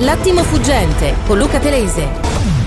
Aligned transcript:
L'attimo 0.00 0.44
fuggente 0.44 1.14
con 1.26 1.38
Luca 1.38 1.58
Telese. 1.58 2.57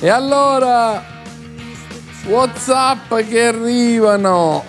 E 0.00 0.08
allora, 0.08 1.04
Whatsapp 2.26 3.14
che 3.14 3.46
arrivano. 3.46 4.64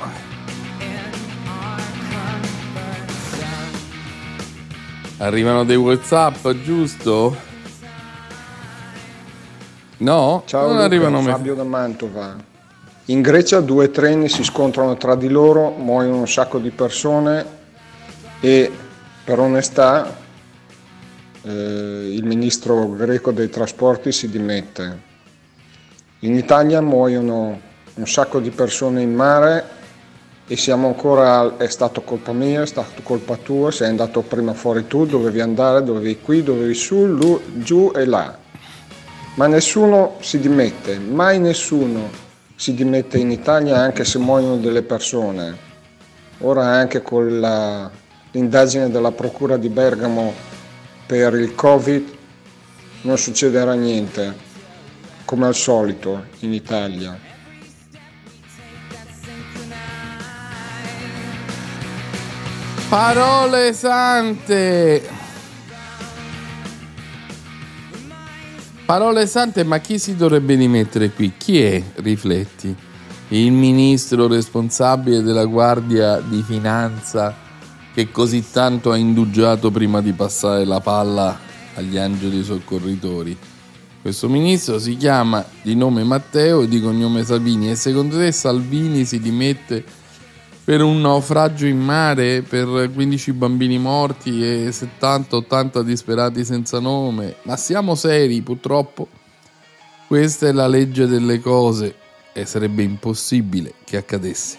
Arrivano 5.17 5.63
dei 5.65 5.75
Whatsapp, 5.75 6.47
giusto? 6.63 7.35
No? 9.97 10.43
Ciao 10.45 10.61
non 10.61 10.71
Luca, 10.73 10.83
arrivano 10.85 11.21
Fabio 11.21 11.55
da 11.55 11.63
Mantova. 11.63 12.35
In 13.05 13.21
Grecia 13.21 13.59
due 13.59 13.91
treni 13.91 14.30
si 14.30 14.43
scontrano 14.43 14.95
tra 14.95 15.16
di 15.16 15.27
loro, 15.27 15.71
muoiono 15.71 16.19
un 16.19 16.27
sacco 16.27 16.59
di 16.59 16.69
persone 16.69 17.45
e 18.39 18.71
per 19.23 19.39
onestà 19.39 20.19
eh, 21.43 22.09
il 22.13 22.23
ministro 22.23 22.89
greco 22.91 23.31
dei 23.31 23.49
trasporti 23.49 24.11
si 24.11 24.29
dimette. 24.29 25.07
In 26.19 26.35
Italia 26.35 26.81
muoiono 26.81 27.59
un 27.93 28.07
sacco 28.07 28.39
di 28.39 28.49
persone 28.49 29.01
in 29.01 29.13
mare 29.13 29.77
e 30.47 30.57
siamo 30.57 30.87
ancora, 30.87 31.57
è 31.57 31.67
stato 31.67 32.01
colpa 32.01 32.33
mia, 32.33 32.63
è 32.63 32.65
stato 32.65 33.01
colpa 33.03 33.35
tua, 33.37 33.71
sei 33.71 33.89
andato 33.89 34.21
prima 34.21 34.53
fuori 34.53 34.87
tu, 34.87 35.05
dovevi 35.05 35.39
andare, 35.39 35.83
dovevi 35.83 36.19
qui, 36.19 36.43
dovevi 36.43 36.73
su, 36.73 37.05
lu- 37.05 37.41
giù 37.61 37.91
e 37.95 38.05
là. 38.05 38.37
Ma 39.35 39.47
nessuno 39.47 40.17
si 40.19 40.39
dimette, 40.39 40.97
mai 40.97 41.39
nessuno 41.39 42.09
si 42.55 42.73
dimette 42.73 43.17
in 43.17 43.31
Italia 43.31 43.77
anche 43.77 44.03
se 44.03 44.17
muoiono 44.17 44.57
delle 44.57 44.81
persone. 44.81 45.67
Ora 46.39 46.65
anche 46.65 47.01
con 47.01 47.39
la- 47.39 47.89
l'indagine 48.31 48.89
della 48.89 49.11
Procura 49.11 49.55
di 49.55 49.69
Bergamo 49.69 50.48
per 51.09 51.33
il 51.33 51.55
Covid 51.55 52.07
non 53.02 53.17
succederà 53.17 53.73
niente, 53.73 54.38
come 55.25 55.47
al 55.47 55.55
solito 55.55 56.25
in 56.41 56.53
Italia. 56.53 57.17
Parole 62.88 63.73
sante. 63.73 65.09
Parole 68.85 69.25
sante, 69.25 69.63
ma 69.63 69.79
chi 69.79 69.97
si 69.97 70.16
dovrebbe 70.16 70.53
rimettere 70.53 71.09
qui? 71.09 71.33
Chi 71.35 71.59
è? 71.59 71.81
Rifletti. 71.95 72.75
Il 73.29 73.51
ministro 73.51 74.27
responsabile 74.27 75.23
della 75.23 75.45
Guardia 75.45 76.19
di 76.19 76.44
Finanza 76.44 77.47
che 77.93 78.11
così 78.11 78.49
tanto 78.51 78.91
ha 78.91 78.97
indugiato 78.97 79.71
prima 79.71 80.01
di 80.01 80.13
passare 80.13 80.65
la 80.65 80.79
palla 80.79 81.37
agli 81.75 81.97
angeli 81.97 82.43
soccorritori. 82.43 83.37
Questo 84.01 84.29
ministro 84.29 84.79
si 84.79 84.95
chiama 84.95 85.45
di 85.61 85.75
nome 85.75 86.03
Matteo 86.03 86.61
e 86.61 86.67
di 86.67 86.79
cognome 86.79 87.23
Salvini 87.25 87.69
e 87.69 87.75
secondo 87.75 88.17
te 88.17 88.31
Salvini 88.31 89.03
si 89.03 89.19
dimette 89.19 89.83
per 90.63 90.83
un 90.83 91.01
naufragio 91.01 91.66
in 91.66 91.79
mare, 91.79 92.44
per 92.44 92.91
15 92.94 93.33
bambini 93.33 93.79
morti 93.79 94.44
e 94.44 94.69
70-80 94.69 95.81
disperati 95.81 96.45
senza 96.45 96.79
nome. 96.79 97.38
Ma 97.44 97.57
siamo 97.57 97.95
seri, 97.95 98.41
purtroppo. 98.41 99.07
Questa 100.07 100.47
è 100.47 100.51
la 100.51 100.67
legge 100.67 101.07
delle 101.07 101.39
cose 101.39 101.95
e 102.33 102.45
sarebbe 102.45 102.83
impossibile 102.83 103.73
che 103.83 103.97
accadesse. 103.97 104.57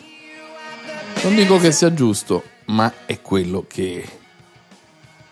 Non 1.23 1.35
dico 1.37 1.59
che 1.59 1.71
sia 1.71 1.95
giusto, 1.95 2.43
ma 2.71 2.93
è 3.05 3.21
quello 3.21 3.65
che 3.69 4.09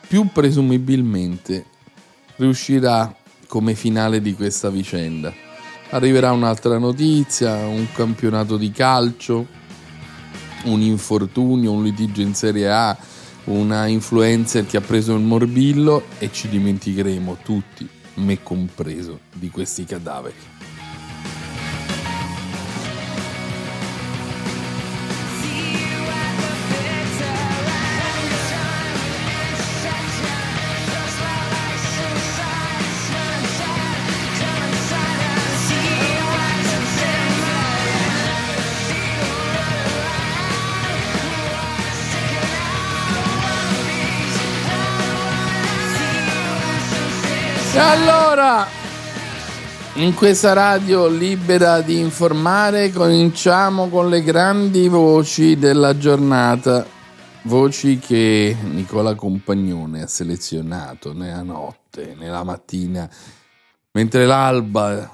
più 0.07 0.29
presumibilmente 0.33 1.67
riuscirà 2.37 3.15
come 3.47 3.75
finale 3.75 4.21
di 4.21 4.35
questa 4.35 4.71
vicenda. 4.71 5.33
Arriverà 5.91 6.33
un'altra 6.33 6.79
notizia, 6.79 7.67
un 7.67 7.87
campionato 7.95 8.57
di 8.57 8.71
calcio, 8.71 9.47
un 10.65 10.81
infortunio, 10.81 11.73
un 11.73 11.83
litigio 11.83 12.21
in 12.21 12.35
Serie 12.35 12.71
A, 12.71 12.97
una 13.45 13.87
influencer 13.87 14.67
che 14.67 14.77
ha 14.77 14.83
preso 14.83 15.15
il 15.15 15.23
morbillo 15.23 16.05
e 16.19 16.31
ci 16.33 16.49
dimenticheremo 16.49 17.39
tutti, 17.43 17.89
me 18.15 18.43
compreso, 18.43 19.21
di 19.33 19.49
questi 19.49 19.85
cadaveri. 19.85 20.37
Allora, 48.29 48.67
in 49.95 50.13
questa 50.13 50.53
radio 50.53 51.09
libera 51.09 51.81
di 51.81 51.99
informare, 51.99 52.93
cominciamo 52.93 53.89
con 53.89 54.11
le 54.11 54.23
grandi 54.23 54.87
voci 54.87 55.57
della 55.57 55.97
giornata. 55.97 56.85
Voci 57.43 57.99
che 57.99 58.55
Nicola 58.65 59.15
Compagnone 59.15 60.03
ha 60.03 60.07
selezionato 60.07 61.15
nella 61.15 61.43
notte, 61.43 62.15
nella 62.19 62.45
mattina, 62.45 63.09
mentre 63.93 64.27
l'alba 64.27 65.11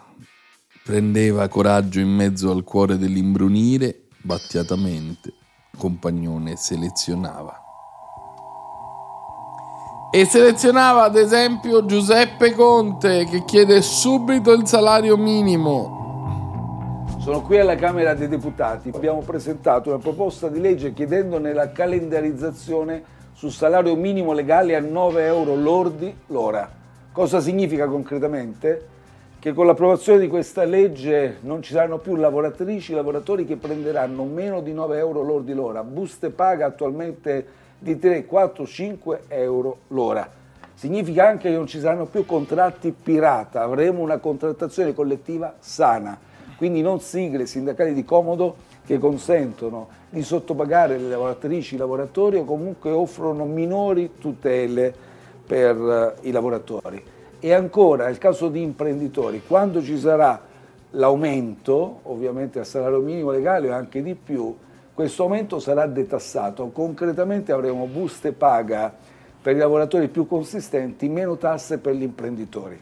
prendeva 0.82 1.46
coraggio 1.46 2.00
in 2.00 2.08
mezzo 2.08 2.50
al 2.50 2.64
cuore 2.64 2.98
dell'imbrunire, 2.98 4.08
battiatamente 4.22 5.32
Compagnone 5.78 6.56
selezionava. 6.56 7.63
E 10.16 10.26
selezionava 10.26 11.02
ad 11.02 11.16
esempio 11.16 11.84
Giuseppe 11.86 12.52
Conte 12.52 13.24
che 13.24 13.44
chiede 13.44 13.82
subito 13.82 14.52
il 14.52 14.64
salario 14.64 15.16
minimo. 15.16 17.02
Sono 17.18 17.42
qui 17.42 17.58
alla 17.58 17.74
Camera 17.74 18.14
dei 18.14 18.28
Deputati. 18.28 18.92
Abbiamo 18.94 19.22
presentato 19.22 19.88
una 19.88 19.98
proposta 19.98 20.48
di 20.48 20.60
legge 20.60 20.92
chiedendone 20.92 21.52
la 21.52 21.72
calendarizzazione 21.72 23.02
sul 23.32 23.50
salario 23.50 23.96
minimo 23.96 24.32
legale 24.32 24.76
a 24.76 24.80
9 24.80 25.26
euro 25.26 25.56
lordi 25.56 26.16
l'ora. 26.28 26.70
Cosa 27.10 27.40
significa 27.40 27.88
concretamente? 27.88 28.86
Che 29.40 29.52
con 29.52 29.66
l'approvazione 29.66 30.20
di 30.20 30.28
questa 30.28 30.62
legge 30.62 31.38
non 31.40 31.60
ci 31.60 31.72
saranno 31.72 31.98
più 31.98 32.14
lavoratrici 32.14 32.92
e 32.92 32.94
lavoratori 32.94 33.44
che 33.44 33.56
prenderanno 33.56 34.22
meno 34.22 34.60
di 34.60 34.72
9 34.72 34.96
euro 34.96 35.22
lordi 35.22 35.52
l'ora. 35.54 35.82
Buste 35.82 36.30
paga 36.30 36.66
attualmente 36.66 37.62
di 37.84 37.98
3, 37.98 38.24
4, 38.24 38.66
5 38.66 39.20
euro 39.28 39.78
l'ora. 39.88 40.28
Significa 40.72 41.28
anche 41.28 41.50
che 41.50 41.54
non 41.54 41.66
ci 41.66 41.78
saranno 41.78 42.06
più 42.06 42.24
contratti 42.24 42.92
pirata, 42.92 43.60
avremo 43.60 44.00
una 44.00 44.16
contrattazione 44.16 44.94
collettiva 44.94 45.54
sana, 45.58 46.18
quindi 46.56 46.80
non 46.80 47.00
sigle 47.00 47.44
sindacali 47.44 47.92
di 47.92 48.04
comodo 48.04 48.56
che 48.86 48.98
consentono 48.98 49.88
di 50.08 50.22
sottopagare 50.22 50.98
le 50.98 51.08
lavoratrici, 51.10 51.74
i 51.74 51.78
lavoratori 51.78 52.38
o 52.38 52.44
comunque 52.44 52.90
offrono 52.90 53.44
minori 53.44 54.12
tutele 54.18 54.92
per 55.46 55.76
eh, 56.22 56.28
i 56.28 56.32
lavoratori. 56.32 57.02
E 57.38 57.52
ancora, 57.52 58.06
nel 58.06 58.16
caso 58.18 58.48
di 58.48 58.62
imprenditori, 58.62 59.42
quando 59.46 59.82
ci 59.82 59.98
sarà 59.98 60.40
l'aumento, 60.92 62.00
ovviamente 62.04 62.58
al 62.58 62.66
salario 62.66 63.00
minimo 63.00 63.30
legale 63.30 63.68
o 63.68 63.74
anche 63.74 64.02
di 64.02 64.14
più, 64.14 64.56
questo 64.94 65.24
aumento 65.24 65.58
sarà 65.58 65.86
detassato. 65.86 66.68
Concretamente 66.68 67.50
avremo 67.50 67.86
buste 67.86 68.30
paga 68.30 68.94
per 69.42 69.56
i 69.56 69.58
lavoratori 69.58 70.06
più 70.08 70.26
consistenti, 70.26 71.08
meno 71.08 71.36
tasse 71.36 71.78
per 71.78 71.94
gli 71.94 72.02
imprenditori. 72.02 72.80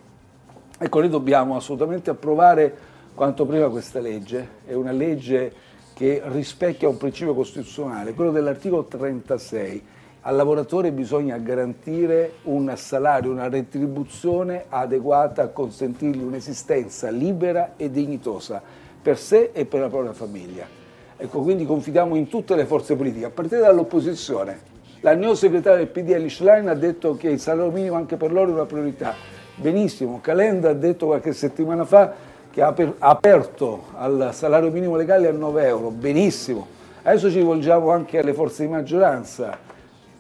Ecco, 0.79 0.99
noi 1.01 1.09
dobbiamo 1.09 1.57
assolutamente 1.57 2.11
approvare 2.11 2.77
quanto 3.15 3.47
prima 3.47 3.69
questa 3.69 3.99
legge. 3.99 4.61
È 4.67 4.75
una 4.75 4.93
legge 4.93 5.53
che 5.95 6.21
rispecchia 6.27 6.89
un 6.89 6.99
principio 6.99 7.35
costituzionale, 7.35 8.13
quello 8.13 8.31
dell'articolo 8.31 8.85
36. 8.85 9.85
Al 10.25 10.37
lavoratore 10.37 10.93
bisogna 10.93 11.39
garantire 11.39 12.35
un 12.43 12.73
salario, 12.77 13.31
una 13.31 13.49
retribuzione 13.49 14.67
adeguata 14.69 15.43
a 15.43 15.49
consentirgli 15.49 16.23
un'esistenza 16.23 17.11
libera 17.11 17.73
e 17.77 17.91
dignitosa 17.91 18.63
per 19.03 19.19
sé 19.19 19.51
e 19.53 19.65
per 19.65 19.81
la 19.81 19.89
propria 19.89 20.13
famiglia. 20.13 20.82
Ecco, 21.23 21.41
quindi 21.43 21.65
confidiamo 21.65 22.17
in 22.17 22.27
tutte 22.27 22.57
le 22.57 22.65
forze 22.65 22.97
politiche, 22.97 23.27
a 23.27 23.31
partire 23.31 23.61
dall'opposizione. 23.61 24.59
La 25.03 25.15
neosegretaria 25.15 25.79
del 25.79 25.87
PD 25.87 26.11
Elish 26.11 26.35
Schlein 26.39 26.67
ha 26.67 26.75
detto 26.75 27.17
che 27.17 27.29
il 27.29 27.39
salario 27.39 27.71
minimo 27.71 27.95
anche 27.95 28.17
per 28.17 28.33
loro 28.33 28.51
è 28.51 28.55
una 28.55 28.65
priorità. 28.65 29.15
Benissimo, 29.55 30.19
Calenda 30.21 30.71
ha 30.71 30.75
detto 30.75 31.07
qualche 31.07 31.33
settimana 31.33 31.85
fa 31.85 32.13
che 32.51 32.61
ha 32.61 32.75
aperto 32.99 33.85
al 33.95 34.31
salario 34.33 34.73
minimo 34.73 34.97
legale 34.97 35.29
a 35.29 35.31
9 35.31 35.65
euro. 35.65 35.91
Benissimo. 35.91 36.67
Adesso 37.05 37.31
ci 37.31 37.37
rivolgiamo 37.37 37.93
anche 37.93 38.19
alle 38.19 38.35
forze 38.35 38.65
di 38.65 38.73
maggioranza 38.73 39.57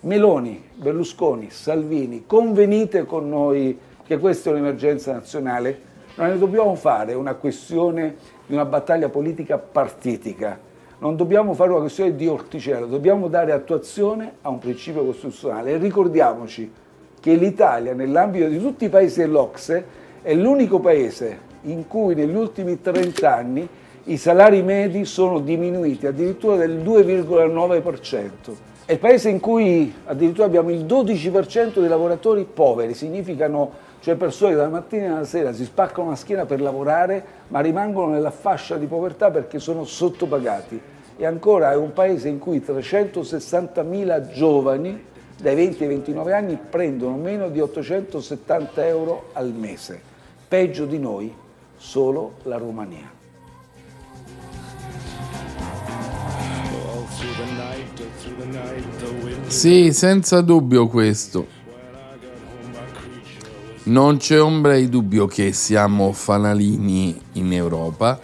Meloni, 0.02 0.62
Berlusconi, 0.72 1.50
Salvini, 1.50 2.26
convenite 2.28 3.06
con 3.06 3.28
noi 3.28 3.76
che 4.06 4.19
questa 4.19 4.50
è 4.50 4.52
un'emergenza 4.52 5.10
nazionale? 5.10 5.81
Non 6.14 6.28
ne 6.28 6.38
dobbiamo 6.38 6.76
fare 6.76 7.14
una 7.14 7.34
questione 7.34 8.14
di 8.46 8.55
una 8.55 8.66
battaglia 8.66 9.08
politica 9.08 9.58
partitica, 9.58 10.70
non 11.02 11.16
dobbiamo 11.16 11.52
fare 11.52 11.70
una 11.70 11.81
questione 11.81 12.14
di 12.14 12.28
orticello, 12.28 12.87
dobbiamo 12.87 13.26
dare 13.26 13.50
attuazione 13.50 14.34
a 14.43 14.50
un 14.50 14.60
principio 14.60 15.04
costituzionale 15.04 15.72
e 15.72 15.76
ricordiamoci 15.76 16.70
che 17.20 17.34
l'Italia 17.34 17.93
nell'ambito 17.93 18.46
di 18.46 18.60
tutti 18.60 18.84
i 18.84 18.88
paesi 18.88 19.19
dell'Ocse 19.19 19.84
è 20.22 20.32
l'unico 20.32 20.78
paese 20.78 21.50
in 21.62 21.88
cui 21.88 22.14
negli 22.14 22.37
ultimi 22.37 22.81
30 22.81 23.34
anni 23.34 23.69
i 24.04 24.16
salari 24.16 24.62
medi 24.62 25.04
sono 25.04 25.40
diminuiti 25.40 26.06
addirittura 26.06 26.54
del 26.54 26.76
2,9%. 26.78 28.31
È 28.84 28.93
il 28.93 28.98
paese 29.00 29.28
in 29.28 29.40
cui 29.40 29.93
addirittura 30.05 30.46
abbiamo 30.46 30.70
il 30.70 30.84
12% 30.84 31.81
dei 31.81 31.88
lavoratori 31.88 32.44
poveri, 32.44 32.94
significano 32.94 33.90
cioè 33.98 34.14
persone 34.14 34.52
che 34.52 34.56
dalla 34.56 34.69
mattina 34.69 35.16
alla 35.16 35.25
sera 35.25 35.52
si 35.52 35.64
spaccano 35.64 36.10
la 36.10 36.16
schiena 36.16 36.44
per 36.44 36.60
lavorare, 36.60 37.25
ma 37.48 37.58
rimangono 37.58 38.12
nella 38.12 38.31
fascia 38.31 38.76
di 38.76 38.87
povertà 38.87 39.32
perché 39.32 39.58
sono 39.58 39.84
sottopagati. 39.84 40.91
E 41.16 41.26
ancora 41.26 41.72
è 41.72 41.76
un 41.76 41.92
paese 41.92 42.28
in 42.28 42.38
cui 42.38 42.62
360.000 42.66 44.32
giovani 44.32 45.10
dai 45.42 45.54
20 45.54 45.82
ai 45.82 45.88
29 45.88 46.32
anni 46.32 46.56
prendono 46.56 47.16
meno 47.16 47.48
di 47.48 47.60
870 47.60 48.86
euro 48.86 49.30
al 49.32 49.52
mese. 49.52 50.00
Peggio 50.46 50.86
di 50.86 50.98
noi 50.98 51.34
solo 51.76 52.34
la 52.44 52.56
Romania. 52.56 53.10
Sì, 59.46 59.92
senza 59.92 60.40
dubbio 60.40 60.86
questo. 60.86 61.60
Non 63.84 64.18
c'è 64.18 64.40
ombra 64.40 64.76
di 64.76 64.88
dubbio 64.88 65.26
che 65.26 65.52
siamo 65.52 66.12
fanalini 66.12 67.20
in 67.32 67.52
Europa, 67.52 68.18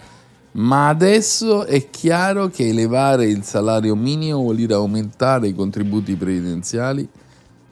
ma 0.59 0.89
adesso 0.89 1.65
è 1.65 1.89
chiaro 1.89 2.49
che 2.49 2.67
elevare 2.67 3.27
il 3.27 3.43
salario 3.43 3.95
minimo 3.95 4.39
vuol 4.39 4.57
dire 4.57 4.73
aumentare 4.73 5.47
i 5.47 5.55
contributi 5.55 6.15
previdenziali 6.15 7.07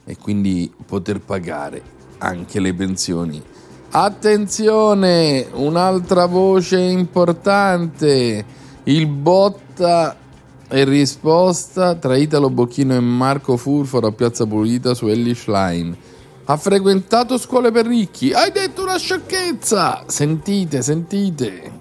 e 0.04 0.16
quindi 0.16 0.72
poter 0.86 1.20
pagare 1.20 1.82
anche 2.18 2.60
le 2.60 2.72
pensioni. 2.72 3.42
Attenzione, 3.90 5.46
un'altra 5.52 6.26
voce 6.26 6.78
importante, 6.78 8.44
il 8.84 9.06
botta 9.06 10.16
e 10.66 10.84
risposta 10.84 11.94
tra 11.94 12.16
Italo 12.16 12.48
Bocchino 12.48 12.94
e 12.94 13.00
Marco 13.00 13.58
Furforo 13.58 14.06
a 14.06 14.12
Piazza 14.12 14.46
Pulita 14.46 14.94
su 14.94 15.08
Ellis 15.08 15.46
Line. 15.46 15.96
Ha 16.44 16.56
frequentato 16.56 17.36
scuole 17.36 17.70
per 17.70 17.86
ricchi. 17.86 18.32
Hai 18.32 18.50
detto 18.50 18.82
una 18.82 18.96
sciocchezza! 18.96 20.04
Sentite, 20.06 20.80
sentite 20.80 21.77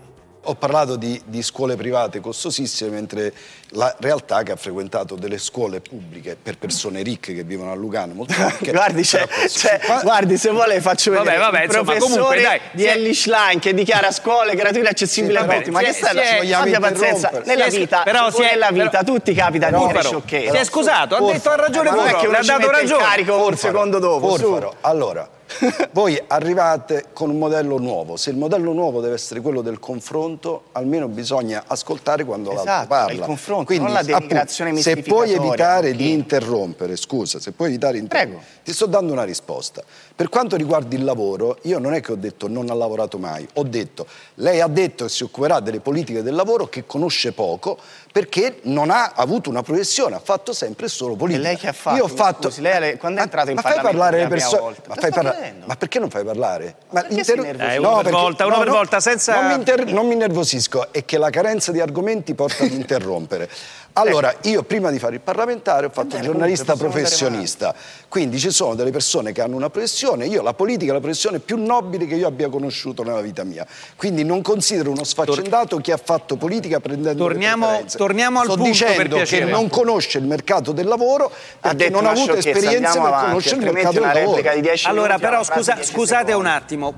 ho 0.50 0.56
parlato 0.56 0.96
di, 0.96 1.22
di, 1.26 1.42
scuole 1.42 1.76
private 1.76 2.22
costosissime, 2.22 2.90
mentre 2.90 3.34
la 3.72 3.94
realtà 4.00 4.40
è 4.40 4.44
che 4.44 4.54
ha 4.54 4.56
frequentato 4.56 5.16
delle 5.16 5.38
scuole 5.38 5.82
pubbliche 5.82 6.38
per 6.42 6.58
persone 6.58 7.02
ricche 7.02 7.34
che 7.34 7.44
vivono 7.44 7.72
a 7.72 7.76
Lugano. 7.76 8.14
Molto 8.14 8.34
ricche, 8.38 8.72
guardi, 8.72 9.02
c'è, 9.02 9.28
c'è, 9.28 9.80
guardi, 10.02 10.38
se 10.38 10.50
vuole 10.50 10.80
faccio 10.80 11.12
vedere 11.12 11.38
vabbè, 11.38 11.52
vabbè, 11.52 11.64
il 11.64 11.70
insomma, 11.70 11.98
comunque, 11.98 12.42
dai, 12.42 12.60
di 12.72 12.86
Ellis 12.86 13.26
Line 13.28 13.60
che 13.60 13.74
dichiara 13.74 14.12
scuole 14.12 14.56
gratuite 14.56 14.88
accessibili 14.88 15.34
sì, 15.34 15.40
a 15.40 15.46
tutti. 15.46 15.72
Ma 15.72 15.82
che 15.82 15.92
sta 15.92 16.10
abbia 16.10 16.80
pazienza. 16.80 17.42
Nella 17.44 17.68
vita, 17.68 18.04
però 18.04 18.32
si 18.32 18.42
è, 18.42 18.52
nella 18.52 18.72
vita 18.72 19.04
tutti 19.04 19.34
capita 19.34 19.70
di 19.70 19.86
dire 19.86 20.02
sciocchezze. 20.02 20.52
Si 20.52 20.58
è 20.58 20.64
scusato, 20.64 21.16
ha 21.16 21.32
detto 21.32 21.50
ha 21.50 21.56
ragione 21.56 21.90
ha 21.90 22.42
dato 22.42 22.72
ragione. 22.72 23.04
carico 23.04 23.46
un 23.46 23.58
secondo 23.58 24.00
dopo. 24.00 24.76
Allora, 24.82 25.28
voi 25.92 26.22
arrivate 26.28 27.06
con 27.14 27.30
un 27.30 27.38
modello 27.38 27.78
nuovo. 27.78 28.18
Se 28.18 28.30
il 28.30 28.38
modello 28.38 28.74
nuovo 28.74 29.02
deve 29.02 29.16
essere 29.16 29.42
quello 29.42 29.62
del 29.62 29.80
confronto, 29.80 30.66
almeno 30.74 31.08
bisogna 31.08 31.64
ascoltare 31.68 32.24
quando 32.24 32.52
esatto, 32.52 32.66
l'altro 32.66 32.88
parla. 32.88 33.14
il 33.14 33.20
confronto, 33.20 33.66
Quindi, 33.66 33.86
non 33.86 33.94
la 33.94 34.04
denigrazione 34.04 34.70
appunto, 34.72 34.90
Se 34.90 35.02
puoi 35.02 35.34
evitare 35.34 35.94
di 35.94 36.12
interrompere, 36.12 36.96
scusa, 36.96 37.40
se 37.40 37.52
puoi 37.52 37.70
evitare 37.70 37.94
di 37.94 38.00
interrompere, 38.00 38.40
Prego. 38.40 38.62
ti 38.64 38.74
sto 38.74 38.86
dando 38.86 39.14
una 39.14 39.24
risposta. 39.24 39.84
Per 40.16 40.30
quanto 40.30 40.56
riguarda 40.56 40.96
il 40.96 41.04
lavoro, 41.04 41.58
io 41.64 41.80
non 41.80 41.94
è 41.94 42.02
che 42.02 42.12
ho 42.12 42.16
detto 42.16 42.48
non 42.48 42.70
ha 42.70 42.74
lavorato 42.74 43.18
mai, 43.18 43.48
ho 43.54 43.64
detto 43.64 44.08
lei 44.36 44.62
ha 44.62 44.68
detto 44.68 45.06
che 45.06 45.12
si 45.12 45.24
occuperà 45.24 45.60
delle 45.60 45.80
politiche 45.80 46.24
del 46.24 46.36
lavoro 46.36 46.68
che 46.68 46.86
conosce 46.86 47.32
poco 47.32 47.78
perché 48.12 48.60
non 48.64 48.90
ha 48.90 49.12
avuto 49.16 49.50
una 49.50 49.62
professione, 49.62 50.16
ha 50.16 50.20
fatto 50.20 50.54
sempre 50.54 50.88
solo 50.88 51.16
politica. 51.16 51.44
E 51.44 51.48
lei 51.52 51.58
che 51.58 51.68
ha 51.68 51.74
fatto? 51.74 51.98
Io 51.98 52.04
ho 52.04 52.08
fatto 52.08 52.50
Scusi, 52.50 52.62
lei, 52.62 52.98
quando 52.98 53.20
è 53.20 53.24
entrato 53.24 53.50
in 53.50 53.56
ma 53.56 53.62
Parlamento 53.62 53.90
fai 53.90 53.98
parlare 53.98 54.24
le 54.24 54.28
persone, 54.28 54.76
ma, 54.88 54.96
fai 54.96 55.12
parla... 55.12 55.36
ma 55.66 55.76
perché 55.76 56.00
non 56.00 56.10
fai 56.10 56.24
parlare? 56.24 56.76
Ma 56.90 57.06
inter... 57.10 57.40
eh, 57.40 57.78
uno 57.78 57.90
no, 57.90 57.96
per 57.96 58.04
perché... 58.04 58.20
volta, 58.20 58.46
uno 58.46 58.56
no, 58.56 58.64
per 58.64 58.72
volta 58.72 59.00
senza 59.00 59.40
non 59.40 59.48
mi, 59.48 59.54
inter... 59.56 59.86
non 59.86 60.08
mi 60.08 60.14
innervosisco, 60.14 60.92
è 60.92 61.06
che 61.06 61.18
la 61.18 61.30
carenza 61.30 61.72
di 61.72 61.80
argomenti 61.80 62.34
porta 62.34 62.64
ad 62.64 62.72
interrompere. 62.72 63.50
Allora, 64.00 64.34
io 64.44 64.62
prima 64.64 64.92
di 64.92 65.00
fare 65.00 65.16
il 65.16 65.22
parlamentare 65.22 65.88
ho 65.88 65.90
fatto 65.90 66.18
il 66.18 66.22
giornalista 66.22 66.76
professionista, 66.76 67.74
quindi 68.08 68.38
ci 68.38 68.52
sono 68.52 68.76
delle 68.76 68.92
persone 68.92 69.32
che 69.32 69.42
hanno 69.42 69.56
una 69.56 69.72
professione, 69.72 70.28
io 70.28 70.44
la 70.44 70.54
politica 70.54 70.92
è 70.92 70.94
la 70.94 71.00
professione 71.00 71.40
più 71.40 71.58
nobile 71.58 72.06
che 72.06 72.14
io 72.16 72.28
abbia 72.28 72.48
conosciuto 72.48 73.02
nella 73.04 73.22
vita 73.22 73.44
mia, 73.44 73.66
quindi 73.96 74.24
non 74.24 74.44
considero 74.44 74.92
uno 74.92 75.04
sfaccendato 75.04 75.78
chi 75.78 75.92
ha 75.92 75.98
fatto 75.98 76.36
politica 76.36 76.80
prendendo 76.80 77.24
torniamo, 77.24 77.84
torniamo 77.96 78.40
al 78.40 78.46
Sto 78.46 78.56
punto 78.56 78.70
dicendo 78.70 79.18
che 79.24 79.44
non 79.46 79.68
conosce 79.70 80.20
il 80.20 80.26
mercato 80.26 80.72
del 80.72 80.86
lavoro 80.86 81.32
perché 81.60 81.90
non 81.90 82.06
ha 82.06 82.12
avuto 82.12 82.36
esperienza 82.36 83.02
per 83.02 83.26
conoscere 83.26 83.66
il 83.66 83.72
mercato 83.74 84.00
del 84.00 84.02
lavoro. 84.02 84.42
Allora, 84.84 85.18
però 85.18 85.44
scusa, 85.44 85.82
scusate 85.82 86.34
un 86.34 86.46
attimo. 86.46 86.94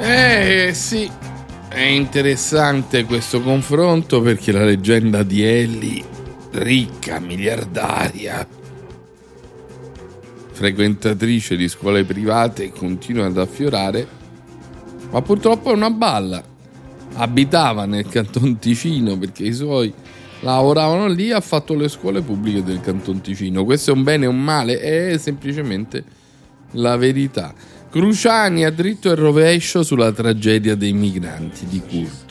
Eh 0.00 0.70
sì, 0.74 1.10
è 1.78 1.86
interessante 1.86 3.04
questo 3.04 3.40
confronto 3.40 4.20
perché 4.20 4.50
la 4.50 4.64
leggenda 4.64 5.22
di 5.22 5.44
Ellie, 5.44 6.04
ricca, 6.50 7.20
miliardaria, 7.20 8.46
frequentatrice 10.50 11.56
di 11.56 11.68
scuole 11.68 12.04
private, 12.04 12.72
continua 12.72 13.26
ad 13.26 13.38
affiorare, 13.38 14.06
ma 15.10 15.22
purtroppo 15.22 15.70
è 15.70 15.74
una 15.74 15.90
balla. 15.90 16.42
Abitava 17.14 17.84
nel 17.84 18.08
Canton 18.08 18.58
Ticino 18.58 19.16
perché 19.16 19.44
i 19.44 19.54
suoi 19.54 19.92
lavoravano 20.40 21.06
lì, 21.06 21.30
ha 21.30 21.40
fatto 21.40 21.74
le 21.74 21.88
scuole 21.88 22.22
pubbliche 22.22 22.64
del 22.64 22.80
Canton 22.80 23.20
Ticino. 23.20 23.64
Questo 23.64 23.92
è 23.92 23.94
un 23.94 24.02
bene 24.02 24.26
o 24.26 24.30
un 24.30 24.42
male? 24.42 24.80
È 24.80 25.16
semplicemente 25.16 26.02
la 26.72 26.96
verità. 26.96 27.54
Cruciani 27.90 28.64
a 28.64 28.70
dritto 28.70 29.10
e 29.10 29.14
rovescio 29.14 29.82
sulla 29.82 30.12
tragedia 30.12 30.74
dei 30.74 30.92
migranti 30.92 31.66
di 31.66 31.80
Curto. 31.80 32.27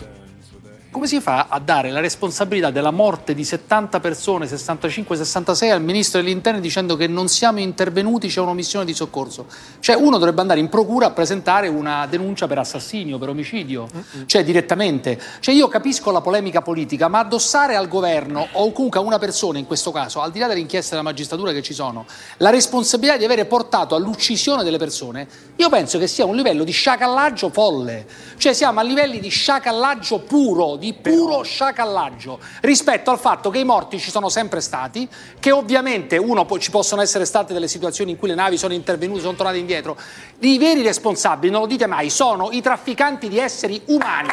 Come 0.97 1.09
si 1.09 1.21
fa 1.21 1.45
a 1.47 1.59
dare 1.59 1.91
la 1.91 1.99
responsabilità 1.99 2.71
della 2.71 2.89
morte 2.89 3.35
di 3.35 3.43
70 3.43 3.99
persone, 3.99 4.47
65-66, 4.47 5.69
al 5.69 5.83
ministro 5.83 6.19
dell'Interno 6.19 6.59
dicendo 6.59 6.95
che 6.95 7.05
non 7.05 7.27
siamo 7.27 7.59
intervenuti, 7.59 8.29
c'è 8.29 8.41
un'omissione 8.41 8.83
di 8.83 8.95
soccorso? 8.95 9.45
Cioè 9.79 9.95
uno 9.95 10.17
dovrebbe 10.17 10.41
andare 10.41 10.59
in 10.59 10.69
procura 10.69 11.05
a 11.05 11.11
presentare 11.11 11.67
una 11.67 12.07
denuncia 12.07 12.47
per 12.47 12.57
assassinio, 12.57 13.19
per 13.19 13.29
omicidio, 13.29 13.87
cioè 14.25 14.43
direttamente. 14.43 15.21
Cioè 15.39 15.53
io 15.53 15.67
capisco 15.67 16.09
la 16.09 16.19
polemica 16.19 16.63
politica, 16.63 17.07
ma 17.09 17.19
addossare 17.19 17.75
al 17.75 17.87
governo 17.87 18.47
o 18.53 18.71
comunque 18.71 18.99
a 18.99 19.03
una 19.03 19.19
persona 19.19 19.59
in 19.59 19.67
questo 19.67 19.91
caso, 19.91 20.21
al 20.21 20.31
di 20.31 20.39
là 20.39 20.47
delle 20.47 20.61
inchieste 20.61 20.95
della 20.95 21.03
magistratura 21.03 21.51
che 21.51 21.61
ci 21.61 21.75
sono, 21.75 22.07
la 22.37 22.49
responsabilità 22.49 23.17
di 23.17 23.23
avere 23.23 23.45
portato 23.45 23.93
all'uccisione 23.93 24.63
delle 24.63 24.79
persone, 24.79 25.27
io 25.57 25.69
penso 25.69 25.99
che 25.99 26.07
sia 26.07 26.25
un 26.25 26.35
livello 26.35 26.63
di 26.63 26.71
sciacallaggio 26.71 27.49
folle. 27.49 28.07
Cioè 28.37 28.53
siamo 28.53 28.79
a 28.79 28.83
livelli 28.83 29.19
di 29.19 29.29
sciacallaggio 29.29 30.21
puro, 30.21 30.75
di 30.75 30.85
puro 30.93 31.43
sciacallaggio 31.43 32.39
rispetto 32.61 33.11
al 33.11 33.19
fatto 33.19 33.49
che 33.49 33.59
i 33.59 33.63
morti 33.63 33.99
ci 33.99 34.11
sono 34.11 34.29
sempre 34.29 34.61
stati, 34.61 35.07
che 35.39 35.51
ovviamente 35.51 36.17
uno 36.17 36.45
ci 36.59 36.69
possono 36.69 37.01
essere 37.01 37.25
state 37.25 37.53
delle 37.53 37.67
situazioni 37.67 38.11
in 38.11 38.17
cui 38.17 38.27
le 38.27 38.35
navi 38.35 38.57
sono 38.57 38.73
intervenute, 38.73 39.21
sono 39.21 39.35
tornate 39.35 39.57
indietro. 39.57 39.97
I 40.39 40.57
veri 40.57 40.81
responsabili, 40.81 41.51
non 41.51 41.61
lo 41.61 41.67
dite 41.67 41.87
mai, 41.87 42.09
sono 42.09 42.49
i 42.51 42.61
trafficanti 42.61 43.29
di 43.29 43.39
esseri 43.39 43.81
umani. 43.85 44.29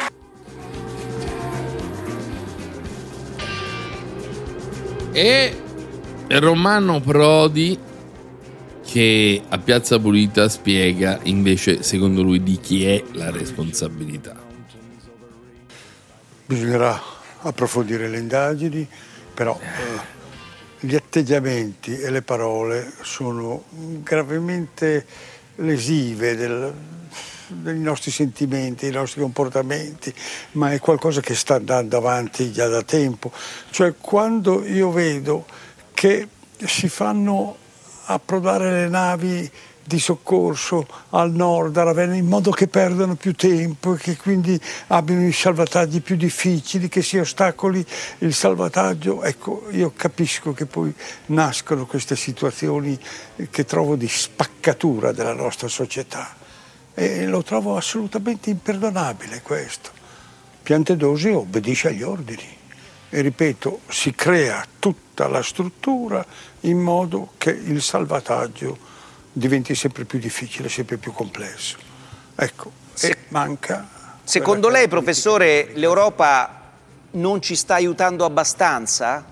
E 5.11 5.61
Romano 6.27 6.99
Prodi 6.99 7.79
che 8.85 9.41
a 9.47 9.57
Piazza 9.57 9.99
Pulita 9.99 10.47
spiega 10.47 11.19
invece 11.23 11.83
secondo 11.83 12.21
lui 12.21 12.43
di 12.43 12.59
chi 12.59 12.85
è 12.85 13.03
la 13.13 13.31
responsabilità. 13.31 14.54
Bisognerà 16.45 17.01
approfondire 17.41 18.07
le 18.07 18.19
indagini, 18.19 18.87
però 19.33 19.59
eh, 19.59 20.85
gli 20.85 20.93
atteggiamenti 20.93 21.97
e 21.99 22.09
le 22.11 22.21
parole 22.21 22.91
sono 23.01 23.63
gravemente 24.03 25.05
lesive 25.55 26.35
del, 26.35 26.73
dei 27.47 27.79
nostri 27.79 28.11
sentimenti, 28.11 28.85
dei 28.85 28.93
nostri 28.93 29.21
comportamenti, 29.21 30.13
ma 30.51 30.71
è 30.71 30.79
qualcosa 30.79 31.21
che 31.21 31.33
sta 31.33 31.55
andando 31.55 31.97
avanti 31.97 32.51
già 32.51 32.67
da 32.67 32.83
tempo. 32.83 33.31
Cioè 33.71 33.95
quando 33.99 34.63
io 34.65 34.91
vedo 34.91 35.45
che 35.93 36.27
si 36.63 36.87
fanno 36.89 37.57
approdare 38.05 38.71
le 38.71 38.87
navi 38.87 39.51
di 39.87 39.99
soccorso 39.99 40.87
al 41.11 41.31
nord, 41.31 41.77
a 41.77 41.83
Ravenna, 41.83 42.15
in 42.15 42.25
modo 42.25 42.49
che 42.49 42.67
perdano 42.67 43.15
più 43.15 43.33
tempo 43.33 43.93
e 43.93 43.97
che 43.97 44.17
quindi 44.17 44.59
abbiano 44.87 45.27
i 45.27 45.31
salvataggi 45.31 46.01
più 46.01 46.15
difficili, 46.15 46.89
che 46.89 47.03
si 47.03 47.19
ostacoli 47.19 47.85
il 48.19 48.33
salvataggio. 48.33 49.21
Ecco, 49.21 49.67
io 49.69 49.93
capisco 49.95 50.53
che 50.53 50.65
poi 50.65 50.91
nascono 51.27 51.85
queste 51.85 52.15
situazioni 52.15 52.97
che 53.51 53.65
trovo 53.65 53.95
di 53.95 54.07
spaccatura 54.07 55.11
della 55.11 55.33
nostra 55.33 55.67
società 55.67 56.35
e 56.95 57.27
lo 57.27 57.43
trovo 57.43 57.77
assolutamente 57.77 58.49
imperdonabile 58.49 59.41
questo. 59.43 59.91
Piantedosi 60.63 61.29
obbedisce 61.29 61.89
agli 61.89 62.01
ordini 62.01 62.47
e 63.09 63.21
ripeto, 63.21 63.81
si 63.87 64.15
crea 64.15 64.65
tutta 64.79 65.27
la 65.27 65.43
struttura 65.43 66.25
in 66.61 66.79
modo 66.79 67.33
che 67.37 67.51
il 67.51 67.83
salvataggio 67.83 68.93
diventi 69.37 69.75
sempre 69.75 70.05
più 70.05 70.17
difficile, 70.17 70.69
sempre 70.69 70.95
più 70.95 71.11
complesso. 71.11 71.77
Ecco, 72.35 72.71
Se, 72.93 73.09
e 73.09 73.17
manca... 73.29 73.89
Secondo 74.23 74.69
lei, 74.69 74.87
professore, 74.87 75.71
l'Europa 75.73 76.71
non 77.11 77.41
ci 77.41 77.55
sta 77.55 77.75
aiutando 77.75 78.25
abbastanza? 78.25 79.23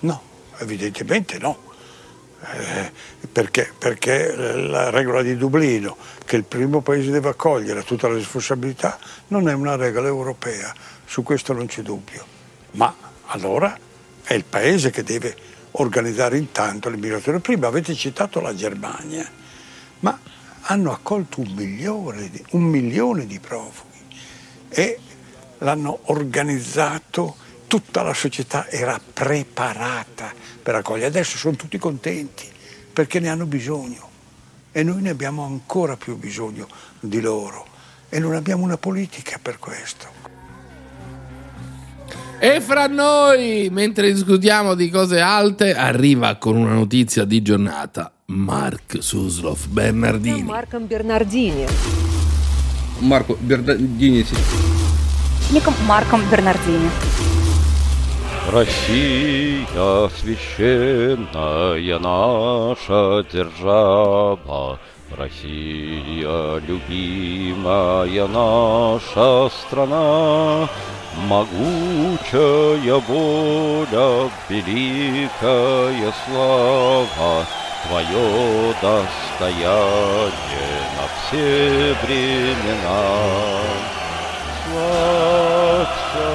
No, 0.00 0.22
evidentemente 0.58 1.38
no. 1.38 1.70
Eh, 2.44 2.92
perché? 3.30 3.72
Perché 3.76 4.36
la 4.36 4.90
regola 4.90 5.22
di 5.22 5.36
Dublino, 5.36 5.96
che 6.24 6.36
il 6.36 6.44
primo 6.44 6.80
paese 6.80 7.10
deve 7.10 7.30
accogliere 7.30 7.82
tutta 7.82 8.08
la 8.08 8.14
responsabilità, 8.14 8.98
non 9.28 9.48
è 9.48 9.52
una 9.52 9.74
regola 9.74 10.06
europea, 10.06 10.72
su 11.06 11.22
questo 11.22 11.52
non 11.52 11.66
c'è 11.66 11.82
dubbio. 11.82 12.24
Ma 12.72 12.94
allora 13.26 13.76
è 14.22 14.34
il 14.34 14.44
paese 14.44 14.90
che 14.90 15.02
deve 15.02 15.34
organizzare 15.72 16.38
intanto 16.38 16.88
l'immigrazione. 16.88 17.40
Prima 17.40 17.66
avete 17.66 17.94
citato 17.94 18.40
la 18.40 18.54
Germania, 18.54 19.28
ma 20.00 20.18
hanno 20.62 20.92
accolto 20.92 21.40
un 21.40 21.52
milione 21.54 22.30
un 22.50 22.62
milione 22.62 23.26
di 23.26 23.38
profughi 23.40 23.98
e 24.68 24.98
l'hanno 25.58 26.00
organizzato, 26.04 27.36
tutta 27.66 28.02
la 28.02 28.14
società 28.14 28.68
era 28.68 29.00
preparata 29.12 30.32
per 30.62 30.74
accogliere. 30.74 31.06
Adesso 31.06 31.36
sono 31.36 31.56
tutti 31.56 31.78
contenti 31.78 32.50
perché 32.92 33.20
ne 33.20 33.28
hanno 33.28 33.46
bisogno 33.46 34.10
e 34.72 34.82
noi 34.82 35.02
ne 35.02 35.10
abbiamo 35.10 35.44
ancora 35.44 35.96
più 35.96 36.16
bisogno 36.16 36.68
di 37.00 37.20
loro 37.20 37.66
e 38.08 38.18
non 38.18 38.34
abbiamo 38.34 38.64
una 38.64 38.76
politica 38.76 39.38
per 39.40 39.58
questo. 39.58 40.21
E 42.41 42.61
fra 42.61 42.87
noi, 42.87 43.69
mentre 43.71 44.11
discutiamo 44.13 44.75
di 44.75 44.89
cose 44.89 45.19
alte, 45.19 45.73
arriva 45.73 46.35
con 46.35 46.55
una 46.55 46.73
notizia 46.73 47.25
di 47.25 47.41
giornata 47.41 48.11
Mark 48.27 48.97
Suslov 48.99 49.67
Bernardini. 49.67 50.43
Marco 50.43 50.79
Bernardini. 50.79 51.65
Marco 52.99 53.37
Bernardini, 53.39 54.23
sì. 54.23 54.35
Марком 55.85 56.21
Бернардини. 56.29 56.89
Россия 58.51 60.09
священная 60.19 61.99
наша 61.99 63.23
держава, 63.31 64.79
Россия 65.11 66.59
любимая 66.67 68.27
наша 68.27 69.49
страна, 69.49 70.69
Могучая 71.16 72.94
воля, 73.08 74.30
великая 74.48 76.12
слава, 76.24 77.46
Твое 77.86 78.74
достояние 78.80 80.32
на 80.96 81.04
все 81.28 81.94
времена. 82.02 83.02
Славься, 84.64 86.32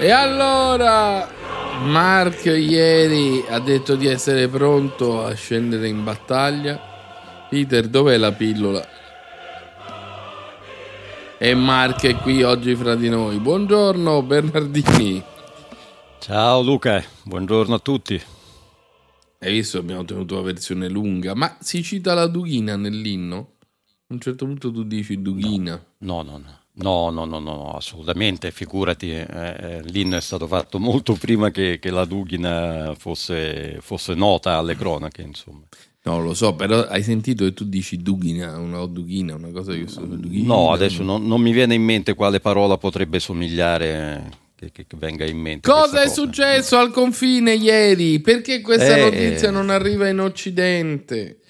E 0.00 0.12
allora 0.12 1.37
Mark 1.80 2.44
ieri 2.44 3.44
ha 3.48 3.60
detto 3.60 3.94
di 3.94 4.06
essere 4.06 4.48
pronto 4.48 5.24
a 5.24 5.32
scendere 5.34 5.88
in 5.88 6.02
battaglia. 6.02 6.78
Peter, 7.48 7.86
dov'è 7.86 8.16
la 8.16 8.32
pillola? 8.32 8.86
E 11.38 11.54
Mark 11.54 12.04
è 12.04 12.16
qui 12.16 12.42
oggi 12.42 12.74
fra 12.74 12.96
di 12.96 13.08
noi. 13.08 13.38
Buongiorno 13.38 14.22
Bernardini. 14.22 15.22
Ciao 16.18 16.62
Luca, 16.62 17.02
buongiorno 17.22 17.76
a 17.76 17.78
tutti. 17.78 18.20
Hai 19.38 19.52
visto, 19.52 19.78
abbiamo 19.78 20.04
tenuto 20.04 20.34
la 20.34 20.42
versione 20.42 20.88
lunga, 20.88 21.34
ma 21.34 21.56
si 21.60 21.84
cita 21.84 22.12
la 22.12 22.26
Dughina 22.26 22.76
nell'inno? 22.76 23.52
A 24.08 24.14
un 24.14 24.20
certo 24.20 24.44
punto 24.46 24.72
tu 24.72 24.82
dici 24.82 25.22
Dughina. 25.22 25.80
No, 25.98 26.22
no, 26.22 26.32
no. 26.32 26.38
No, 26.38 26.57
no, 27.10 27.24
no, 27.24 27.38
no, 27.38 27.72
assolutamente, 27.72 28.50
figurati, 28.50 29.10
eh, 29.10 29.26
eh, 29.28 29.82
l'inno 29.84 30.16
è 30.16 30.20
stato 30.20 30.46
fatto 30.46 30.78
molto 30.78 31.14
prima 31.20 31.50
che, 31.50 31.78
che 31.80 31.90
la 31.90 32.04
Dughina 32.04 32.94
fosse, 32.96 33.78
fosse, 33.80 34.14
nota 34.14 34.56
alle 34.56 34.76
cronache, 34.76 35.22
insomma. 35.22 35.62
No, 36.02 36.20
lo 36.20 36.32
so, 36.32 36.54
però 36.54 36.86
hai 36.86 37.02
sentito 37.02 37.44
che 37.44 37.52
tu 37.52 37.64
dici 37.64 37.98
Dughina, 37.98 38.56
una 38.58 38.86
Dughina, 38.86 39.34
una 39.34 39.50
cosa 39.50 39.72
che 39.72 39.78
io 39.78 39.86
Dughina. 39.86 40.46
No, 40.46 40.72
adesso 40.72 41.02
non, 41.02 41.26
non, 41.26 41.40
mi 41.40 41.52
viene 41.52 41.74
in 41.74 41.82
mente 41.82 42.14
quale 42.14 42.40
parola 42.40 42.78
potrebbe 42.78 43.18
somigliare 43.18 44.30
che, 44.54 44.70
che, 44.72 44.86
che 44.86 44.96
venga 44.96 45.26
in 45.26 45.36
mente. 45.36 45.68
Cosa 45.68 46.00
è 46.02 46.08
cosa. 46.08 46.22
successo 46.22 46.78
al 46.78 46.92
confine 46.92 47.54
ieri? 47.54 48.20
Perché 48.20 48.60
questa 48.62 48.96
eh, 48.96 49.00
notizia 49.02 49.50
non 49.50 49.68
arriva 49.68 50.08
in 50.08 50.20
Occidente? 50.20 51.40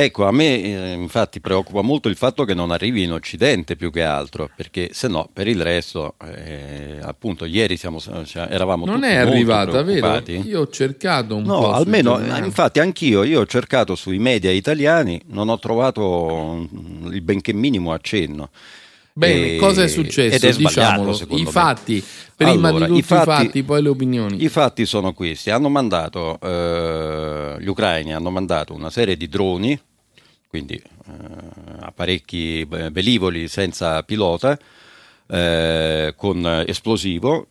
Ecco, 0.00 0.26
a 0.26 0.30
me 0.30 0.62
eh, 0.62 0.92
infatti 0.92 1.40
preoccupa 1.40 1.82
molto 1.82 2.08
il 2.08 2.14
fatto 2.14 2.44
che 2.44 2.54
non 2.54 2.70
arrivi 2.70 3.02
in 3.02 3.10
Occidente 3.10 3.74
più 3.74 3.90
che 3.90 4.04
altro, 4.04 4.48
perché 4.54 4.90
se 4.92 5.08
no 5.08 5.28
per 5.32 5.48
il 5.48 5.60
resto, 5.60 6.14
eh, 6.24 7.00
appunto 7.02 7.44
ieri 7.44 7.76
siamo, 7.76 7.98
cioè, 7.98 8.46
eravamo 8.48 8.86
non 8.86 9.00
tutti 9.00 9.08
è 9.08 9.16
arrivata, 9.16 9.82
vero? 9.82 10.22
Io 10.24 10.60
ho 10.60 10.68
cercato 10.68 11.34
un 11.34 11.42
no, 11.42 11.58
po'. 11.58 11.72
almeno, 11.72 12.16
infatti 12.44 12.78
anch'io, 12.78 13.24
io 13.24 13.40
ho 13.40 13.46
cercato 13.46 13.96
sui 13.96 14.20
media 14.20 14.52
italiani, 14.52 15.20
non 15.30 15.48
ho 15.48 15.58
trovato 15.58 16.68
il 17.10 17.20
benché 17.22 17.52
minimo 17.52 17.92
accenno. 17.92 18.50
Bene, 19.14 19.56
cosa 19.56 19.82
è 19.82 19.88
successo? 19.88 20.36
Ed 20.36 20.44
è 20.44 20.56
Diciamolo, 20.56 21.18
I 21.30 21.44
fatti, 21.44 22.04
prima 22.36 22.68
allora, 22.68 22.84
di 22.84 22.92
tutti 22.92 23.00
i 23.00 23.02
fatti, 23.02 23.28
i 23.28 23.46
fatti, 23.46 23.62
poi 23.64 23.82
le 23.82 23.88
opinioni. 23.88 24.44
I 24.44 24.48
fatti 24.48 24.86
sono 24.86 25.12
questi: 25.12 25.50
hanno 25.50 25.68
mandato, 25.68 26.38
eh, 26.40 27.56
gli 27.58 27.66
ucraini 27.66 28.14
hanno 28.14 28.30
mandato 28.30 28.74
una 28.74 28.90
serie 28.90 29.16
di 29.16 29.28
droni, 29.28 29.76
quindi 30.48 30.74
eh, 30.74 30.82
apparecchi 31.80 32.64
velivoli 32.64 33.48
senza 33.48 34.02
pilota, 34.02 34.58
eh, 35.30 36.14
con 36.16 36.64
esplosivo, 36.66 37.48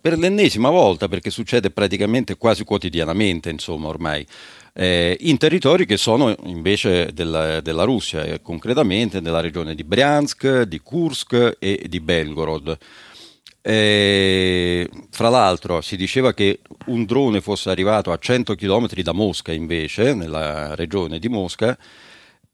per 0.00 0.18
l'ennesima 0.18 0.68
volta, 0.68 1.08
perché 1.08 1.30
succede 1.30 1.70
praticamente 1.70 2.36
quasi 2.36 2.64
quotidianamente, 2.64 3.50
insomma, 3.50 3.88
ormai 3.88 4.26
eh, 4.72 5.16
in 5.20 5.36
territori 5.38 5.86
che 5.86 5.96
sono 5.96 6.34
invece 6.44 7.12
della, 7.12 7.60
della 7.60 7.84
Russia, 7.84 8.22
eh, 8.24 8.40
concretamente 8.40 9.20
nella 9.20 9.40
regione 9.40 9.74
di 9.74 9.84
Bryansk, 9.84 10.62
di 10.62 10.80
Kursk 10.80 11.56
e 11.58 11.84
di 11.88 12.00
Belgorod. 12.00 12.76
Eh, 13.62 14.88
fra 15.10 15.28
l'altro 15.28 15.82
si 15.82 15.96
diceva 15.96 16.32
che 16.32 16.60
un 16.86 17.04
drone 17.04 17.42
fosse 17.42 17.68
arrivato 17.68 18.10
a 18.10 18.16
100 18.18 18.54
km 18.54 18.88
da 19.02 19.12
Mosca 19.12 19.52
invece, 19.52 20.14
nella 20.14 20.74
regione 20.74 21.18
di 21.18 21.28
Mosca, 21.28 21.76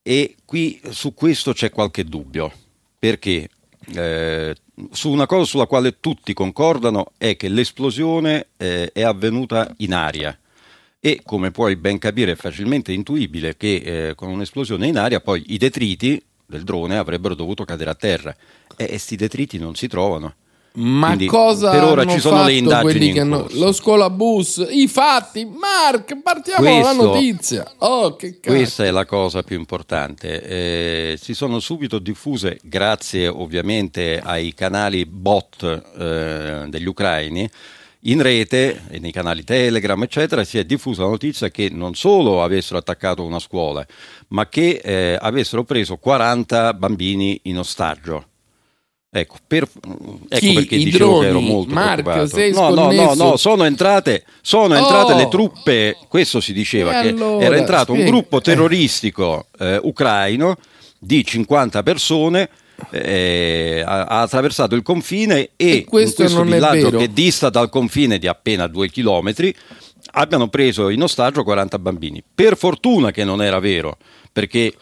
e 0.09 0.37
qui 0.45 0.81
su 0.91 1.15
questo 1.15 1.53
c'è 1.53 1.73
qualche 1.73 2.05
dubbio, 2.05 2.53
perché 2.97 3.49
eh, 3.93 4.55
su 4.93 5.11
una 5.11 5.27
cosa 5.27 5.45
sulla 5.45 5.67
quale 5.67 5.99
tutti 5.99 6.33
concordano 6.33 7.11
è 7.19 7.35
che 7.35 7.49
l'esplosione 7.49 8.47
eh, 8.57 8.93
è 8.93 9.03
avvenuta 9.03 9.75
in 9.79 9.93
aria 9.93 10.39
e 11.01 11.23
come 11.25 11.51
puoi 11.51 11.75
ben 11.75 11.99
capire 11.99 12.33
è 12.33 12.37
facilmente 12.37 12.93
intuibile 12.93 13.57
che 13.57 14.11
eh, 14.11 14.15
con 14.15 14.29
un'esplosione 14.29 14.87
in 14.87 14.97
aria 14.97 15.19
poi 15.19 15.43
i 15.49 15.59
detriti 15.59 16.23
del 16.47 16.63
drone 16.63 16.97
avrebbero 16.97 17.35
dovuto 17.35 17.65
cadere 17.65 17.91
a 17.91 17.95
terra 17.97 18.37
e 18.77 18.87
questi 18.87 19.17
detriti 19.17 19.59
non 19.59 19.75
si 19.75 19.89
trovano. 19.89 20.37
Ma 20.77 21.07
Quindi, 21.07 21.27
cosa 21.27 21.71
per 21.71 21.85
ora 21.85 22.03
hanno 22.03 22.13
ci 22.13 22.21
sono 22.21 22.45
le 22.45 22.53
indagini 22.53 22.93
quelli 22.93 23.07
in 23.07 23.13
che 23.15 23.21
hanno 23.21 23.47
lo 23.53 23.73
scolabus, 23.73 24.67
i 24.71 24.87
fatti, 24.89 25.47
Mark, 25.47 26.21
partiamo 26.23 26.61
Questo- 26.61 26.83
dalla 26.83 27.03
notizia. 27.03 27.73
Oh. 27.79 28.17
Questa 28.43 28.85
è 28.85 28.91
la 28.91 29.07
cosa 29.07 29.43
più 29.43 29.57
importante. 29.57 30.43
Eh, 30.43 31.19
si 31.21 31.35
sono 31.35 31.61
subito 31.61 31.99
diffuse, 31.99 32.59
grazie 32.63 33.27
ovviamente 33.27 34.21
ai 34.23 34.53
canali 34.53 35.07
bot 35.07 35.63
eh, 35.99 36.65
degli 36.69 36.87
ucraini, 36.87 37.49
in 38.01 38.23
rete 38.23 38.83
e 38.89 38.99
nei 38.99 39.13
canali 39.13 39.45
Telegram, 39.45 40.01
eccetera, 40.03 40.45
si 40.45 40.59
è 40.59 40.65
diffusa 40.65 41.03
la 41.03 41.09
notizia 41.09 41.49
che 41.49 41.71
non 41.71 41.95
solo 41.95 42.43
avessero 42.43 42.79
attaccato 42.79 43.25
una 43.25 43.39
scuola, 43.39 43.85
ma 44.29 44.47
che 44.49 44.81
eh, 44.83 45.19
avessero 45.21 45.65
preso 45.65 45.97
40 45.97 46.75
bambini 46.75 47.41
in 47.45 47.59
ostaggio. 47.59 48.27
Ecco, 49.21 49.37
per- 49.47 49.69
ecco 50.29 50.53
perché 50.53 50.77
dicevo 50.77 51.05
droni? 51.07 51.21
che 51.23 51.27
ero 51.29 51.41
molto 51.41 51.75
preoccupato. 51.75 52.27
sei 52.27 52.53
no, 52.53 52.69
no, 52.75 52.93
no, 52.93 53.15
no, 53.15 53.37
sono 53.37 53.65
entrate, 53.65 54.25
sono 54.43 54.75
entrate 54.75 55.13
Oh! 55.13 55.17
le 55.17 55.29
truppe, 55.29 55.97
questo 56.09 56.41
si 56.41 56.53
diceva, 56.53 56.99
E 56.99 57.03
che 57.03 57.09
allora, 57.09 57.45
era 57.45 57.57
entrato 57.57 57.93
un 57.93 57.99
spiega. 57.99 58.11
gruppo 58.17 58.41
terroristico 58.41 59.47
eh, 59.59 59.79
ucraino 59.83 60.57
di 60.99 61.25
50 61.25 61.83
persone 61.83 62.49
eh, 62.91 63.83
ha, 63.87 64.05
ha 64.05 64.21
attraversato 64.21 64.75
il 64.75 64.83
confine 64.83 65.51
e, 65.57 65.77
in 65.77 65.85
questo 65.87 66.23
questo 66.23 66.39
non 66.39 66.49
è 66.49 66.53
villaggio 66.55 66.91
che 66.91 67.11
dista 67.13 67.49
dal 67.49 67.71
confine 67.71 68.19
di 68.19 68.27
appena 68.27 68.67
due 68.67 68.91
chilometri 68.91 69.55
abbiano 70.13 70.49
preso 70.49 70.89
in 70.91 71.03
ostaggio 71.03 71.43
40 71.43 71.79
bambini. 71.79 72.23
Per 72.35 72.57
fortuna 72.57 73.11
che 73.13 73.25
non 73.25 73.43
era 73.43 73.59
vero, 73.61 73.97
perché 74.33 74.73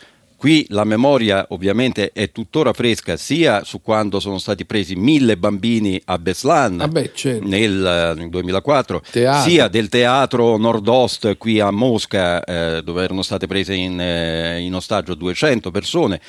qui 0.44 0.66
la 0.68 0.84
memoria 0.84 1.46
ovviamente 1.50 2.10
è 2.12 2.30
tuttora 2.30 2.74
fresca 2.74 3.16
sia 3.16 3.64
su 3.64 3.80
quando 3.80 4.20
sono 4.20 4.36
stati 4.36 4.66
presi 4.66 4.94
mille 4.94 5.38
bambini 5.38 5.98
a 6.04 6.18
Beslan 6.18 6.76
Vabbè, 6.76 7.12
certo. 7.14 7.48
nel, 7.48 8.12
nel 8.14 8.28
2004, 8.28 9.02
Teatro. 9.10 9.48
sia 9.50 9.68
del 9.68 9.88
teatro 9.88 10.58
Nord-Ost 10.58 11.38
qui 11.38 11.60
a 11.60 11.70
Mosca 11.70 12.44
eh, 12.44 12.82
dove 12.84 13.02
erano 13.04 13.22
state 13.22 13.46
prese 13.46 13.72
in, 13.72 13.98
eh, 13.98 14.60
in 14.60 14.74
ostaggio 14.74 15.14
200 15.14 15.70
persone. 15.70 16.20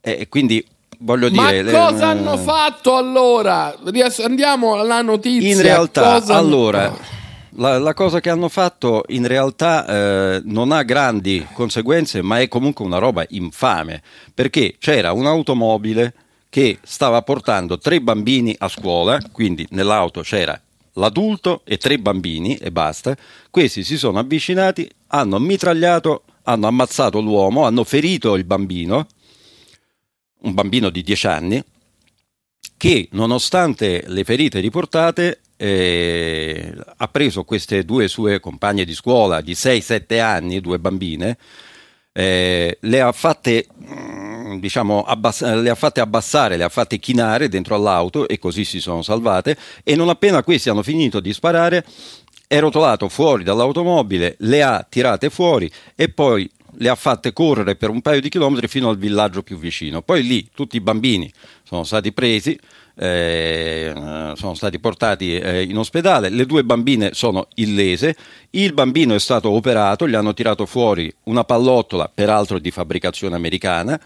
E 0.00 0.28
quindi 0.30 0.66
voglio 1.00 1.28
Ma 1.30 1.50
dire... 1.50 1.70
cosa 1.70 2.06
eh, 2.06 2.10
hanno 2.16 2.38
fatto 2.38 2.96
allora? 2.96 3.76
Andiamo 4.22 4.80
alla 4.80 5.02
notizia. 5.02 5.46
In 5.46 5.60
realtà, 5.60 6.20
Cosa 6.20 6.36
allora, 6.36 6.96
la, 7.58 7.78
la 7.78 7.94
cosa 7.94 8.20
che 8.20 8.30
hanno 8.30 8.48
fatto 8.48 9.04
in 9.08 9.26
realtà 9.26 9.86
eh, 9.86 10.42
non 10.44 10.72
ha 10.72 10.82
grandi 10.82 11.46
conseguenze, 11.52 12.22
ma 12.22 12.40
è 12.40 12.48
comunque 12.48 12.84
una 12.84 12.98
roba 12.98 13.24
infame, 13.30 14.02
perché 14.32 14.76
c'era 14.78 15.12
un'automobile 15.12 16.14
che 16.48 16.78
stava 16.82 17.20
portando 17.22 17.78
tre 17.78 18.00
bambini 18.00 18.54
a 18.58 18.68
scuola, 18.68 19.20
quindi 19.32 19.66
nell'auto 19.70 20.22
c'era 20.22 20.58
l'adulto 20.94 21.62
e 21.64 21.76
tre 21.76 21.98
bambini 21.98 22.56
e 22.56 22.70
basta. 22.70 23.16
Questi 23.50 23.84
si 23.84 23.98
sono 23.98 24.18
avvicinati, 24.18 24.88
hanno 25.08 25.38
mitragliato, 25.38 26.24
hanno 26.44 26.66
ammazzato 26.66 27.20
l'uomo, 27.20 27.64
hanno 27.64 27.84
ferito 27.84 28.36
il 28.36 28.44
bambino, 28.44 29.06
un 30.40 30.54
bambino 30.54 30.90
di 30.90 31.02
10 31.02 31.26
anni, 31.26 31.62
che 32.76 33.08
nonostante 33.12 34.04
le 34.06 34.24
ferite 34.24 34.60
riportate 34.60 35.40
eh, 35.58 36.72
ha 36.96 37.08
preso 37.08 37.44
queste 37.44 37.84
due 37.84 38.08
sue 38.08 38.40
compagne 38.40 38.84
di 38.84 38.94
scuola 38.94 39.40
di 39.40 39.52
6-7 39.52 40.20
anni, 40.20 40.60
due 40.60 40.78
bambine, 40.78 41.36
eh, 42.12 42.78
le 42.80 43.00
ha 43.00 43.12
fatte 43.12 43.66
mm, 43.82 44.58
diciamo 44.58 45.02
abbass- 45.02 45.42
le 45.42 45.68
ha 45.68 45.74
fatte 45.74 46.00
abbassare, 46.00 46.56
le 46.56 46.64
ha 46.64 46.68
fatte 46.68 46.98
chinare 46.98 47.48
dentro 47.48 47.74
all'auto 47.74 48.26
e 48.28 48.38
così 48.38 48.64
si 48.64 48.80
sono 48.80 49.02
salvate 49.02 49.56
e 49.82 49.94
non 49.96 50.08
appena 50.08 50.42
questi 50.42 50.68
hanno 50.68 50.82
finito 50.82 51.20
di 51.20 51.32
sparare 51.32 51.84
è 52.46 52.60
rotolato 52.60 53.08
fuori 53.08 53.44
dall'automobile, 53.44 54.36
le 54.38 54.62
ha 54.62 54.86
tirate 54.88 55.28
fuori 55.28 55.70
e 55.94 56.08
poi 56.08 56.50
le 56.80 56.88
ha 56.88 56.94
fatte 56.94 57.32
correre 57.32 57.76
per 57.76 57.90
un 57.90 58.00
paio 58.00 58.20
di 58.20 58.28
chilometri 58.28 58.68
fino 58.68 58.88
al 58.88 58.96
villaggio 58.96 59.42
più 59.42 59.58
vicino. 59.58 60.02
Poi 60.02 60.22
lì 60.22 60.48
tutti 60.54 60.76
i 60.76 60.80
bambini 60.80 61.30
sono 61.62 61.84
stati 61.84 62.12
presi, 62.12 62.58
eh, 62.98 63.92
sono 64.34 64.54
stati 64.54 64.78
portati 64.80 65.36
eh, 65.38 65.62
in 65.62 65.78
ospedale, 65.78 66.28
le 66.28 66.46
due 66.46 66.64
bambine 66.64 67.10
sono 67.12 67.46
illese, 67.54 68.16
il 68.50 68.72
bambino 68.72 69.14
è 69.14 69.20
stato 69.20 69.50
operato, 69.50 70.08
gli 70.08 70.14
hanno 70.14 70.34
tirato 70.34 70.66
fuori 70.66 71.12
una 71.24 71.44
pallottola, 71.44 72.10
peraltro 72.12 72.58
di 72.58 72.70
fabbricazione 72.70 73.36
americana, 73.36 74.00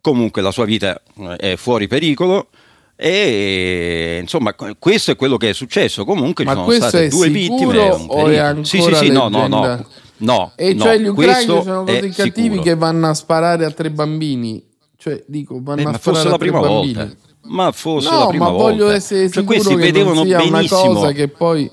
comunque 0.00 0.42
la 0.42 0.50
sua 0.52 0.64
vita 0.64 1.00
eh, 1.18 1.36
è 1.36 1.56
fuori 1.56 1.86
pericolo. 1.88 2.48
E 2.94 4.18
insomma, 4.20 4.54
questo 4.78 5.10
è 5.10 5.16
quello 5.16 5.36
che 5.36 5.50
è 5.50 5.52
successo. 5.54 6.04
Comunque 6.04 6.44
Ma 6.44 6.52
ci 6.52 6.58
sono 6.58 6.72
state 6.72 7.08
due 7.08 7.28
vittime. 7.30 7.78
o 7.78 8.26
è 8.28 8.36
pericolo. 8.36 8.64
Sì, 8.64 8.76
sì, 8.76 8.76
ancora 8.76 8.96
sì, 8.98 9.08
no, 9.10 9.28
no, 9.28 9.46
no. 9.48 9.86
No, 10.18 10.52
E 10.54 10.72
no, 10.74 10.84
cioè 10.84 10.98
gli 10.98 11.06
ucraini 11.08 11.62
sono 11.64 11.82
così 11.82 12.10
cattivi 12.10 12.42
sicuro. 12.42 12.62
che 12.62 12.74
vanno 12.76 13.08
a 13.08 13.14
sparare 13.14 13.64
a 13.64 13.70
tre 13.72 13.90
bambini. 13.90 14.62
Cioè, 14.96 15.20
dico, 15.26 15.58
vanno 15.60 15.80
Eh, 15.80 15.84
a 15.94 15.98
sparare 15.98 16.28
a 16.28 16.30
la 16.30 16.36
tre 16.36 16.46
prima 16.46 16.60
bambini. 16.60 16.92
volta. 16.94 17.16
Ma 17.44 17.72
fosse 17.72 18.10
no, 18.10 18.18
la 18.20 18.26
prima 18.26 18.44
ma 18.46 18.50
voglio 18.50 18.84
volta. 18.84 18.94
essere 18.94 19.30
Cioè, 19.30 19.44
questi 19.44 19.74
vedevano 19.74 20.24
benissimo 20.24 21.04
che 21.10 21.28
poi 21.28 21.70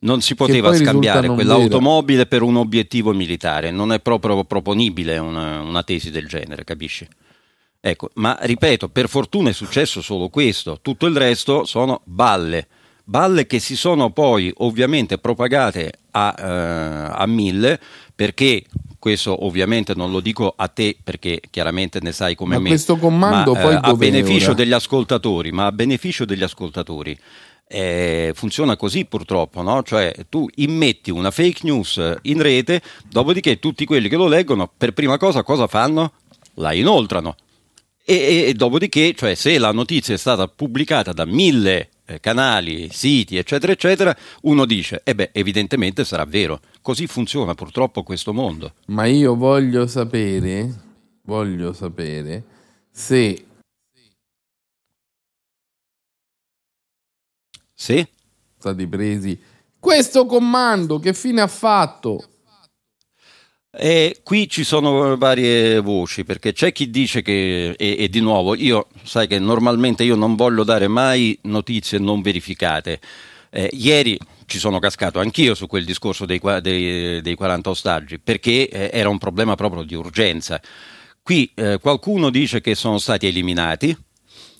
non 0.00 0.20
si 0.20 0.34
poteva 0.34 0.74
scambiare 0.74 1.28
quell'automobile 1.28 2.26
per 2.26 2.42
un 2.42 2.56
obiettivo 2.56 3.12
militare, 3.12 3.70
non 3.70 3.92
è 3.92 4.00
proprio 4.00 4.44
proponibile 4.44 5.18
una, 5.18 5.60
una 5.60 5.82
tesi 5.82 6.10
del 6.10 6.26
genere, 6.26 6.64
capisci? 6.64 7.06
Ecco, 7.80 8.10
ma 8.14 8.36
ripeto, 8.40 8.88
per 8.88 9.08
fortuna 9.08 9.50
è 9.50 9.52
successo 9.52 10.02
solo 10.02 10.28
questo, 10.28 10.78
tutto 10.82 11.06
il 11.06 11.16
resto 11.16 11.64
sono 11.64 12.00
balle, 12.04 12.66
balle 13.04 13.46
che 13.46 13.60
si 13.60 13.76
sono 13.76 14.10
poi 14.10 14.52
ovviamente 14.58 15.18
propagate 15.18 15.92
a, 16.10 16.34
eh, 16.36 17.12
a 17.14 17.26
mille 17.26 17.78
perché 18.14 18.64
questo 18.98 19.44
ovviamente 19.46 19.94
non 19.94 20.10
lo 20.10 20.20
dico 20.20 20.52
a 20.56 20.68
te 20.68 20.96
perché 21.02 21.40
chiaramente 21.50 22.00
ne 22.02 22.12
sai 22.12 22.34
come 22.34 22.56
Ma 22.56 22.62
me, 22.62 22.68
questo 22.68 22.96
comando 22.96 23.54
ma, 23.54 23.60
poi 23.60 23.74
eh, 23.74 23.78
a 23.80 23.94
beneficio 23.94 24.46
ora? 24.46 24.54
degli 24.54 24.72
ascoltatori, 24.72 25.52
ma 25.52 25.66
a 25.66 25.72
beneficio 25.72 26.24
degli 26.24 26.42
ascoltatori. 26.42 27.16
eh, 27.70 28.32
funziona 28.34 28.76
così 28.76 29.04
purtroppo, 29.04 29.60
no? 29.62 29.82
Cioè 29.82 30.14
tu 30.30 30.48
immetti 30.56 31.10
una 31.10 31.30
fake 31.30 31.60
news 31.64 32.16
in 32.22 32.40
rete, 32.40 32.80
dopodiché 33.10 33.58
tutti 33.58 33.84
quelli 33.84 34.08
che 34.08 34.16
lo 34.16 34.26
leggono 34.26 34.70
per 34.74 34.92
prima 34.92 35.18
cosa 35.18 35.42
cosa 35.42 35.66
fanno? 35.66 36.12
La 36.54 36.72
inoltrano. 36.72 37.36
E, 38.04 38.14
e- 38.14 38.44
e 38.48 38.54
dopodiché, 38.54 39.12
cioè, 39.14 39.34
se 39.34 39.58
la 39.58 39.70
notizia 39.70 40.14
è 40.14 40.16
stata 40.16 40.48
pubblicata 40.48 41.12
da 41.12 41.26
mille 41.26 41.90
canali, 42.20 42.88
siti, 42.90 43.36
eccetera, 43.36 43.72
eccetera, 43.72 44.16
uno 44.42 44.64
dice, 44.64 45.02
e 45.04 45.14
beh, 45.14 45.30
evidentemente 45.32 46.04
sarà 46.04 46.24
vero. 46.24 46.60
Così 46.80 47.06
funziona 47.06 47.54
purtroppo 47.54 48.02
questo 48.02 48.32
mondo. 48.32 48.74
Ma 48.86 49.06
io 49.06 49.34
voglio 49.36 49.86
sapere, 49.86 50.72
voglio 51.22 51.72
sapere 51.72 52.44
se 52.90 53.44
Sì? 57.80 58.04
stati 58.58 58.86
presi 58.88 59.40
questo 59.78 60.26
comando 60.26 60.98
che 60.98 61.14
fine 61.14 61.40
ha 61.40 61.46
fatto? 61.46 62.37
E 63.80 64.22
qui 64.24 64.48
ci 64.48 64.64
sono 64.64 65.16
varie 65.16 65.78
voci, 65.78 66.24
perché 66.24 66.52
c'è 66.52 66.72
chi 66.72 66.90
dice 66.90 67.22
che, 67.22 67.76
e, 67.78 67.96
e 67.96 68.08
di 68.08 68.18
nuovo, 68.18 68.56
io 68.56 68.88
sai 69.04 69.28
che 69.28 69.38
normalmente 69.38 70.02
io 70.02 70.16
non 70.16 70.34
voglio 70.34 70.64
dare 70.64 70.88
mai 70.88 71.38
notizie 71.42 72.00
non 72.00 72.20
verificate. 72.20 72.98
Eh, 73.50 73.70
ieri 73.74 74.18
ci 74.46 74.58
sono 74.58 74.80
cascato 74.80 75.20
anch'io 75.20 75.54
su 75.54 75.68
quel 75.68 75.84
discorso 75.84 76.26
dei, 76.26 76.40
dei- 76.60 77.22
dei 77.22 77.34
40 77.36 77.70
ostaggi, 77.70 78.18
perché 78.18 78.68
eh, 78.68 78.90
era 78.92 79.10
un 79.10 79.18
problema 79.18 79.54
proprio 79.54 79.84
di 79.84 79.94
urgenza. 79.94 80.60
Qui 81.22 81.48
eh, 81.54 81.78
qualcuno 81.80 82.30
dice 82.30 82.60
che 82.60 82.74
sono 82.74 82.98
stati 82.98 83.28
eliminati, 83.28 83.96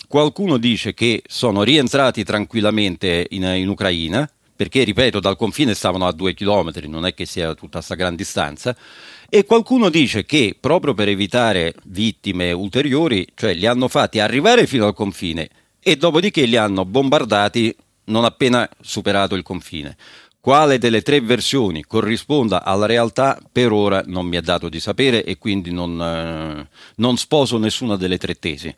qualcuno 0.06 0.58
dice 0.58 0.94
che 0.94 1.24
sono 1.26 1.64
rientrati 1.64 2.22
tranquillamente 2.22 3.26
in, 3.30 3.42
in 3.42 3.68
Ucraina, 3.68 4.30
perché 4.58 4.82
ripeto, 4.82 5.20
dal 5.20 5.36
confine 5.36 5.72
stavano 5.72 6.08
a 6.08 6.12
due 6.12 6.34
chilometri, 6.34 6.88
non 6.88 7.06
è 7.06 7.14
che 7.14 7.26
sia 7.26 7.54
tutta 7.54 7.78
questa 7.78 7.94
gran 7.94 8.16
distanza, 8.16 8.76
e 9.28 9.44
qualcuno 9.44 9.88
dice 9.88 10.24
che 10.26 10.56
proprio 10.58 10.94
per 10.94 11.06
evitare 11.06 11.76
vittime 11.84 12.50
ulteriori, 12.50 13.24
cioè 13.36 13.54
li 13.54 13.66
hanno 13.66 13.86
fatti 13.86 14.18
arrivare 14.18 14.66
fino 14.66 14.86
al 14.86 14.94
confine 14.94 15.48
e 15.80 15.94
dopodiché 15.94 16.44
li 16.44 16.56
hanno 16.56 16.84
bombardati 16.84 17.72
non 18.06 18.24
appena 18.24 18.68
superato 18.80 19.36
il 19.36 19.44
confine. 19.44 19.96
Quale 20.40 20.78
delle 20.78 21.02
tre 21.02 21.20
versioni 21.20 21.84
corrisponda 21.84 22.64
alla 22.64 22.86
realtà 22.86 23.38
per 23.52 23.70
ora 23.70 24.02
non 24.06 24.26
mi 24.26 24.38
è 24.38 24.40
dato 24.40 24.68
di 24.68 24.80
sapere 24.80 25.22
e 25.22 25.38
quindi 25.38 25.70
non, 25.70 26.00
eh, 26.00 26.68
non 26.96 27.16
sposo 27.16 27.58
nessuna 27.58 27.94
delle 27.94 28.18
tre 28.18 28.34
tesi. 28.34 28.74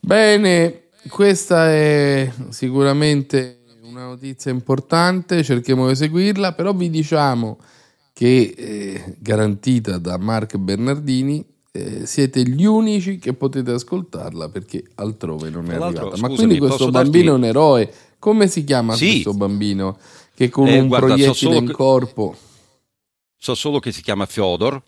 Bene, 0.00 0.88
questa 1.08 1.70
è 1.70 2.32
sicuramente 2.48 3.57
una 3.88 4.04
notizia 4.04 4.50
importante, 4.50 5.42
cerchiamo 5.42 5.88
di 5.88 5.96
seguirla, 5.96 6.52
però 6.52 6.74
vi 6.74 6.90
diciamo 6.90 7.58
che 8.12 8.54
eh, 8.56 9.16
garantita 9.18 9.98
da 9.98 10.18
Mark 10.18 10.56
Bernardini 10.56 11.44
eh, 11.72 12.04
siete 12.04 12.42
gli 12.42 12.64
unici 12.64 13.18
che 13.18 13.32
potete 13.32 13.72
ascoltarla 13.72 14.48
perché 14.50 14.84
altrove 14.96 15.48
non 15.50 15.70
è 15.70 15.76
arrivata. 15.76 16.16
Ma 16.18 16.28
quindi 16.28 16.58
questo 16.58 16.90
bambino 16.90 17.10
darti... 17.10 17.28
è 17.28 17.30
un 17.30 17.44
eroe. 17.44 17.94
Come 18.18 18.48
si 18.48 18.64
chiama 18.64 18.94
sì. 18.94 19.22
questo 19.22 19.34
bambino 19.34 19.96
che 20.34 20.48
con 20.48 20.66
eh, 20.66 20.80
un 20.80 20.88
guarda, 20.88 21.06
proiettile 21.06 21.52
so 21.52 21.58
in 21.58 21.66
che... 21.66 21.72
corpo... 21.72 22.36
So 23.40 23.54
solo 23.54 23.78
che 23.78 23.92
si 23.92 24.02
chiama 24.02 24.26
Fyodor, 24.26 24.82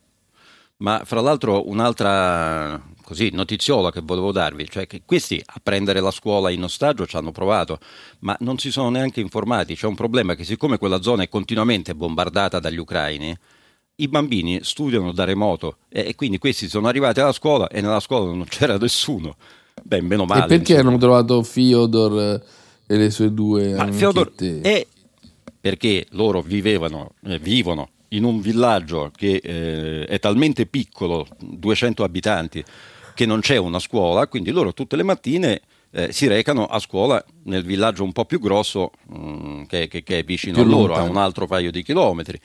ma 0.78 1.02
fra 1.04 1.20
l'altro 1.20 1.68
un'altra 1.68 2.82
così, 3.10 3.30
notiziola 3.32 3.90
che 3.90 4.02
volevo 4.04 4.30
darvi, 4.30 4.68
cioè 4.70 4.86
che 4.86 5.02
questi 5.04 5.42
a 5.44 5.60
prendere 5.60 5.98
la 5.98 6.12
scuola 6.12 6.48
in 6.48 6.62
ostaggio 6.62 7.06
ci 7.06 7.16
hanno 7.16 7.32
provato, 7.32 7.80
ma 8.20 8.36
non 8.38 8.56
si 8.58 8.70
sono 8.70 8.88
neanche 8.88 9.18
informati. 9.20 9.74
C'è 9.74 9.88
un 9.88 9.96
problema 9.96 10.36
che 10.36 10.44
siccome 10.44 10.78
quella 10.78 11.02
zona 11.02 11.24
è 11.24 11.28
continuamente 11.28 11.96
bombardata 11.96 12.60
dagli 12.60 12.76
ucraini, 12.76 13.36
i 13.96 14.06
bambini 14.06 14.60
studiano 14.62 15.10
da 15.10 15.24
remoto 15.24 15.78
e, 15.88 16.14
quindi 16.14 16.38
questi 16.38 16.68
sono 16.68 16.86
arrivati 16.86 17.18
alla 17.18 17.32
scuola 17.32 17.66
e 17.66 17.80
nella 17.80 17.98
scuola 17.98 18.26
non 18.26 18.44
c'era 18.48 18.78
nessuno. 18.78 19.34
Beh, 19.82 20.02
meno 20.02 20.24
male. 20.24 20.44
E 20.44 20.46
perché 20.46 20.72
insomma. 20.74 20.90
hanno 20.90 20.98
trovato 20.98 21.42
Fyodor 21.42 22.42
e 22.86 22.96
le 22.96 23.10
sue 23.10 23.34
due 23.34 23.74
Ma 23.74 23.90
Fyodor 23.90 24.32
è 24.62 24.86
perché 25.60 26.06
loro 26.10 26.42
vivevano, 26.42 27.14
eh, 27.24 27.40
vivono 27.40 27.88
in 28.10 28.22
un 28.22 28.40
villaggio 28.40 29.10
che 29.14 29.40
eh, 29.42 30.04
è 30.04 30.18
talmente 30.20 30.66
piccolo, 30.66 31.26
200 31.40 32.04
abitanti, 32.04 32.64
che 33.14 33.26
non 33.26 33.40
c'è 33.40 33.56
una 33.56 33.78
scuola, 33.78 34.26
quindi 34.26 34.50
loro 34.50 34.72
tutte 34.72 34.96
le 34.96 35.02
mattine 35.02 35.60
eh, 35.92 36.12
si 36.12 36.26
recano 36.26 36.66
a 36.66 36.78
scuola 36.78 37.22
nel 37.44 37.64
villaggio 37.64 38.04
un 38.04 38.12
po' 38.12 38.24
più 38.24 38.38
grosso 38.38 38.92
mh, 39.06 39.18
mm, 39.18 39.62
che, 39.64 39.88
che, 39.88 40.02
che, 40.02 40.20
è 40.20 40.24
vicino 40.24 40.60
a 40.60 40.64
loro, 40.64 40.94
a 40.94 41.02
un 41.02 41.16
altro 41.16 41.46
paio 41.46 41.70
di 41.70 41.82
chilometri. 41.82 42.40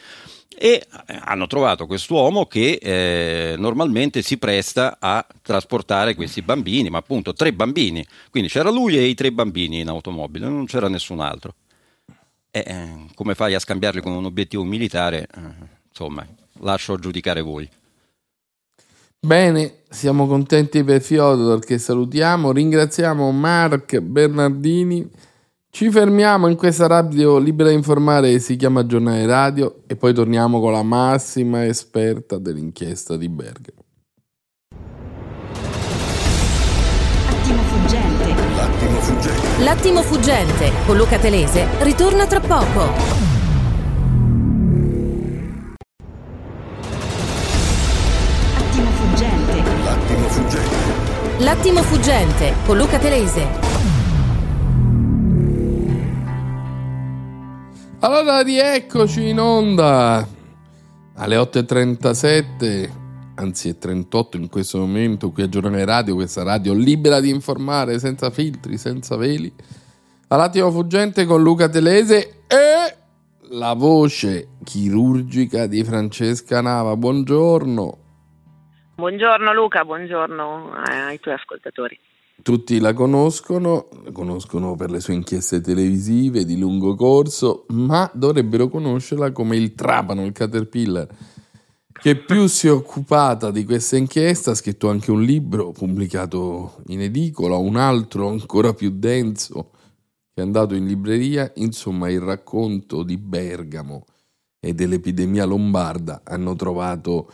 E 0.58 0.88
eh, 1.08 1.19
hanno 1.21 1.47
trovato 1.47 1.86
quest'uomo 1.86 2.45
che 2.45 2.80
eh, 2.82 3.56
normalmente 3.58 4.21
si 4.21 4.38
presta 4.38 4.97
a 4.99 5.25
trasportare 5.41 6.15
questi 6.15 6.41
bambini, 6.41 6.89
ma 6.89 6.97
appunto 6.97 7.34
tre 7.34 7.54
bambini. 7.54 8.06
Quindi 8.32 8.49
c'era 8.49 8.69
lui 8.69 8.97
e 8.97 9.04
i 9.04 9.13
tre 9.13 9.32
bambini 9.32 9.82
in 9.82 9.89
automobile, 9.89 10.47
non 10.47 10.65
c'era 10.65 10.88
nessun 10.88 11.19
altro. 11.19 11.56
E, 12.49 12.63
eh, 12.65 13.06
come 13.15 13.36
fai 13.36 13.54
a 13.54 13.60
scambiarli 13.60 14.01
con 14.01 14.13
un 14.13 14.25
obiettivo 14.25 14.63
militare? 14.63 15.28
Eh, 15.36 15.41
insomma, 15.89 16.25
lascio 16.62 16.97
giudicare 16.97 17.41
voi. 17.41 17.69
Bene, 19.25 19.77
siamo 19.89 20.27
contenti 20.27 20.83
per 20.83 21.01
Fiodor 21.01 21.57
che 21.57 21.79
salutiamo, 21.79 22.51
ringraziamo 22.51 23.31
Mark 23.31 23.97
Bernardini. 23.97 25.09
Ci 25.67 25.89
fermiamo 25.89 26.47
in 26.47 26.55
questa 26.55 26.85
radio 26.85 27.39
libera 27.39 27.69
di 27.69 27.75
informare 27.75 28.29
che 28.29 28.39
si 28.39 28.55
chiama 28.55 28.85
Giornale 28.85 29.25
Radio 29.25 29.77
e 29.88 29.95
poi 29.95 30.13
torniamo 30.13 30.59
con 30.59 30.73
la 30.73 30.83
massima 30.83 31.65
esperta 31.65 32.38
dell'inchiesta 32.38 33.17
di 33.17 33.27
Bergamo. 33.27 33.79
Attimo 37.27 37.63
fuggente. 37.63 38.35
L'attimo 38.55 38.99
fuggente. 38.99 39.63
L'attimo 39.63 40.01
fuggente 40.03 40.71
con 40.85 40.97
Luca 40.97 41.17
Telese 41.17 41.65
ritorna 41.79 42.27
tra 42.27 42.39
poco. 42.41 43.35
L'attimo 51.45 51.84
fuggente 51.84 52.55
con 52.65 52.75
Luca 52.75 52.97
Telese. 52.97 53.47
Allora 57.99 58.41
rieccoci 58.41 59.29
in 59.29 59.39
onda 59.39 60.27
alle 61.13 61.36
8.37, 61.38 62.89
anzi 63.36 63.69
è 63.69 63.77
38 63.77 64.38
in 64.38 64.49
questo 64.49 64.79
momento 64.79 65.29
qui 65.29 65.43
a 65.43 65.47
Giornale 65.47 65.86
Radio, 65.86 66.15
questa 66.15 66.41
radio 66.41 66.73
libera 66.73 67.19
di 67.19 67.29
informare 67.29 67.99
senza 67.99 68.31
filtri, 68.31 68.79
senza 68.79 69.15
veli. 69.15 69.53
All'attimo 70.29 70.71
fuggente 70.71 71.25
con 71.25 71.43
Luca 71.43 71.69
Telese 71.69 72.41
e 72.47 72.95
la 73.49 73.73
voce 73.73 74.47
chirurgica 74.63 75.67
di 75.67 75.84
Francesca 75.84 76.60
Nava. 76.62 76.97
Buongiorno. 76.97 78.04
Buongiorno 78.97 79.53
Luca, 79.53 79.84
buongiorno 79.84 80.71
ai 80.71 81.19
tuoi 81.19 81.36
ascoltatori. 81.36 81.99
Tutti 82.41 82.79
la 82.79 82.93
conoscono, 82.93 83.89
la 84.05 84.12
conoscono 84.13 84.75
per 84.75 84.89
le 84.89 85.01
sue 85.01 85.15
inchieste 85.15 85.60
televisive 85.60 86.45
di 86.45 86.58
lungo 86.58 86.95
corso, 86.95 87.65
ma 87.71 88.10
dovrebbero 88.13 88.69
conoscerla 88.69 89.34
come 89.34 89.58
il 89.58 89.75
Trapano, 89.75 90.23
il 90.23 90.31
Caterpillar, 90.31 91.08
che 91.91 92.15
più 92.15 92.47
si 92.47 92.67
è 92.67 92.71
occupata 92.71 93.51
di 93.51 93.65
questa 93.65 93.97
inchiesta, 93.97 94.51
ha 94.51 94.55
scritto 94.55 94.89
anche 94.89 95.12
un 95.12 95.23
libro 95.23 95.71
pubblicato 95.71 96.77
in 96.88 97.01
edicola, 97.01 97.58
un 97.58 97.75
altro 97.75 98.29
ancora 98.29 98.73
più 98.73 98.91
denso 98.91 99.71
che 100.34 100.39
è 100.39 100.41
andato 100.41 100.73
in 100.73 100.86
libreria, 100.86 101.51
insomma 101.55 102.10
il 102.10 102.21
racconto 102.21 103.03
di 103.03 103.17
Bergamo 103.17 104.05
e 104.58 104.73
dell'epidemia 104.73 105.43
lombarda 105.43 106.21
hanno 106.23 106.55
trovato 106.55 107.29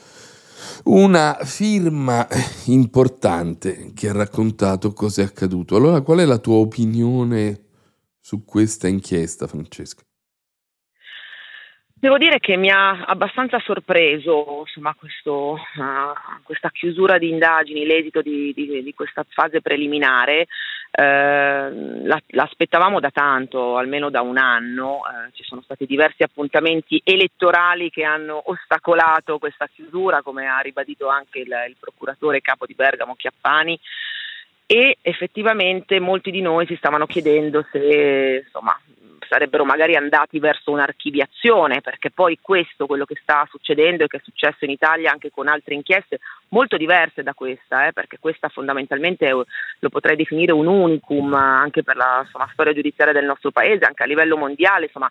una 0.85 1.37
firma 1.43 2.27
importante 2.67 3.91
che 3.95 4.09
ha 4.09 4.13
raccontato 4.13 4.93
cosa 4.93 5.21
è 5.21 5.25
accaduto. 5.25 5.75
Allora, 5.75 6.01
qual 6.01 6.19
è 6.19 6.25
la 6.25 6.39
tua 6.39 6.55
opinione 6.55 7.59
su 8.19 8.45
questa 8.45 8.87
inchiesta, 8.87 9.47
Francesca? 9.47 10.03
Devo 12.01 12.17
dire 12.17 12.39
che 12.39 12.57
mi 12.57 12.71
ha 12.71 13.03
abbastanza 13.03 13.59
sorpreso 13.59 14.63
insomma, 14.65 14.95
questo, 14.95 15.53
uh, 15.53 16.41
questa 16.41 16.71
chiusura 16.71 17.19
di 17.19 17.29
indagini, 17.29 17.85
l'esito 17.85 18.23
di, 18.23 18.51
di, 18.55 18.81
di 18.81 18.93
questa 18.95 19.23
fase 19.29 19.61
preliminare. 19.61 20.47
Uh, 20.91 22.05
l'aspettavamo 22.27 22.99
da 22.99 23.11
tanto, 23.11 23.77
almeno 23.77 24.09
da 24.09 24.21
un 24.21 24.37
anno. 24.37 24.97
Uh, 24.97 25.31
ci 25.31 25.43
sono 25.43 25.61
stati 25.61 25.85
diversi 25.85 26.23
appuntamenti 26.23 27.01
elettorali 27.03 27.89
che 27.89 28.03
hanno 28.03 28.41
ostacolato 28.45 29.37
questa 29.37 29.67
chiusura, 29.73 30.21
come 30.21 30.47
ha 30.47 30.59
ribadito 30.59 31.07
anche 31.07 31.39
il, 31.39 31.53
il 31.69 31.77
procuratore 31.79 32.41
capo 32.41 32.65
di 32.65 32.73
Bergamo 32.73 33.15
Chiappani 33.15 33.79
e 34.65 34.97
effettivamente 35.01 35.99
molti 35.99 36.31
di 36.31 36.39
noi 36.39 36.65
si 36.65 36.77
stavano 36.77 37.05
chiedendo 37.05 37.65
se 37.71 38.43
insomma, 38.45 38.79
sarebbero 39.27 39.65
magari 39.65 39.95
andati 39.95 40.39
verso 40.39 40.71
un'archiviazione, 40.71 41.81
perché 41.81 42.11
poi 42.11 42.37
questo, 42.41 42.85
quello 42.85 43.05
che 43.05 43.17
sta 43.21 43.47
succedendo 43.49 44.03
e 44.03 44.07
che 44.07 44.17
è 44.17 44.21
successo 44.23 44.65
in 44.65 44.71
Italia 44.71 45.11
anche 45.11 45.31
con 45.31 45.47
altre 45.47 45.73
inchieste 45.73 46.19
molto 46.49 46.77
diverse 46.77 47.23
da 47.23 47.33
questa, 47.33 47.87
eh, 47.87 47.93
perché 47.93 48.17
questa 48.19 48.49
fondamentalmente 48.49 49.29
lo 49.29 49.89
potrei 49.89 50.15
definire 50.15 50.51
un 50.51 50.67
unicum 50.67 51.33
anche 51.33 51.83
per 51.83 51.95
la 51.95 52.21
insomma, 52.23 52.49
storia 52.51 52.73
giudiziaria 52.73 53.13
del 53.13 53.25
nostro 53.25 53.51
paese, 53.51 53.85
anche 53.85 54.03
a 54.03 54.07
livello 54.07 54.37
mondiale, 54.37 54.85
insomma 54.85 55.09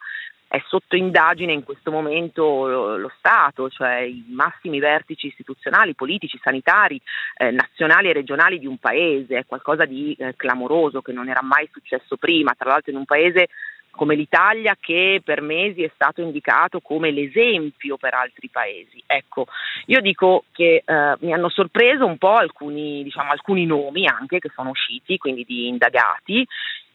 è 0.50 0.60
sotto 0.66 0.96
indagine 0.96 1.52
in 1.52 1.62
questo 1.62 1.92
momento 1.92 2.66
lo, 2.66 2.96
lo, 2.96 3.12
Stato, 3.16 3.70
cioè 3.70 3.98
i 3.98 4.24
massimi 4.30 4.80
vertici 4.80 5.28
istituzionali, 5.28 5.94
politici, 5.94 6.40
sanitari, 6.42 7.00
eh, 7.36 7.52
nazionali 7.52 8.08
e 8.08 8.12
regionali 8.12 8.58
di 8.58 8.66
un 8.66 8.78
paese, 8.78 9.38
è 9.38 9.46
qualcosa 9.46 9.84
di 9.84 10.12
eh, 10.18 10.34
clamoroso 10.34 11.02
che 11.02 11.12
non 11.12 11.28
era 11.28 11.40
mai 11.40 11.68
successo 11.70 12.16
prima, 12.16 12.52
tra 12.58 12.70
l'altro 12.70 12.90
in 12.90 12.96
un 12.96 13.04
paese 13.04 13.46
come 13.90 14.14
l'Italia 14.14 14.76
che 14.80 15.20
per 15.24 15.40
mesi 15.40 15.82
è 15.82 15.90
stato 15.94 16.22
indicato 16.22 16.80
come 16.80 17.10
l'esempio 17.10 17.96
per 17.96 18.14
altri 18.14 18.48
paesi. 18.48 19.02
Ecco, 19.06 19.46
io 19.86 20.00
dico 20.00 20.44
che 20.52 20.82
eh, 20.84 21.16
mi 21.20 21.32
hanno 21.32 21.48
sorpreso 21.48 22.06
un 22.06 22.18
po' 22.18 22.36
alcuni, 22.36 23.02
diciamo, 23.02 23.30
alcuni 23.30 23.66
nomi 23.66 24.06
anche 24.06 24.38
che 24.38 24.50
sono 24.54 24.70
usciti, 24.70 25.18
quindi 25.18 25.44
di 25.44 25.68
indagati, 25.68 26.46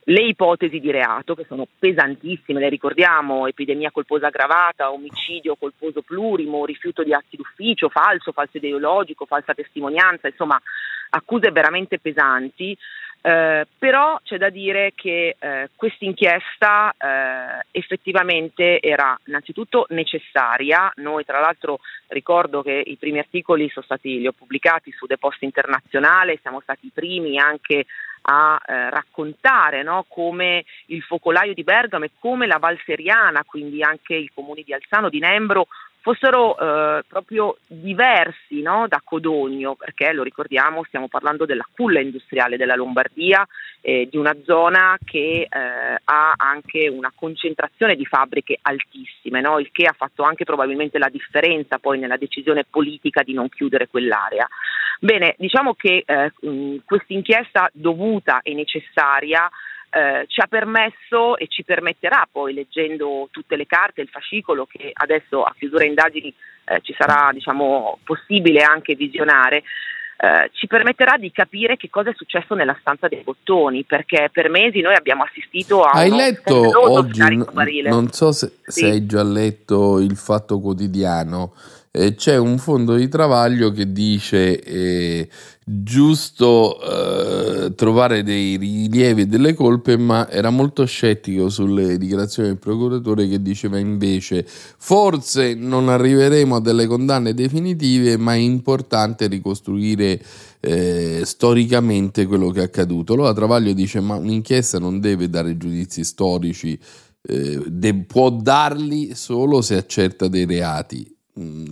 le 0.07 0.21
ipotesi 0.21 0.79
di 0.79 0.91
reato 0.91 1.33
che 1.33 1.45
sono 1.47 1.67
pesantissime, 1.79 2.59
le 2.59 2.69
ricordiamo, 2.69 3.47
epidemia 3.47 3.91
colposa 3.91 4.27
aggravata, 4.27 4.91
omicidio 4.91 5.55
colposo 5.55 6.01
plurimo, 6.01 6.65
rifiuto 6.65 7.03
di 7.03 7.13
atti 7.13 7.37
d'ufficio, 7.37 7.89
falso, 7.89 8.31
falso 8.31 8.57
ideologico, 8.57 9.25
falsa 9.25 9.53
testimonianza, 9.53 10.27
insomma 10.27 10.61
accuse 11.09 11.51
veramente 11.51 11.99
pesanti. 11.99 12.77
Eh, 13.25 13.65
però 13.79 14.19
c'è 14.23 14.37
da 14.37 14.51
dire 14.51 14.91
che 14.93 15.35
eh, 15.39 15.69
questa 15.75 16.05
inchiesta 16.05 16.93
eh, 16.95 17.65
effettivamente 17.71 18.79
era 18.79 19.17
innanzitutto 19.25 19.87
necessaria. 19.89 20.91
Noi 20.97 21.25
tra 21.25 21.39
l'altro 21.39 21.79
ricordo 22.09 22.61
che 22.61 22.83
i 22.85 22.97
primi 22.97 23.17
articoli 23.17 23.67
sono 23.69 23.83
stati, 23.83 24.19
li 24.19 24.27
ho 24.27 24.31
pubblicati 24.31 24.91
su 24.91 25.07
The 25.07 25.17
Post 25.17 25.41
Internazionale, 25.41 26.37
siamo 26.39 26.59
stati 26.59 26.85
i 26.85 26.91
primi 26.93 27.39
anche 27.39 27.87
a 28.27 28.61
eh, 28.63 28.91
raccontare 28.91 29.81
no, 29.81 30.05
come 30.07 30.63
il 30.87 31.01
focolaio 31.01 31.55
di 31.55 31.63
Bergamo 31.63 32.05
e 32.05 32.11
come 32.19 32.45
la 32.45 32.59
Val 32.59 32.79
Seriana, 32.85 33.43
quindi 33.43 33.81
anche 33.81 34.13
i 34.13 34.29
comuni 34.31 34.61
di 34.61 34.73
Alzano, 34.73 35.09
di 35.09 35.19
Nembro, 35.19 35.65
fossero 36.05 36.55
eh, 36.55 37.03
proprio 37.07 37.57
diversi 37.65 38.61
no, 38.61 38.85
da 38.87 39.01
Codogno, 39.03 39.73
perché 39.73 40.13
lo 40.13 40.21
ricordiamo, 40.21 40.83
stiamo 40.83 41.07
parlando 41.07 41.47
della 41.47 41.65
culla 41.73 41.99
industriale 41.99 42.57
della 42.57 42.75
Lombardia, 42.75 43.43
eh, 43.81 44.07
di 44.07 44.15
una 44.15 44.35
zona 44.43 44.99
che 45.03 45.47
eh, 45.49 45.49
ha 45.49 46.33
anche 46.37 46.87
una 46.89 47.11
concentrazione 47.15 47.95
di 47.95 48.05
fabbriche 48.05 48.59
altissime, 48.61 49.41
no, 49.41 49.57
il 49.57 49.71
che 49.71 49.87
ha 49.87 49.95
fatto 49.97 50.21
anche 50.21 50.43
probabilmente 50.43 50.99
la 50.99 51.09
differenza 51.09 51.79
poi 51.79 51.97
nella 51.97 52.17
decisione 52.17 52.65
politica 52.69 53.23
di 53.23 53.33
non 53.33 53.49
chiudere 53.49 53.87
quell'area. 53.87 54.47
Bene, 54.99 55.33
diciamo 55.39 55.73
che 55.73 56.03
eh, 56.05 56.31
questa 56.85 57.13
inchiesta 57.13 57.67
dovuta 57.73 58.41
e 58.43 58.53
necessaria 58.53 59.49
eh, 59.95 60.25
ci 60.27 60.41
ha 60.41 60.47
permesso 60.47 61.37
e 61.37 61.47
ci 61.47 61.63
permetterà 61.63 62.27
poi 62.29 62.53
leggendo 62.53 63.29
tutte 63.31 63.55
le 63.55 63.65
carte, 63.65 64.01
il 64.01 64.09
fascicolo 64.09 64.65
che 64.65 64.91
adesso 64.91 65.41
a 65.41 65.55
chiusura 65.57 65.85
indagini 65.85 66.33
eh, 66.65 66.81
ci 66.81 66.93
sarà 66.97 67.29
diciamo, 67.31 67.99
possibile 68.03 68.61
anche 68.61 68.95
visionare, 68.95 69.63
eh, 70.17 70.49
ci 70.51 70.67
permetterà 70.67 71.15
di 71.17 71.31
capire 71.31 71.77
che 71.77 71.89
cosa 71.89 72.09
è 72.09 72.13
successo 72.13 72.55
nella 72.55 72.75
stanza 72.81 73.07
dei 73.07 73.21
bottoni, 73.23 73.85
perché 73.85 74.29
per 74.33 74.49
mesi 74.49 74.81
noi 74.81 74.95
abbiamo 74.95 75.23
assistito 75.23 75.81
a... 75.83 75.91
Hai 75.91 76.09
letto 76.09 76.91
oggi, 76.91 77.21
n- 77.21 77.47
non 77.85 78.11
so 78.11 78.33
se, 78.33 78.51
sì. 78.65 78.81
se, 78.81 78.89
hai 78.89 79.05
già 79.05 79.23
letto 79.23 79.99
il 79.99 80.17
Fatto 80.17 80.59
Quotidiano, 80.59 81.53
eh, 81.95 82.13
c'è 82.15 82.35
un 82.35 82.57
fondo 82.57 82.95
di 82.95 83.07
travaglio 83.07 83.71
che 83.71 83.93
dice 83.93 84.59
eh, 84.61 85.29
giusto 85.63 86.77
eh, 86.81 87.73
trovare 87.73 88.21
dei 88.21 88.57
rilievi 88.57 89.21
e 89.21 89.25
delle 89.27 89.53
colpe, 89.53 89.97
ma 89.97 90.29
era 90.29 90.49
molto 90.49 90.83
scettico 90.85 91.47
sulle 91.47 91.97
dichiarazioni 91.97 92.49
del 92.49 92.57
procuratore 92.57 93.29
che 93.29 93.41
diceva 93.41 93.79
invece 93.79 94.45
forse 94.45 95.53
non 95.55 95.87
arriveremo 95.87 96.57
a 96.57 96.59
delle 96.59 96.85
condanne 96.85 97.33
definitive, 97.33 98.17
ma 98.17 98.33
è 98.33 98.39
importante 98.39 99.27
ricostruire 99.27 100.21
eh, 100.59 101.21
storicamente 101.23 102.25
quello 102.25 102.49
che 102.49 102.59
è 102.59 102.63
accaduto. 102.65 103.13
Allora 103.13 103.33
Travaglio 103.33 103.71
dice 103.71 104.01
ma 104.01 104.15
un'inchiesta 104.15 104.79
non 104.79 104.99
deve 104.99 105.29
dare 105.29 105.55
giudizi 105.55 106.03
storici, 106.03 106.77
eh, 107.21 107.63
de- 107.67 108.03
può 108.05 108.31
darli 108.31 109.15
solo 109.15 109.61
se 109.61 109.77
accerta 109.77 110.27
dei 110.27 110.45
reati 110.45 111.14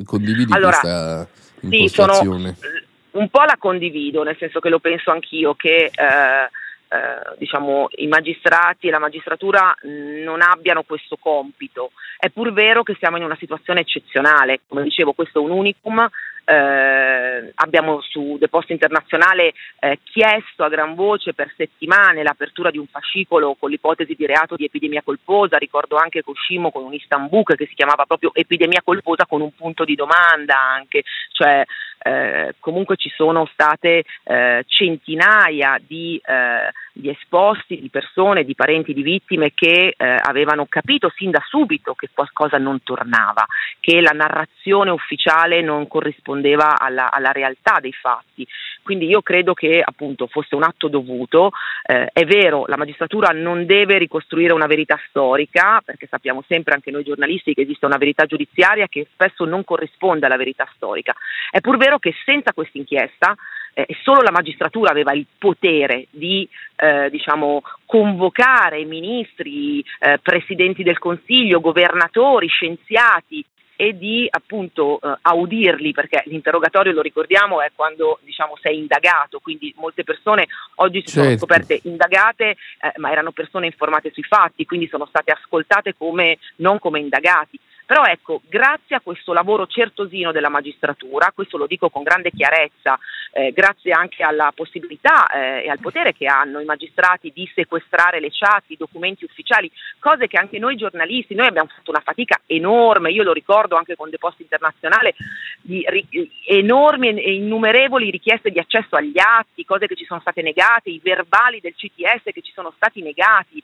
condividi 0.05 0.51
allora, 0.51 0.79
questa 0.79 1.27
impostazione? 1.61 2.55
Sì, 2.59 2.61
sono, 2.61 2.81
un 3.11 3.29
po' 3.29 3.43
la 3.43 3.55
condivido, 3.57 4.23
nel 4.23 4.37
senso 4.37 4.59
che 4.59 4.69
lo 4.69 4.79
penso 4.79 5.11
anch'io, 5.11 5.55
che 5.55 5.85
eh, 5.85 6.49
eh, 6.93 7.35
diciamo, 7.37 7.87
i 7.97 8.07
magistrati 8.07 8.87
e 8.87 8.91
la 8.91 8.99
magistratura 8.99 9.75
non 9.81 10.41
abbiano 10.41 10.83
questo 10.83 11.17
compito. 11.17 11.91
È 12.17 12.29
pur 12.29 12.53
vero 12.53 12.83
che 12.83 12.95
siamo 12.99 13.17
in 13.17 13.23
una 13.23 13.37
situazione 13.39 13.81
eccezionale, 13.81 14.61
come 14.67 14.83
dicevo 14.83 15.13
questo 15.13 15.39
è 15.39 15.43
un 15.43 15.51
unicum, 15.51 16.07
eh, 16.45 17.51
abbiamo 17.55 18.01
su 18.01 18.37
Depost 18.39 18.69
Internazionale 18.69 19.53
eh, 19.79 19.99
chiesto 20.03 20.63
a 20.63 20.69
gran 20.69 20.95
voce 20.95 21.33
per 21.33 21.53
settimane 21.55 22.23
l'apertura 22.23 22.69
di 22.69 22.77
un 22.77 22.87
fascicolo 22.87 23.55
con 23.59 23.69
l'ipotesi 23.69 24.15
di 24.15 24.25
reato 24.25 24.55
di 24.55 24.65
epidemia 24.65 25.01
colposa, 25.01 25.57
ricordo 25.57 25.95
anche 25.95 26.21
che 26.21 26.29
uscimmo 26.29 26.71
con 26.71 26.83
un 26.83 26.93
Istanbul 26.93 27.43
che 27.43 27.65
si 27.67 27.75
chiamava 27.75 28.05
proprio 28.05 28.31
epidemia 28.33 28.81
colposa 28.83 29.25
con 29.25 29.41
un 29.41 29.53
punto 29.53 29.83
di 29.85 29.95
domanda 29.95 30.59
anche, 30.59 31.03
cioè 31.31 31.63
eh, 32.05 32.55
comunque 32.59 32.97
ci 32.97 33.09
sono 33.15 33.47
state 33.53 34.03
eh, 34.23 34.63
centinaia 34.67 35.79
di, 35.85 36.19
eh, 36.23 36.71
di, 36.91 37.09
esposti, 37.09 37.79
di 37.79 37.89
persone, 37.89 38.43
di 38.43 38.55
parenti 38.55 38.93
di 38.93 39.01
vittime 39.01 39.51
che 39.53 39.95
eh, 39.95 40.15
avevano 40.21 40.65
capito 40.67 41.11
sin 41.15 41.31
da 41.31 41.41
subito 41.47 41.93
che 41.93 42.09
qualcosa 42.13 42.57
non 42.57 42.83
tornava, 42.83 43.45
che 43.79 44.01
la 44.01 44.11
narrazione 44.11 44.91
ufficiale 44.91 45.61
non 45.61 45.87
corrispondeva 45.87 46.32
alla, 46.41 47.11
alla 47.11 47.31
realtà 47.31 47.79
dei 47.79 47.93
fatti. 47.93 48.47
Quindi 48.83 49.07
io 49.07 49.21
credo 49.21 49.53
che 49.53 49.81
appunto 49.83 50.27
fosse 50.27 50.55
un 50.55 50.63
atto 50.63 50.87
dovuto. 50.87 51.51
Eh, 51.85 52.09
è 52.11 52.25
vero, 52.25 52.65
la 52.67 52.77
magistratura 52.77 53.29
non 53.29 53.65
deve 53.65 53.97
ricostruire 53.97 54.53
una 54.53 54.67
verità 54.67 54.99
storica, 55.07 55.81
perché 55.83 56.07
sappiamo 56.07 56.43
sempre 56.47 56.73
anche 56.73 56.91
noi 56.91 57.03
giornalisti 57.03 57.53
che 57.53 57.61
esiste 57.61 57.85
una 57.85 57.97
verità 57.97 58.25
giudiziaria 58.25 58.87
che 58.87 59.07
spesso 59.11 59.45
non 59.45 59.63
corrisponde 59.63 60.25
alla 60.25 60.37
verità 60.37 60.67
storica. 60.75 61.15
È 61.49 61.61
pur 61.61 61.77
vero 61.77 61.97
che 61.97 62.13
senza 62.25 62.53
questa 62.53 62.77
inchiesta 62.77 63.35
eh, 63.73 63.87
solo 64.03 64.21
la 64.21 64.31
magistratura 64.31 64.91
aveva 64.91 65.13
il 65.13 65.25
potere 65.37 66.07
di 66.11 66.47
eh, 66.75 67.09
diciamo, 67.09 67.61
convocare 67.85 68.83
ministri, 68.85 69.83
eh, 69.99 70.19
presidenti 70.21 70.83
del 70.83 70.99
Consiglio, 70.99 71.59
governatori, 71.59 72.47
scienziati 72.47 73.43
e 73.75 73.97
di 73.97 74.27
appunto 74.29 74.99
eh, 75.01 75.17
audirli, 75.21 75.91
perché 75.91 76.23
l'interrogatorio, 76.25 76.91
lo 76.91 77.01
ricordiamo, 77.01 77.61
è 77.61 77.71
quando 77.75 78.19
diciamo, 78.23 78.57
sei 78.61 78.77
indagato, 78.77 79.39
quindi 79.39 79.73
molte 79.77 80.03
persone 80.03 80.47
oggi 80.75 81.01
si 81.01 81.13
certo. 81.13 81.23
sono 81.23 81.37
scoperte 81.37 81.79
indagate, 81.83 82.49
eh, 82.49 82.93
ma 82.97 83.11
erano 83.11 83.31
persone 83.31 83.65
informate 83.65 84.11
sui 84.11 84.23
fatti, 84.23 84.65
quindi 84.65 84.87
sono 84.87 85.05
state 85.05 85.31
ascoltate 85.31 85.95
come, 85.95 86.37
non 86.57 86.79
come 86.79 86.99
indagati. 86.99 87.59
Però 87.93 88.05
ecco, 88.05 88.41
grazie 88.49 88.95
a 88.95 89.01
questo 89.01 89.33
lavoro 89.33 89.67
certosino 89.67 90.31
della 90.31 90.49
magistratura, 90.49 91.31
questo 91.31 91.57
lo 91.57 91.67
dico 91.67 91.91
con 91.91 92.01
grande 92.01 92.31
chiarezza, 92.31 92.97
eh, 93.31 93.51
grazie 93.51 93.91
anche 93.91 94.23
alla 94.23 94.51
possibilità 94.55 95.27
eh, 95.27 95.65
e 95.65 95.69
al 95.69 95.77
potere 95.77 96.11
che 96.11 96.25
hanno 96.25 96.59
i 96.59 96.65
magistrati 96.65 97.31
di 97.31 97.47
sequestrare 97.53 98.19
le 98.19 98.29
chat, 98.31 98.63
i 98.69 98.77
documenti 98.77 99.25
ufficiali, 99.25 99.71
cose 99.99 100.25
che 100.25 100.39
anche 100.39 100.57
noi 100.57 100.75
giornalisti, 100.75 101.35
noi 101.35 101.45
abbiamo 101.45 101.69
fatto 101.71 101.91
una 101.91 102.01
fatica 102.03 102.41
enorme, 102.47 103.11
io 103.11 103.21
lo 103.21 103.31
ricordo 103.31 103.75
anche 103.75 103.95
con 103.95 104.09
Deposto 104.09 104.41
Internazionale, 104.41 105.13
di 105.61 105.85
ri- 105.87 106.31
enormi 106.47 107.09
e 107.09 107.35
innumerevoli 107.35 108.09
richieste 108.09 108.49
di 108.49 108.57
accesso 108.57 108.95
agli 108.95 109.19
atti, 109.19 109.65
cose 109.65 109.85
che 109.85 109.95
ci 109.95 110.05
sono 110.05 110.19
state 110.19 110.41
negate, 110.41 110.89
i 110.89 110.99
verbali 110.99 111.59
del 111.59 111.75
CTS 111.75 112.23
che 112.33 112.41
ci 112.41 112.53
sono 112.55 112.73
stati 112.75 113.03
negati. 113.03 113.61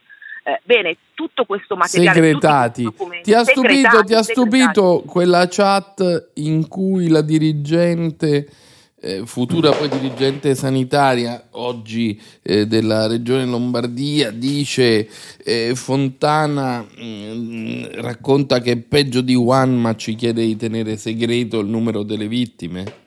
Eh, 0.49 0.61
bene, 0.63 0.97
tutto 1.13 1.45
questo 1.45 1.75
materiale 1.75 2.15
segretati. 2.15 2.91
Ti 3.21 3.33
ha 3.33 3.43
stupito, 3.43 4.03
ti 4.03 4.13
ha 4.15 4.23
stupito 4.23 5.03
quella 5.05 5.47
chat 5.47 6.31
in 6.35 6.67
cui 6.67 7.07
la 7.07 7.21
dirigente 7.21 8.47
eh, 9.01 9.25
futura 9.25 9.71
poi 9.71 9.87
dirigente 9.87 10.55
sanitaria 10.55 11.49
oggi 11.51 12.19
eh, 12.41 12.65
della 12.65 13.07
regione 13.07 13.45
Lombardia 13.45 14.29
dice 14.29 15.07
eh, 15.41 15.71
Fontana 15.73 16.81
mh, 16.81 17.05
mm, 17.05 17.83
racconta 18.01 18.59
che 18.59 18.71
è 18.71 18.77
peggio 18.77 19.21
di 19.21 19.35
Juan 19.35 19.79
ma 19.79 19.95
ci 19.95 20.15
chiede 20.15 20.45
di 20.45 20.57
tenere 20.57 20.97
segreto 20.97 21.59
il 21.59 21.67
numero 21.67 22.03
delle 22.03 22.27
vittime 22.27 22.98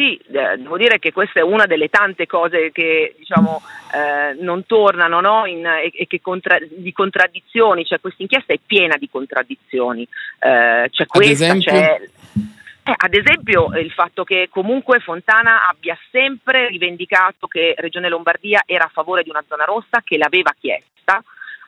sì, 0.00 0.16
eh, 0.16 0.56
devo 0.56 0.78
dire 0.78 0.98
che 0.98 1.12
questa 1.12 1.40
è 1.40 1.42
una 1.42 1.66
delle 1.66 1.90
tante 1.90 2.26
cose 2.26 2.72
che 2.72 3.14
diciamo, 3.18 3.60
eh, 3.92 4.42
non 4.42 4.64
tornano 4.64 5.20
no? 5.20 5.44
In, 5.44 5.66
e, 5.66 5.92
e, 5.94 6.06
che 6.06 6.22
contra- 6.22 6.58
di 6.58 6.90
contraddizioni, 6.90 7.84
cioè 7.84 8.00
questa 8.00 8.22
inchiesta 8.22 8.54
è 8.54 8.58
piena 8.64 8.96
di 8.96 9.10
contraddizioni. 9.10 10.08
Eh, 10.38 10.88
c'è 10.90 11.06
questa, 11.06 11.54
c'è, 11.58 12.00
eh, 12.00 12.94
ad 12.96 13.14
esempio 13.14 13.68
il 13.78 13.90
fatto 13.90 14.24
che 14.24 14.48
comunque 14.50 15.00
Fontana 15.00 15.68
abbia 15.68 15.98
sempre 16.10 16.68
rivendicato 16.68 17.46
che 17.46 17.74
Regione 17.76 18.08
Lombardia 18.08 18.62
era 18.64 18.84
a 18.84 18.90
favore 18.90 19.22
di 19.22 19.28
una 19.28 19.44
zona 19.46 19.64
rossa, 19.64 20.00
che 20.02 20.16
l'aveva 20.16 20.54
chiesta, 20.58 21.22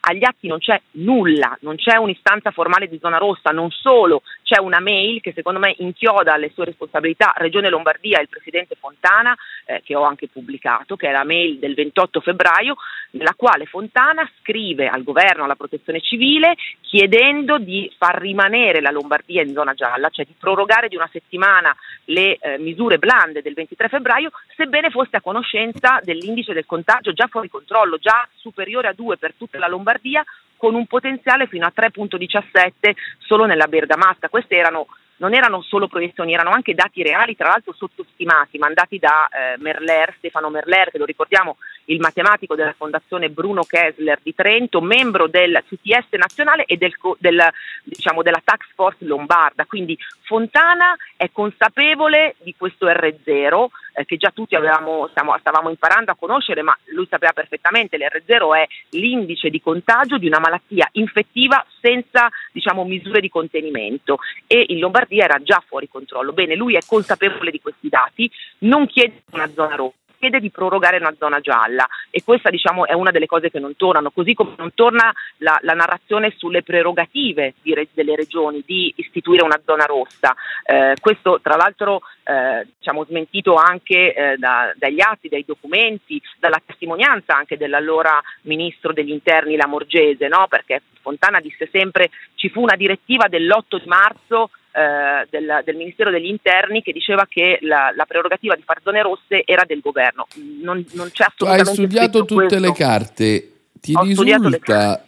agli 0.04 0.24
atti 0.24 0.48
non 0.48 0.58
c'è 0.58 0.80
nulla, 0.92 1.56
non 1.60 1.76
c'è 1.76 1.96
un'istanza 1.96 2.50
formale 2.50 2.88
di 2.88 2.98
zona 2.98 3.18
rossa, 3.18 3.50
non 3.50 3.70
solo 3.70 4.22
c'è 4.42 4.58
una 4.58 4.80
mail 4.80 5.20
che 5.20 5.32
secondo 5.34 5.58
me 5.58 5.74
inchioda 5.78 6.34
alle 6.34 6.50
sue 6.52 6.66
responsabilità. 6.66 7.32
Regione 7.36 7.68
Lombardia 7.68 8.18
e 8.18 8.22
il 8.22 8.28
Presidente 8.28 8.76
Fontana, 8.78 9.36
eh, 9.64 9.80
che 9.84 9.94
ho 9.94 10.02
anche 10.02 10.28
pubblicato, 10.28 10.96
che 10.96 11.08
è 11.08 11.12
la 11.12 11.24
mail 11.24 11.58
del 11.58 11.74
28 11.74 12.20
febbraio, 12.20 12.76
nella 13.12 13.34
quale 13.34 13.66
Fontana 13.66 14.28
scrive 14.40 14.88
al 14.88 15.02
governo, 15.02 15.44
alla 15.44 15.54
protezione 15.54 16.00
civile, 16.00 16.56
chiedendo 16.80 17.58
di 17.58 17.90
far 17.96 18.20
rimanere 18.20 18.80
la 18.80 18.90
Lombardia 18.90 19.42
in 19.42 19.52
zona 19.52 19.74
gialla, 19.74 20.10
cioè 20.10 20.24
di 20.24 20.34
prorogare 20.38 20.88
di 20.88 20.96
una 20.96 21.08
settimana 21.10 21.74
le 22.06 22.36
eh, 22.36 22.58
misure 22.58 22.98
blande 22.98 23.42
del 23.42 23.54
23 23.54 23.88
febbraio, 23.88 24.30
sebbene 24.56 24.90
fosse 24.90 25.16
a 25.16 25.20
conoscenza 25.20 26.00
dell'indice 26.02 26.52
del 26.52 26.66
contagio 26.66 27.12
già 27.12 27.26
fuori 27.28 27.48
controllo, 27.48 27.98
già 27.98 28.26
superiore 28.34 28.88
a 28.88 28.92
2 28.92 29.16
per 29.16 29.34
tutta 29.36 29.58
la 29.58 29.68
Lombardia 29.68 30.24
con 30.62 30.76
un 30.76 30.86
potenziale 30.86 31.48
fino 31.48 31.66
a 31.66 31.72
3.17 31.74 32.94
solo 33.18 33.46
nella 33.46 33.66
Bergamasca. 33.66 34.28
Queste 34.28 34.54
erano 34.54 34.86
non 35.16 35.34
erano 35.34 35.62
solo 35.62 35.86
proiezioni, 35.86 36.32
erano 36.32 36.50
anche 36.50 36.74
dati 36.74 37.00
reali, 37.02 37.36
tra 37.36 37.48
l'altro 37.48 37.72
sottostimati, 37.72 38.58
mandati 38.58 38.98
da 38.98 39.28
eh, 39.28 39.56
Merler, 39.58 40.14
Stefano 40.18 40.50
Merler, 40.50 40.90
che 40.90 40.98
lo 40.98 41.04
ricordiamo, 41.04 41.58
il 41.86 42.00
matematico 42.00 42.56
della 42.56 42.74
Fondazione 42.76 43.30
Bruno 43.30 43.62
Kessler 43.62 44.18
di 44.20 44.34
Trento, 44.34 44.80
membro 44.80 45.28
del 45.28 45.62
CTS 45.68 46.16
nazionale 46.16 46.64
e 46.64 46.76
del, 46.76 46.92
del, 47.18 47.40
diciamo, 47.84 48.22
della 48.22 48.40
Tax 48.42 48.66
Force 48.74 49.04
Lombarda. 49.04 49.64
Quindi 49.64 49.96
Fontana 50.22 50.96
è 51.16 51.30
consapevole 51.30 52.34
di 52.42 52.54
questo 52.56 52.86
R0, 52.86 53.66
eh, 53.92 54.04
che 54.04 54.16
già 54.16 54.30
tutti 54.30 54.54
avevamo, 54.54 55.08
stiamo, 55.08 55.36
stavamo 55.38 55.70
imparando 55.70 56.10
a 56.12 56.16
conoscere, 56.16 56.62
ma 56.62 56.76
lui 56.86 57.06
sapeva 57.08 57.32
perfettamente, 57.32 57.96
l'R0 57.96 58.56
è 58.56 58.66
l'indice 58.90 59.50
di 59.50 59.60
contagio 59.60 60.18
di 60.18 60.26
una 60.26 60.40
malattia 60.40 60.88
infettiva 60.92 61.64
senza 61.80 62.28
diciamo, 62.52 62.84
misure 62.84 63.20
di 63.20 63.28
contenimento 63.28 64.18
e 64.46 64.64
in 64.68 64.78
Lombardia 64.78 65.24
era 65.24 65.38
già 65.42 65.62
fuori 65.66 65.88
controllo. 65.88 66.32
Bene, 66.32 66.54
lui 66.54 66.74
è 66.74 66.80
consapevole 66.86 67.50
di 67.50 67.60
questi 67.60 67.88
dati, 67.88 68.30
non 68.58 68.86
chiede 68.86 69.22
una 69.32 69.48
zona 69.48 69.74
rossa 69.74 70.01
chiede 70.22 70.38
di 70.38 70.50
prorogare 70.50 70.98
una 70.98 71.12
zona 71.18 71.40
gialla 71.40 71.84
e 72.08 72.22
questa 72.22 72.48
diciamo, 72.48 72.86
è 72.86 72.92
una 72.92 73.10
delle 73.10 73.26
cose 73.26 73.50
che 73.50 73.58
non 73.58 73.74
tornano, 73.74 74.12
così 74.12 74.34
come 74.34 74.54
non 74.56 74.72
torna 74.72 75.12
la, 75.38 75.58
la 75.62 75.72
narrazione 75.72 76.32
sulle 76.36 76.62
prerogative 76.62 77.54
di, 77.60 77.74
delle 77.92 78.14
regioni 78.14 78.62
di 78.64 78.92
istituire 78.98 79.42
una 79.42 79.60
zona 79.64 79.84
rossa. 79.84 80.32
Eh, 80.64 80.94
questo 81.00 81.40
tra 81.42 81.56
l'altro 81.56 82.02
eh, 82.22 82.68
diciamo, 82.78 83.04
smentito 83.04 83.54
anche 83.54 84.14
eh, 84.14 84.36
da, 84.36 84.72
dagli 84.76 85.00
atti, 85.00 85.28
dai 85.28 85.44
documenti, 85.44 86.22
dalla 86.38 86.62
testimonianza 86.64 87.34
anche 87.34 87.56
dell'allora 87.56 88.22
ministro 88.42 88.92
degli 88.92 89.10
interni 89.10 89.56
Lamorgese, 89.56 90.28
no? 90.28 90.46
perché 90.48 90.82
Fontana 91.00 91.40
disse 91.40 91.68
sempre 91.72 92.10
ci 92.36 92.48
fu 92.48 92.60
una 92.60 92.76
direttiva 92.76 93.26
dell'8 93.26 93.80
di 93.82 93.88
marzo 93.88 94.50
eh, 94.72 95.26
del, 95.28 95.62
del, 95.64 95.76
Ministero 95.76 96.10
degli 96.10 96.28
Interni 96.28 96.82
che 96.82 96.92
diceva 96.92 97.26
che 97.28 97.58
la, 97.60 97.92
la, 97.94 98.06
prerogativa 98.06 98.54
di 98.54 98.62
fare 98.64 98.80
zone 98.82 99.02
rosse 99.02 99.42
era 99.44 99.64
del 99.66 99.80
governo. 99.80 100.26
Non, 100.62 100.84
non 100.92 101.10
c'è 101.12 101.26
assolutamente 101.28 101.68
Hai 101.68 101.76
studiato 101.76 102.24
tutte 102.24 102.46
questo. 102.46 102.58
le 102.58 102.72
carte. 102.72 103.52
Ti 103.80 103.92
Ho 103.94 104.02
risulta, 104.02 105.04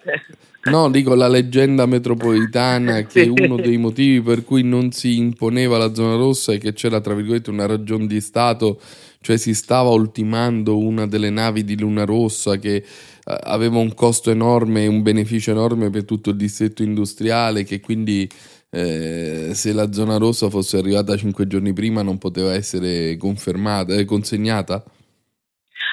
no, 0.64 0.90
dico 0.90 1.14
la 1.14 1.28
leggenda 1.28 1.86
metropolitana 1.86 3.02
che 3.06 3.22
uno 3.22 3.56
dei 3.56 3.76
motivi 3.76 4.20
per 4.20 4.44
cui 4.44 4.62
non 4.62 4.90
si 4.90 5.16
imponeva 5.16 5.78
la 5.78 5.94
zona 5.94 6.16
rossa 6.16 6.52
è 6.52 6.58
che 6.58 6.72
c'era, 6.72 7.00
tra 7.00 7.14
virgolette, 7.14 7.50
una 7.50 7.66
ragione 7.66 8.06
di 8.06 8.20
Stato, 8.20 8.80
cioè 9.20 9.38
si 9.38 9.54
stava 9.54 9.90
ultimando 9.90 10.76
una 10.76 11.06
delle 11.06 11.30
navi 11.30 11.64
di 11.64 11.78
Luna 11.78 12.04
Rossa 12.04 12.56
che 12.58 12.74
eh, 12.76 12.82
aveva 13.24 13.78
un 13.78 13.94
costo 13.94 14.30
enorme 14.30 14.84
e 14.84 14.88
un 14.88 15.00
beneficio 15.00 15.52
enorme 15.52 15.88
per 15.88 16.04
tutto 16.04 16.30
il 16.30 16.36
distretto 16.36 16.82
industriale, 16.82 17.64
che 17.64 17.80
quindi 17.80 18.28
eh, 18.74 19.54
se 19.54 19.72
la 19.72 19.92
zona 19.92 20.16
rossa 20.18 20.50
fosse 20.50 20.78
arrivata 20.78 21.16
cinque 21.16 21.46
giorni 21.46 21.72
prima 21.72 22.02
non 22.02 22.18
poteva 22.18 22.52
essere 22.52 23.16
confermata, 23.16 23.94
eh, 23.94 24.04
consegnata? 24.04 24.82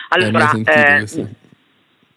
Allora, 0.10 0.52
eh? 0.52 1.06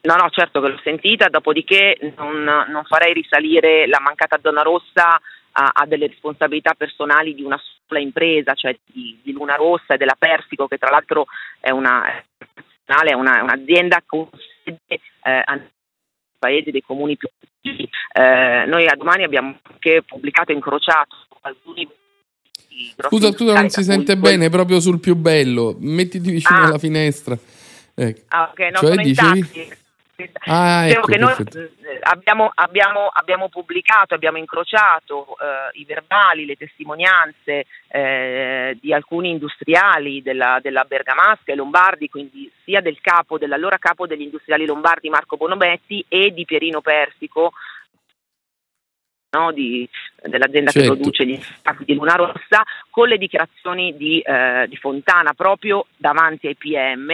No, 0.04 0.16
no, 0.16 0.28
certo 0.30 0.60
che 0.60 0.68
l'ho 0.68 0.80
sentita, 0.82 1.28
dopodiché 1.28 2.12
non, 2.16 2.42
non 2.42 2.84
farei 2.84 3.14
risalire 3.14 3.86
la 3.86 4.00
mancata 4.00 4.38
zona 4.42 4.60
rossa 4.62 5.18
a, 5.52 5.70
a 5.72 5.86
delle 5.86 6.08
responsabilità 6.08 6.74
personali 6.74 7.34
di 7.34 7.42
una 7.42 7.58
sola 7.86 8.00
impresa, 8.00 8.54
cioè 8.54 8.76
di, 8.84 9.18
di 9.22 9.32
Luna 9.32 9.54
Rossa 9.54 9.94
e 9.94 9.96
della 9.96 10.16
Persico, 10.18 10.66
che 10.66 10.76
tra 10.78 10.90
l'altro 10.90 11.26
è, 11.60 11.70
una, 11.70 12.04
è 12.06 13.12
una- 13.14 13.38
è 13.38 13.42
un'azienda 13.42 14.02
con 14.04 14.28
sede 14.62 14.80
eh, 14.90 15.42
a 15.44 15.60
paesi 16.44 16.70
dei 16.70 16.82
comuni 16.82 17.16
più 17.16 17.28
piccoli. 17.60 17.88
Eh, 18.12 18.64
noi 18.66 18.86
a 18.86 18.94
domani 18.96 19.24
abbiamo 19.24 19.58
anche 19.62 20.02
pubblicato 20.06 20.52
incrociato 20.52 21.16
alcuni 21.42 21.88
Scusa, 22.96 23.30
scusa, 23.32 23.52
non 23.54 23.68
si 23.70 23.84
sente 23.84 24.16
bene, 24.16 24.50
proprio 24.50 24.80
sul 24.80 24.98
più 24.98 25.14
bello. 25.14 25.76
Mettiti 25.78 26.30
vicino 26.30 26.58
Ah. 26.58 26.64
alla 26.66 26.78
finestra. 26.78 27.38
Ecco. 27.94 28.20
Ah, 28.28 28.50
ok, 28.50 28.58
no, 28.72 28.78
Cioè, 28.78 28.96
dicevi? 28.96 29.50
Ah, 30.46 30.86
ecco, 30.88 31.06
che 31.08 31.18
noi 31.18 31.32
eh, 31.32 31.98
abbiamo, 32.02 32.50
abbiamo- 32.54 33.08
abbiamo 33.12 33.48
pubblicato, 33.48 34.14
abbiamo 34.14 34.38
incrociato 34.38 35.36
eh, 35.38 35.78
i 35.80 35.84
verbali, 35.84 36.46
le 36.46 36.54
testimonianze 36.56 37.66
eh, 37.88 38.78
di 38.80 38.92
alcuni 38.92 39.30
industriali 39.30 40.22
della, 40.22 40.60
della 40.62 40.84
Bergamasca 40.84 41.50
e 41.50 41.56
Lombardi, 41.56 42.08
quindi 42.08 42.50
sia 42.62 42.80
del 42.80 43.00
capo, 43.00 43.38
dell'allora 43.38 43.78
capo 43.78 44.06
degli 44.06 44.22
industriali 44.22 44.66
lombardi 44.66 45.08
Marco 45.08 45.36
Bonometti 45.36 46.04
e 46.08 46.30
di 46.32 46.44
Pierino 46.44 46.80
Persico, 46.80 47.52
no, 49.30 49.50
di- 49.52 49.88
dell'azienda 50.22 50.70
Certo. 50.70 50.92
che 50.92 50.94
produce 50.96 51.26
gli 51.26 51.40
sacchi 51.62 51.84
di 51.84 51.94
Luna 51.94 52.14
Rossa, 52.14 52.62
con 52.88 53.08
le 53.08 53.18
dichiarazioni 53.18 53.96
di, 53.96 54.20
eh, 54.20 54.66
di 54.68 54.76
Fontana 54.76 55.32
proprio 55.34 55.86
davanti 55.96 56.46
ai 56.46 56.54
PM 56.54 57.10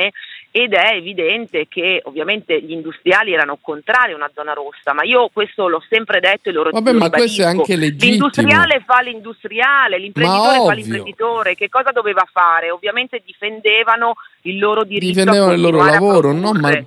ed 0.53 0.73
è 0.73 0.95
evidente 0.97 1.67
che 1.69 2.01
ovviamente 2.05 2.61
gli 2.61 2.73
industriali 2.73 3.33
erano 3.33 3.59
contrari 3.61 4.13
a 4.13 4.17
una 4.17 4.31
zona 4.35 4.53
rossa, 4.53 4.93
ma 4.93 5.05
io 5.05 5.29
questo 5.33 5.69
l'ho 5.69 5.83
sempre 5.89 6.19
detto 6.19 6.49
e 6.49 6.53
lo 6.53 6.69
Vabbè, 6.71 6.93
lo 6.93 6.99
ma 6.99 7.11
questo 7.11 7.43
è 7.43 7.45
anche 7.45 7.77
legittimo. 7.77 8.11
L'industriale 8.11 8.83
fa 8.85 9.01
l'industriale, 9.03 9.99
l'imprenditore 9.99 10.65
fa 10.67 10.73
l'imprenditore, 10.73 11.55
che 11.55 11.69
cosa 11.69 11.91
doveva 11.93 12.27
fare? 12.31 12.71
Ovviamente 12.71 13.23
difendevano 13.25 14.15
il 14.43 14.59
loro 14.59 14.83
diritto 14.85 15.07
Difendevano 15.07 15.53
a 15.53 15.55
il 15.55 15.61
loro 15.61 15.85
lavoro, 15.85 16.33
no? 16.33 16.53
Ma 16.53 16.83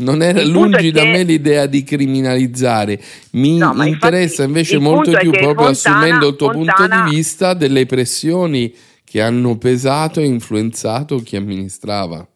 non 0.00 0.22
era 0.22 0.40
Il 0.40 0.50
punto 0.52 0.68
lungi 0.76 0.90
da 0.90 1.02
che- 1.02 1.08
me 1.10 1.22
l'idea 1.22 1.66
di 1.66 1.82
criminalizzare. 1.84 3.00
Mi 3.32 3.58
No, 3.58 3.72
interessa 3.84 4.42
infatti 4.42 4.42
invece 4.42 4.78
molto 4.78 5.10
punto 5.10 5.18
più, 5.20 5.30
proprio 5.30 5.72
Fontana- 5.72 5.96
assumendo 5.98 6.28
il 6.28 6.36
tuo 6.36 6.50
punto 6.50 6.72
Fontana- 6.76 7.04
di 7.08 7.14
vista, 7.14 7.54
delle 7.54 7.86
pressioni 7.86 8.74
che 9.04 9.20
hanno 9.22 9.56
pesato 9.56 10.20
e 10.20 10.24
influenzato 10.24 11.16
chi 11.18 11.36
amministrava. 11.36 12.26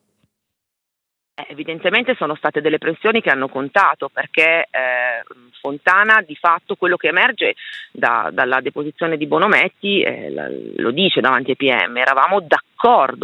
Eh, 1.34 1.46
Evidentemente 1.48 2.14
sono 2.14 2.34
state 2.34 2.60
delle 2.60 2.78
pressioni 2.78 3.22
che 3.22 3.30
hanno 3.30 3.48
contato 3.48 4.08
perché 4.12 4.68
eh, 4.70 5.22
Fontana 5.60 6.22
di 6.26 6.34
fatto 6.34 6.74
quello 6.74 6.96
che 6.96 7.08
emerge 7.08 7.54
da- 7.92 8.30
dalla 8.32 8.60
deposizione 8.60 9.16
di 9.16 9.26
Bonometti 9.26 10.02
eh, 10.02 10.74
lo 10.76 10.90
dice 10.90 11.20
davanti 11.20 11.50
ai 11.50 11.56
PM, 11.56 11.96
eravamo 11.96 12.40
d'accordo 12.40 12.71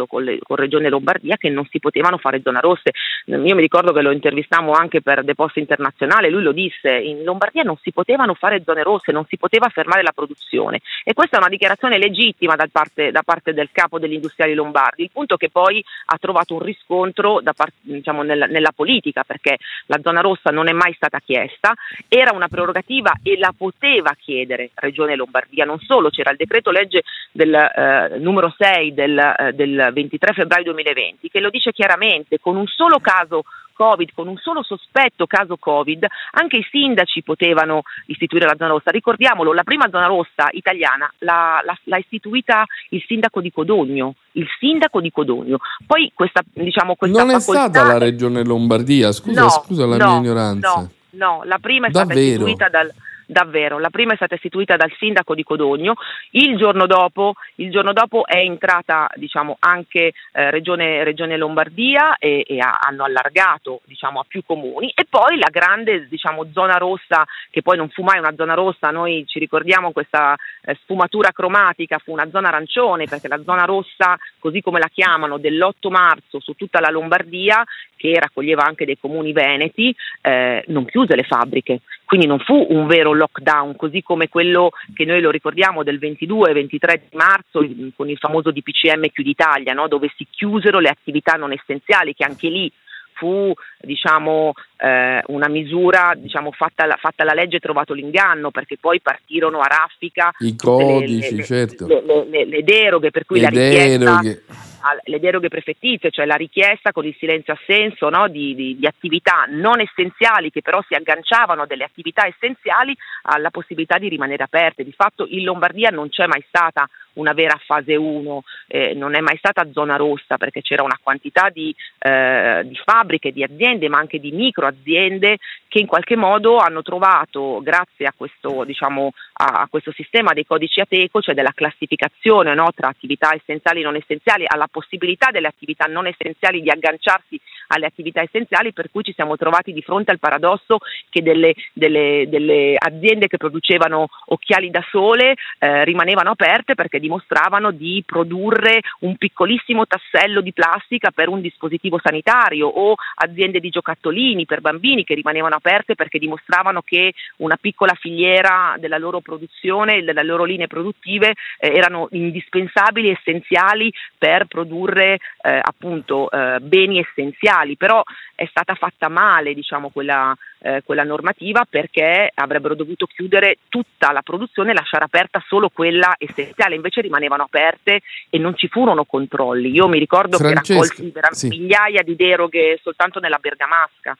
con, 0.07 0.23
le- 0.23 0.39
con 0.41 0.55
Regione 0.55 0.89
Lombardia 0.89 1.37
che 1.37 1.49
non 1.49 1.65
si 1.69 1.79
potevano 1.79 2.17
fare 2.17 2.41
zone 2.41 2.61
rosse. 2.61 2.91
Io 3.25 3.55
mi 3.55 3.61
ricordo 3.61 3.91
che 3.91 4.01
lo 4.01 4.11
intervistammo 4.11 4.71
anche 4.71 5.01
per 5.01 5.23
The 5.23 5.35
Post 5.35 5.57
Internazionale, 5.57 6.29
lui 6.29 6.43
lo 6.43 6.51
disse, 6.51 6.89
in 6.89 7.23
Lombardia 7.23 7.63
non 7.63 7.77
si 7.81 7.91
potevano 7.91 8.33
fare 8.33 8.61
zone 8.63 8.83
rosse, 8.83 9.11
non 9.11 9.25
si 9.27 9.37
poteva 9.37 9.67
fermare 9.69 10.01
la 10.01 10.11
produzione. 10.13 10.79
E 11.03 11.13
questa 11.13 11.37
è 11.37 11.39
una 11.39 11.49
dichiarazione 11.49 11.97
legittima 11.97 12.55
da 12.55 12.67
parte, 12.71 13.11
da 13.11 13.21
parte 13.23 13.53
del 13.53 13.69
capo 13.71 13.99
degli 13.99 14.13
industriali 14.13 14.53
lombardi, 14.53 15.03
il 15.03 15.11
punto 15.11 15.37
che 15.37 15.49
poi 15.49 15.83
ha 16.05 16.17
trovato 16.17 16.53
un 16.53 16.61
riscontro 16.61 17.39
da 17.41 17.53
par- 17.53 17.71
diciamo, 17.81 18.23
nella, 18.23 18.45
nella 18.45 18.71
politica 18.73 19.23
perché 19.23 19.57
la 19.87 19.99
zona 20.01 20.21
rossa 20.21 20.51
non 20.51 20.67
è 20.67 20.71
mai 20.71 20.93
stata 20.93 21.19
chiesta, 21.19 21.73
era 22.07 22.31
una 22.33 22.47
prerogativa 22.47 23.13
e 23.23 23.37
la 23.37 23.53
poteva 23.55 24.15
chiedere 24.17 24.71
Regione 24.73 25.15
Lombardia, 25.15 25.65
non 25.65 25.79
solo 25.79 26.09
c'era 26.09 26.31
il 26.31 26.37
decreto 26.37 26.71
legge 26.71 27.03
del 27.31 27.53
eh, 27.53 28.17
numero 28.17 28.53
6 28.57 28.93
del, 28.93 29.17
eh, 29.17 29.48
del 29.53 29.89
23 29.93 30.33
febbraio 30.33 30.65
2020 30.65 31.29
che 31.29 31.39
lo 31.39 31.49
dice 31.49 31.71
chiaramente 31.71 32.39
con 32.39 32.55
un 32.55 32.67
solo 32.67 32.99
caso 32.99 33.43
Covid, 33.79 34.09
con 34.13 34.27
un 34.27 34.35
solo 34.35 34.61
sospetto 34.61 35.25
caso 35.25 35.55
Covid, 35.55 36.05
anche 36.31 36.57
i 36.57 36.67
sindaci 36.69 37.23
potevano 37.23 37.83
istituire 38.07 38.45
la 38.45 38.55
zona 38.57 38.71
rossa. 38.71 38.91
Ricordiamolo, 38.91 39.53
la 39.53 39.63
prima 39.63 39.87
zona 39.89 40.05
rossa 40.07 40.49
italiana 40.51 41.09
l'ha, 41.19 41.61
l'ha- 41.85 41.97
istituita 41.97 42.65
il 42.89 43.01
sindaco 43.07 43.39
di 43.39 43.49
Codogno, 43.53 44.15
il 44.33 44.45
sindaco 44.59 44.99
di 44.99 45.09
Codogno. 45.11 45.59
Poi 45.87 46.11
questa, 46.13 46.41
diciamo, 46.51 46.95
questa 46.95 47.23
Non 47.23 47.29
è 47.33 47.39
facoltà... 47.39 47.69
stata 47.69 47.87
la 47.87 47.97
regione 47.97 48.43
Lombardia, 48.43 49.13
scusa, 49.13 49.43
No, 49.43 49.49
scusa 49.49 49.85
la 49.85 49.95
no, 49.95 50.05
mia 50.07 50.17
ignoranza. 50.17 50.73
No, 50.75 50.89
no, 51.11 51.41
la 51.45 51.57
prima 51.59 51.87
è 51.87 51.89
stata 51.91 52.07
Davvero? 52.07 52.27
istituita 52.31 52.67
dal 52.67 52.91
davvero, 53.29 53.77
la 53.77 53.89
prima 53.89 54.13
è 54.13 54.15
stata 54.15 54.35
istituita 54.35 54.75
dal 54.75 54.91
sindaco 54.97 55.35
di 55.35 55.43
Codogno, 55.43 55.93
il 56.31 56.57
giorno 56.57 56.87
dopo, 56.87 57.35
il 57.55 57.69
giorno 57.69 57.93
dopo 57.93 58.25
è 58.25 58.39
entrata 58.39 59.07
diciamo, 59.15 59.57
anche 59.59 60.13
eh, 60.31 60.49
regione, 60.49 61.03
regione 61.03 61.37
Lombardia 61.37 62.17
e, 62.17 62.43
e 62.47 62.57
ha- 62.57 62.79
hanno 62.81 63.03
allargato 63.03 63.81
diciamo, 63.85 64.19
a 64.19 64.25
più 64.27 64.41
comuni 64.43 64.91
e 64.95 65.05
poi 65.07 65.37
la 65.37 65.49
grande 65.51 66.07
diciamo, 66.07 66.47
zona 66.51 66.77
rossa, 66.77 67.25
che 67.51 67.61
poi 67.61 67.77
non 67.77 67.89
fu 67.89 68.01
mai 68.01 68.17
una 68.17 68.33
zona 68.35 68.55
rossa, 68.55 68.89
noi 68.89 69.25
ci 69.27 69.37
ricordiamo 69.37 69.91
questa 69.91 70.35
eh, 70.63 70.75
sfumatura 70.81 71.31
cromatica, 71.31 71.99
fu 71.99 72.11
una 72.11 72.29
zona 72.31 72.47
arancione 72.47 73.05
perché 73.05 73.27
la 73.27 73.41
zona 73.45 73.65
rossa, 73.65 74.17
così 74.39 74.61
come 74.61 74.79
la 74.79 74.89
chiamano, 74.91 75.37
dell'8 75.37 75.89
marzo 75.89 76.39
su 76.39 76.53
tutta 76.53 76.79
la 76.79 76.89
Lombardia, 76.89 77.63
che 77.95 78.17
raccoglieva 78.17 78.63
anche 78.63 78.85
dei 78.85 78.97
comuni 78.97 79.33
veneti, 79.33 79.93
eh, 80.21 80.63
non 80.67 80.85
chiuse 80.85 81.15
le 81.15 81.23
fabbriche. 81.23 81.81
Quindi 82.09 82.25
non 82.25 82.39
fu 82.39 82.65
un 82.69 82.87
vero 82.87 83.13
lockdown, 83.13 83.75
così 83.75 84.01
come 84.01 84.29
quello 84.29 84.71
che 84.95 85.05
noi 85.05 85.21
lo 85.21 85.29
ricordiamo 85.29 85.83
del 85.83 85.99
22 85.99 86.49
e 86.49 86.53
23 86.53 87.03
di 87.07 87.15
marzo 87.15 87.63
con 87.95 88.09
il 88.09 88.17
famoso 88.17 88.49
DPCM 88.49 89.09
Chiudi 89.13 89.29
Italia, 89.29 89.73
no? 89.73 89.87
dove 89.87 90.11
si 90.17 90.25
chiusero 90.27 90.79
le 90.79 90.89
attività 90.89 91.33
non 91.33 91.51
essenziali, 91.51 92.15
che 92.15 92.23
anche 92.23 92.49
lì 92.49 92.71
fu 93.19 93.53
diciamo, 93.81 94.53
eh, 94.77 95.21
una 95.27 95.49
misura 95.49 96.13
diciamo, 96.15 96.51
fatta, 96.51 96.85
la, 96.85 96.95
fatta 96.95 97.23
la 97.25 97.33
legge 97.33 97.57
e 97.57 97.59
trovato 97.59 97.93
l'inganno, 97.93 98.49
perché 98.49 98.77
poi 98.79 99.01
partirono 99.01 99.59
a 99.59 99.67
raffica 99.67 100.31
I 100.39 100.49
le- 100.51 100.55
codici, 100.57 101.35
le- 101.35 101.43
certo. 101.43 101.85
le, 101.85 102.01
le- 102.01 102.25
le- 102.29 102.45
le 102.45 102.63
deroghe, 102.63 103.11
per 103.11 103.25
cui 103.25 103.37
Le 103.39 103.43
la 103.43 103.49
richiesta 103.49 103.97
deroghe. 103.97 104.43
alle 104.81 105.19
deroghe 105.19 105.49
prefettizie, 105.49 106.09
cioè 106.09 106.25
la 106.25 106.35
richiesta 106.35 106.91
con 106.93 107.05
il 107.05 107.15
silenzio 107.19 107.53
assenso 107.53 108.09
no, 108.09 108.29
di, 108.29 108.55
di, 108.55 108.77
di, 108.79 108.87
attività 108.87 109.45
non 109.49 109.81
essenziali 109.81 110.49
che 110.51 110.61
però 110.61 110.81
si 110.87 110.93
agganciavano 110.93 111.63
a 111.63 111.65
delle 111.67 111.83
attività 111.83 112.25
essenziali 112.25 112.95
alla 113.23 113.49
possibilità 113.51 113.97
di 113.97 114.07
rimanere 114.07 114.43
aperte. 114.43 114.85
Di 114.85 114.93
fatto 114.93 115.25
in 115.27 115.43
Lombardia 115.43 115.89
non 115.89 116.07
c'è 116.09 116.25
mai 116.27 116.43
stata 116.47 116.87
una 117.19 117.33
vera 117.33 117.59
fase 117.63 117.95
1, 117.95 118.43
eh, 118.67 118.93
non 118.93 119.15
è 119.15 119.19
mai 119.19 119.37
stata 119.37 119.67
zona 119.71 119.95
rossa 119.95 120.37
perché 120.37 120.61
c'era 120.61 120.83
una 120.83 120.99
quantità 121.01 121.49
di, 121.49 121.75
eh, 121.99 122.63
di 122.65 122.75
fabbriche, 122.83 123.31
di 123.31 123.43
aziende, 123.43 123.89
ma 123.89 123.97
anche 123.97 124.19
di 124.19 124.31
micro 124.31 124.67
aziende 124.67 125.37
che 125.67 125.79
in 125.79 125.85
qualche 125.85 126.15
modo 126.15 126.57
hanno 126.57 126.81
trovato, 126.81 127.61
grazie 127.61 128.07
a 128.07 128.13
questo, 128.15 128.63
diciamo, 128.63 129.11
a, 129.33 129.61
a 129.61 129.67
questo 129.69 129.91
sistema 129.91 130.33
dei 130.33 130.45
codici 130.45 130.79
ATECO, 130.79 131.21
cioè 131.21 131.35
della 131.35 131.53
classificazione 131.53 132.53
no, 132.55 132.71
tra 132.75 132.87
attività 132.87 133.33
essenziali 133.33 133.81
e 133.81 133.83
non 133.83 133.95
essenziali, 133.95 134.45
alla 134.47 134.67
possibilità 134.69 135.29
delle 135.31 135.47
attività 135.47 135.85
non 135.85 136.07
essenziali 136.07 136.61
di 136.61 136.69
agganciarsi 136.69 137.39
alle 137.67 137.85
attività 137.85 138.21
essenziali, 138.21 138.73
per 138.73 138.89
cui 138.89 139.03
ci 139.03 139.13
siamo 139.13 139.37
trovati 139.37 139.71
di 139.71 139.81
fronte 139.81 140.11
al 140.11 140.19
paradosso 140.19 140.79
che 141.09 141.21
delle, 141.21 141.53
delle, 141.73 142.25
delle 142.27 142.75
aziende 142.77 143.27
che 143.27 143.37
producevano 143.37 144.07
occhiali 144.27 144.69
da 144.71 144.83
sole 144.89 145.35
eh, 145.59 145.83
rimanevano 145.83 146.31
aperte 146.31 146.75
perché 146.75 146.99
dimostravano 147.09 147.71
di 147.71 148.03
produrre 148.05 148.81
un 148.99 149.17
piccolissimo 149.17 149.87
tassello 149.87 150.41
di 150.41 150.53
plastica 150.53 151.09
per 151.09 151.27
un 151.27 151.41
dispositivo 151.41 151.99
sanitario 152.01 152.67
o 152.67 152.93
aziende 153.15 153.59
di 153.59 153.69
giocattolini 153.69 154.45
per 154.45 154.61
bambini 154.61 155.03
che 155.03 155.15
rimanevano 155.15 155.55
aperte 155.55 155.95
perché 155.95 156.19
dimostravano 156.19 156.83
che 156.83 157.13
una 157.37 157.57
piccola 157.59 157.95
filiera 157.95 158.75
della 158.77 158.99
loro 158.99 159.21
produzione, 159.21 160.03
delle 160.03 160.23
loro 160.23 160.43
linee 160.43 160.67
produttive 160.67 161.33
eh, 161.57 161.73
erano 161.73 162.07
indispensabili, 162.11 163.09
essenziali 163.09 163.91
per 164.15 164.45
produrre 164.45 165.17
eh, 165.41 165.59
appunto 165.59 166.29
eh, 166.29 166.59
beni 166.59 166.99
essenziali, 166.99 167.75
però 167.75 168.03
è 168.35 168.45
stata 168.45 168.75
fatta 168.75 169.09
male 169.09 169.53
diciamo, 169.53 169.89
quella, 169.89 170.35
eh, 170.61 170.81
quella, 170.83 171.03
normativa 171.03 171.65
perché 171.69 172.31
avrebbero 172.33 172.75
dovuto 172.75 173.05
chiudere 173.05 173.59
tutta 173.69 174.11
la 174.11 174.21
produzione 174.21 174.71
e 174.71 174.73
lasciare 174.73 175.05
aperta 175.05 175.43
solo 175.47 175.69
quella 175.69 176.15
essenziale, 176.17 176.75
invece 176.75 177.01
rimanevano 177.01 177.43
aperte 177.43 178.01
e 178.29 178.37
non 178.37 178.55
ci 178.55 178.67
furono 178.67 179.05
controlli. 179.05 179.71
Io 179.71 179.87
mi 179.87 179.99
ricordo 179.99 180.37
Francesca, 180.37 180.93
che 180.95 181.11
raccolti 181.13 181.35
sì. 181.35 181.47
migliaia 181.47 182.03
di 182.03 182.15
deroghe 182.15 182.79
soltanto 182.81 183.19
nella 183.19 183.37
Bergamasca. 183.37 184.17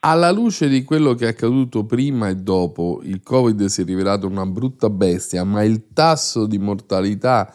Alla 0.00 0.30
luce 0.30 0.68
di 0.68 0.84
quello 0.84 1.14
che 1.14 1.24
è 1.24 1.28
accaduto 1.30 1.84
prima 1.84 2.28
e 2.28 2.36
dopo, 2.36 3.00
il 3.02 3.20
Covid 3.20 3.64
si 3.64 3.82
è 3.82 3.84
rivelato 3.84 4.28
una 4.28 4.46
brutta 4.46 4.90
bestia, 4.90 5.42
ma 5.42 5.64
il 5.64 5.92
tasso 5.92 6.46
di 6.46 6.58
mortalità 6.58 7.52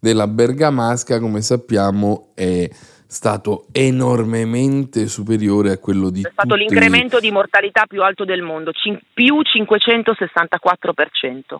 della 0.00 0.26
bergamasca, 0.26 1.20
come 1.20 1.40
sappiamo, 1.40 2.32
è 2.34 2.68
stato 3.14 3.66
enormemente 3.70 5.06
superiore 5.06 5.70
a 5.70 5.78
quello 5.78 6.10
di... 6.10 6.22
È 6.22 6.30
stato 6.32 6.56
l'incremento 6.56 7.20
di 7.20 7.30
mortalità 7.30 7.86
più 7.86 8.02
alto 8.02 8.24
del 8.24 8.42
mondo, 8.42 8.72
cin- 8.72 9.00
più 9.14 9.36
564%. 9.40 11.56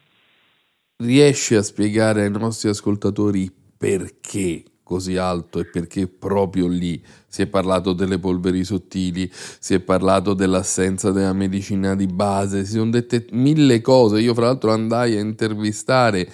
Riesci 0.96 1.54
a 1.54 1.62
spiegare 1.62 2.24
ai 2.24 2.30
nostri 2.32 2.68
ascoltatori 2.68 3.48
perché 3.78 4.64
così 4.82 5.16
alto 5.16 5.60
e 5.60 5.66
perché 5.66 6.08
proprio 6.08 6.66
lì 6.66 7.00
si 7.28 7.42
è 7.42 7.46
parlato 7.46 7.92
delle 7.92 8.18
polveri 8.18 8.64
sottili, 8.64 9.30
si 9.32 9.74
è 9.74 9.80
parlato 9.80 10.34
dell'assenza 10.34 11.12
della 11.12 11.32
medicina 11.32 11.94
di 11.94 12.06
base, 12.06 12.64
si 12.64 12.72
sono 12.72 12.90
dette 12.90 13.26
mille 13.30 13.80
cose. 13.80 14.20
Io 14.20 14.34
fra 14.34 14.46
l'altro 14.46 14.72
andai 14.72 15.16
a 15.16 15.20
intervistare 15.20 16.28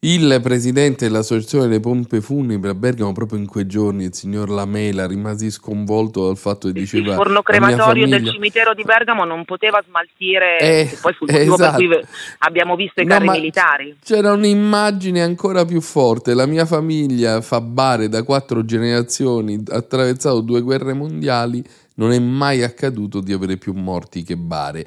il 0.00 0.38
presidente 0.40 1.06
dell'associazione 1.06 1.66
delle 1.66 1.80
pompe 1.80 2.20
funebri 2.20 2.70
a 2.70 2.74
Bergamo 2.74 3.12
proprio 3.12 3.40
in 3.40 3.46
quei 3.46 3.66
giorni, 3.66 4.04
il 4.04 4.14
signor 4.14 4.48
Lamela, 4.48 5.08
rimasi 5.08 5.50
sconvolto 5.50 6.26
dal 6.26 6.36
fatto 6.36 6.68
che 6.68 6.74
diceva... 6.74 7.10
Il 7.10 7.16
forno 7.16 7.42
crematorio 7.42 8.06
famiglia... 8.06 8.18
del 8.18 8.32
cimitero 8.32 8.74
di 8.74 8.84
Bergamo 8.84 9.24
non 9.24 9.44
poteva 9.44 9.82
smaltire, 9.84 10.58
eh, 10.60 10.98
poi 11.00 11.12
fu 11.14 11.24
il 11.24 11.32
motivo 11.32 11.54
esatto. 11.54 11.76
per 11.78 11.86
cui 11.88 12.06
abbiamo 12.38 12.76
visto 12.76 13.00
i 13.00 13.06
carri 13.06 13.26
no, 13.26 13.32
militari. 13.32 13.96
C'era 14.04 14.32
un'immagine 14.32 15.20
ancora 15.20 15.64
più 15.64 15.80
forte, 15.80 16.32
la 16.32 16.46
mia 16.46 16.64
famiglia 16.64 17.40
fa 17.40 17.60
bare 17.60 18.08
da 18.08 18.22
quattro 18.22 18.64
generazioni, 18.64 19.60
ha 19.68 19.76
attraversato 19.76 20.40
due 20.42 20.60
guerre 20.60 20.92
mondiali, 20.92 21.64
non 21.94 22.12
è 22.12 22.18
mai 22.20 22.62
accaduto 22.62 23.20
di 23.20 23.32
avere 23.32 23.56
più 23.56 23.72
morti 23.72 24.22
che 24.22 24.36
bare. 24.36 24.86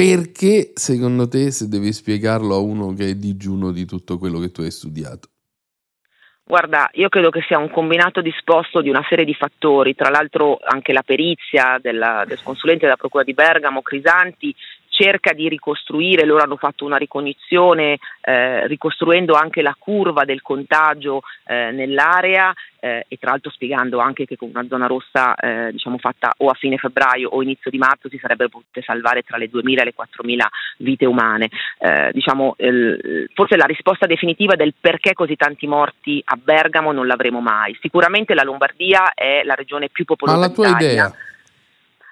Perché 0.00 0.70
secondo 0.76 1.28
te, 1.28 1.50
se 1.50 1.68
devi 1.68 1.92
spiegarlo 1.92 2.54
a 2.54 2.58
uno 2.58 2.94
che 2.94 3.10
è 3.10 3.14
digiuno 3.16 3.70
di 3.70 3.84
tutto 3.84 4.16
quello 4.16 4.38
che 4.38 4.50
tu 4.50 4.62
hai 4.62 4.70
studiato? 4.70 5.28
Guarda, 6.42 6.88
io 6.94 7.10
credo 7.10 7.28
che 7.28 7.44
sia 7.46 7.58
un 7.58 7.70
combinato 7.70 8.22
disposto 8.22 8.80
di 8.80 8.88
una 8.88 9.04
serie 9.06 9.26
di 9.26 9.34
fattori, 9.34 9.94
tra 9.94 10.08
l'altro 10.08 10.58
anche 10.64 10.94
la 10.94 11.02
perizia 11.02 11.78
della, 11.82 12.24
del 12.26 12.42
consulente 12.42 12.86
della 12.86 12.96
Procura 12.96 13.24
di 13.24 13.34
Bergamo, 13.34 13.82
Crisanti, 13.82 14.56
cerca 15.00 15.32
di 15.32 15.48
ricostruire, 15.48 16.26
loro 16.26 16.42
hanno 16.42 16.56
fatto 16.56 16.84
una 16.84 16.98
ricognizione 16.98 17.98
eh, 18.20 18.66
ricostruendo 18.66 19.32
anche 19.32 19.62
la 19.62 19.74
curva 19.78 20.24
del 20.24 20.42
contagio 20.42 21.22
eh, 21.46 21.70
nell'area 21.70 22.52
eh, 22.78 23.06
e 23.08 23.16
tra 23.16 23.30
l'altro 23.30 23.50
spiegando 23.50 23.98
anche 23.98 24.26
che 24.26 24.36
con 24.36 24.50
una 24.52 24.66
zona 24.68 24.86
rossa 24.86 25.34
eh, 25.34 25.70
diciamo 25.72 25.98
fatta 25.98 26.32
o 26.38 26.48
a 26.48 26.54
fine 26.54 26.76
febbraio 26.76 27.28
o 27.30 27.42
inizio 27.42 27.70
di 27.70 27.78
marzo 27.78 28.08
si 28.08 28.18
sarebbero 28.18 28.50
potute 28.50 28.82
salvare 28.82 29.22
tra 29.22 29.38
le 29.38 29.50
2.000 29.50 29.80
e 29.80 29.84
le 29.84 29.94
4.000 29.96 30.38
vite 30.78 31.06
umane. 31.06 31.48
Eh, 31.78 32.10
diciamo, 32.12 32.56
forse 33.34 33.56
la 33.56 33.64
risposta 33.64 34.06
definitiva 34.06 34.54
del 34.54 34.74
perché 34.78 35.14
così 35.14 35.36
tanti 35.36 35.66
morti 35.66 36.22
a 36.24 36.38
Bergamo 36.42 36.92
non 36.92 37.06
l'avremo 37.06 37.40
mai. 37.40 37.76
Sicuramente 37.80 38.34
la 38.34 38.42
Lombardia 38.42 39.14
è 39.14 39.42
la 39.44 39.54
regione 39.54 39.88
più 39.88 40.04
la 40.40 40.50
tua 40.50 40.68
idea? 40.68 41.14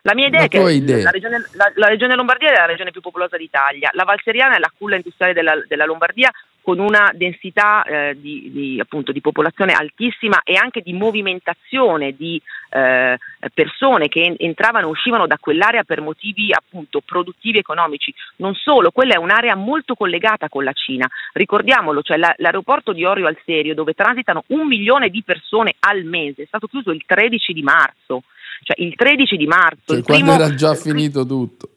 La 0.09 0.14
mia 0.14 0.28
idea 0.28 0.40
la 0.40 0.46
è 0.46 0.48
che. 0.48 0.59
La, 0.59 1.11
regione, 1.11 1.44
la, 1.52 1.70
la, 1.74 1.86
regione, 1.86 2.14
Lombardia 2.14 2.50
è 2.50 2.56
la 2.56 2.64
regione 2.64 2.92
più 2.92 3.02
popolosa 3.02 3.36
d'Italia, 3.36 3.90
la 3.92 4.04
Valseriana 4.04 4.56
è 4.56 4.59
la 4.59 4.72
culla 4.74 4.96
industriale 4.96 5.34
della, 5.34 5.62
della 5.68 5.84
Lombardia 5.84 6.32
con 6.62 6.78
una 6.78 7.11
densità 7.14 7.82
eh, 7.82 8.16
di, 8.18 8.50
di, 8.50 8.80
appunto, 8.80 9.12
di, 9.12 9.20
popolazione 9.20 9.72
altissima 9.72 10.40
e 10.44 10.54
anche 10.56 10.80
di 10.80 10.94
movimentazione 10.94 12.14
di 12.16 12.40
eh, 12.70 13.18
persone 13.52 14.09
che 14.09 14.34
entravano 14.38 14.86
e 14.86 14.90
uscivano 14.90 15.26
da 15.26 15.36
quell'area 15.38 15.84
per 15.84 16.00
motivi 16.00 16.52
appunto 16.52 17.02
produttivi 17.04 17.59
e 17.59 17.61
economici. 17.61 18.12
Non 18.36 18.54
solo, 18.54 18.90
quella 18.90 19.14
è 19.14 19.18
un'area 19.18 19.56
molto 19.56 19.94
collegata 19.94 20.48
con 20.48 20.64
la 20.64 20.72
Cina. 20.72 21.06
Ricordiamolo, 21.34 22.00
cioè 22.00 22.16
la, 22.16 22.34
l'aeroporto 22.38 22.92
di 22.92 23.04
Orio 23.04 23.26
al 23.26 23.38
Serio 23.44 23.74
dove 23.74 23.92
transitano 23.92 24.44
un 24.48 24.66
milione 24.66 25.11
di 25.11 25.22
persone 25.22 25.74
al 25.80 26.04
mese 26.04 26.42
è 26.42 26.46
stato 26.46 26.66
chiuso 26.66 26.92
il 26.92 27.02
13 27.06 27.52
di 27.52 27.62
marzo 27.62 28.22
cioè 28.62 28.84
il 28.84 28.94
13 28.94 29.36
di 29.36 29.46
marzo. 29.46 29.94
Cioè, 29.94 30.02
quando 30.02 30.24
primo... 30.24 30.32
era 30.32 30.54
già 30.54 30.74
finito 30.76 31.26
tutto. 31.26 31.70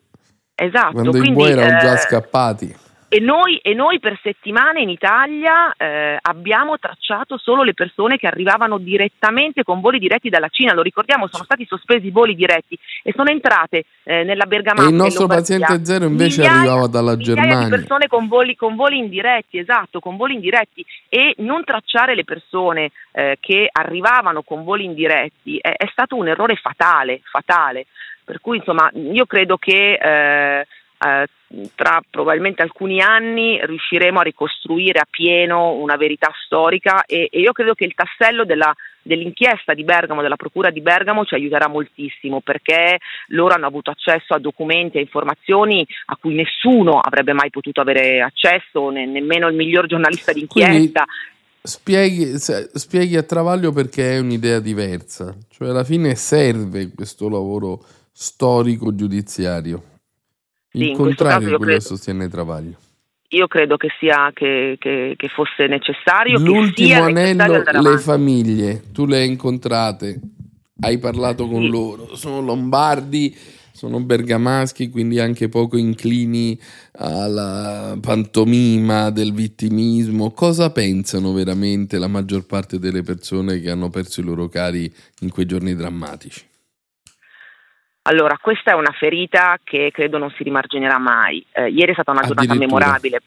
Esatto. 0.55 0.91
Quando 0.93 1.11
quindi, 1.11 1.29
i 1.29 1.33
buoi 1.33 1.51
erano 1.51 1.77
eh... 1.77 1.81
già 1.81 1.97
scappati. 1.97 2.75
E 3.13 3.19
noi, 3.19 3.57
e 3.57 3.73
noi, 3.73 3.99
per 3.99 4.17
settimane 4.23 4.79
in 4.79 4.87
Italia 4.87 5.73
eh, 5.75 6.17
abbiamo 6.21 6.79
tracciato 6.79 7.37
solo 7.37 7.61
le 7.61 7.73
persone 7.73 8.15
che 8.15 8.25
arrivavano 8.25 8.77
direttamente 8.77 9.63
con 9.63 9.81
voli 9.81 9.99
diretti 9.99 10.29
dalla 10.29 10.47
Cina, 10.47 10.73
lo 10.73 10.81
ricordiamo, 10.81 11.27
sono 11.27 11.43
stati 11.43 11.65
sospesi 11.65 12.07
i 12.07 12.11
voli 12.11 12.35
diretti 12.35 12.79
e 13.03 13.11
sono 13.13 13.29
entrate 13.29 13.83
eh, 14.03 14.23
nella 14.23 14.45
Bergamasca. 14.45 14.87
E 14.87 14.91
il 14.91 14.95
nostro 14.95 15.27
paziente 15.27 15.83
zero 15.83 16.05
invece 16.05 16.39
migliaia, 16.39 16.59
arrivava 16.59 16.87
dalla 16.87 17.17
Germania. 17.17 17.63
di 17.65 17.69
persone 17.69 18.07
con 18.07 18.29
voli, 18.29 18.55
con 18.55 18.77
voli, 18.77 18.97
indiretti, 18.97 19.57
esatto, 19.57 19.99
con 19.99 20.15
voli 20.15 20.35
indiretti 20.35 20.85
e 21.09 21.35
non 21.39 21.65
tracciare 21.65 22.15
le 22.15 22.23
persone 22.23 22.91
eh, 23.11 23.35
che 23.41 23.67
arrivavano 23.69 24.41
con 24.41 24.63
voli 24.63 24.85
indiretti 24.85 25.57
è, 25.57 25.73
è, 25.75 25.89
stato 25.91 26.15
un 26.15 26.29
errore 26.29 26.55
fatale, 26.55 27.19
fatale. 27.29 27.87
Per 28.23 28.39
cui 28.39 28.55
insomma 28.55 28.89
io 28.93 29.25
credo 29.25 29.57
che 29.57 29.99
eh, 30.01 30.65
eh, 30.97 31.27
tra 31.75 32.01
probabilmente 32.09 32.61
alcuni 32.61 33.01
anni 33.01 33.59
riusciremo 33.63 34.19
a 34.19 34.23
ricostruire 34.23 34.99
a 34.99 35.07
pieno 35.09 35.73
una 35.73 35.97
verità 35.97 36.31
storica 36.45 37.03
e, 37.05 37.29
e 37.31 37.39
io 37.39 37.51
credo 37.51 37.73
che 37.73 37.85
il 37.85 37.93
tassello 37.93 38.45
della, 38.45 38.73
dell'inchiesta 39.01 39.73
di 39.73 39.83
Bergamo, 39.83 40.21
della 40.21 40.35
Procura 40.35 40.69
di 40.69 40.81
Bergamo 40.81 41.25
ci 41.25 41.33
aiuterà 41.33 41.67
moltissimo 41.67 42.41
perché 42.41 42.99
loro 43.27 43.53
hanno 43.53 43.67
avuto 43.67 43.91
accesso 43.91 44.33
a 44.33 44.39
documenti 44.39 44.97
e 44.97 45.01
informazioni 45.01 45.85
a 46.05 46.17
cui 46.19 46.35
nessuno 46.35 46.99
avrebbe 46.99 47.33
mai 47.33 47.49
potuto 47.49 47.81
avere 47.81 48.21
accesso, 48.21 48.89
ne, 48.89 49.05
nemmeno 49.05 49.47
il 49.47 49.55
miglior 49.55 49.87
giornalista 49.87 50.31
d'inchiesta. 50.31 51.05
Spieghi, 51.63 52.39
spieghi 52.39 53.17
a 53.17 53.23
Travaglio 53.23 53.71
perché 53.71 54.15
è 54.15 54.19
un'idea 54.19 54.59
diversa, 54.59 55.35
cioè 55.49 55.69
alla 55.69 55.83
fine 55.83 56.15
serve 56.15 56.91
questo 56.95 57.29
lavoro 57.29 57.83
storico 58.11 58.95
giudiziario. 58.95 59.90
Il 60.73 60.87
sì, 60.87 60.93
contrario 60.93 61.49
di 61.49 61.55
quello 61.55 61.73
che 61.73 61.81
sostiene 61.81 62.29
Travaglio. 62.29 62.77
Io 63.29 63.47
credo 63.47 63.77
che 63.77 63.87
sia 63.97 64.31
che, 64.33 64.75
che, 64.77 65.15
che 65.17 65.27
fosse 65.29 65.67
necessario. 65.67 66.37
L'ultimo 66.37 67.03
anello, 67.03 67.63
le 67.81 67.97
famiglie, 67.97 68.83
tu 68.91 69.05
le 69.05 69.19
hai 69.19 69.27
incontrate, 69.27 70.19
hai 70.81 70.97
parlato 70.97 71.47
con 71.47 71.61
sì. 71.61 71.69
loro, 71.69 72.15
sono 72.15 72.41
lombardi, 72.41 73.33
sono 73.71 74.01
bergamaschi, 74.01 74.89
quindi 74.89 75.19
anche 75.19 75.47
poco 75.47 75.77
inclini 75.77 76.59
alla 76.97 77.97
pantomima 78.01 79.09
del 79.11 79.33
vittimismo. 79.33 80.31
Cosa 80.31 80.69
pensano 80.71 81.31
veramente 81.31 81.97
la 81.97 82.07
maggior 82.07 82.45
parte 82.45 82.79
delle 82.79 83.01
persone 83.01 83.61
che 83.61 83.69
hanno 83.69 83.89
perso 83.89 84.19
i 84.19 84.23
loro 84.25 84.49
cari 84.49 84.93
in 85.21 85.29
quei 85.29 85.45
giorni 85.45 85.73
drammatici? 85.73 86.49
Allora, 88.03 88.37
questa 88.41 88.71
è 88.71 88.73
una 88.73 88.91
ferita 88.91 89.59
che 89.63 89.91
credo 89.93 90.17
non 90.17 90.31
si 90.31 90.43
rimarginerà 90.43 90.97
mai. 90.97 91.45
Eh, 91.51 91.69
ieri 91.69 91.91
è 91.91 91.93
stata 91.93 92.11
una 92.11 92.21
giornata 92.21 92.55
memorabile. 92.55 93.21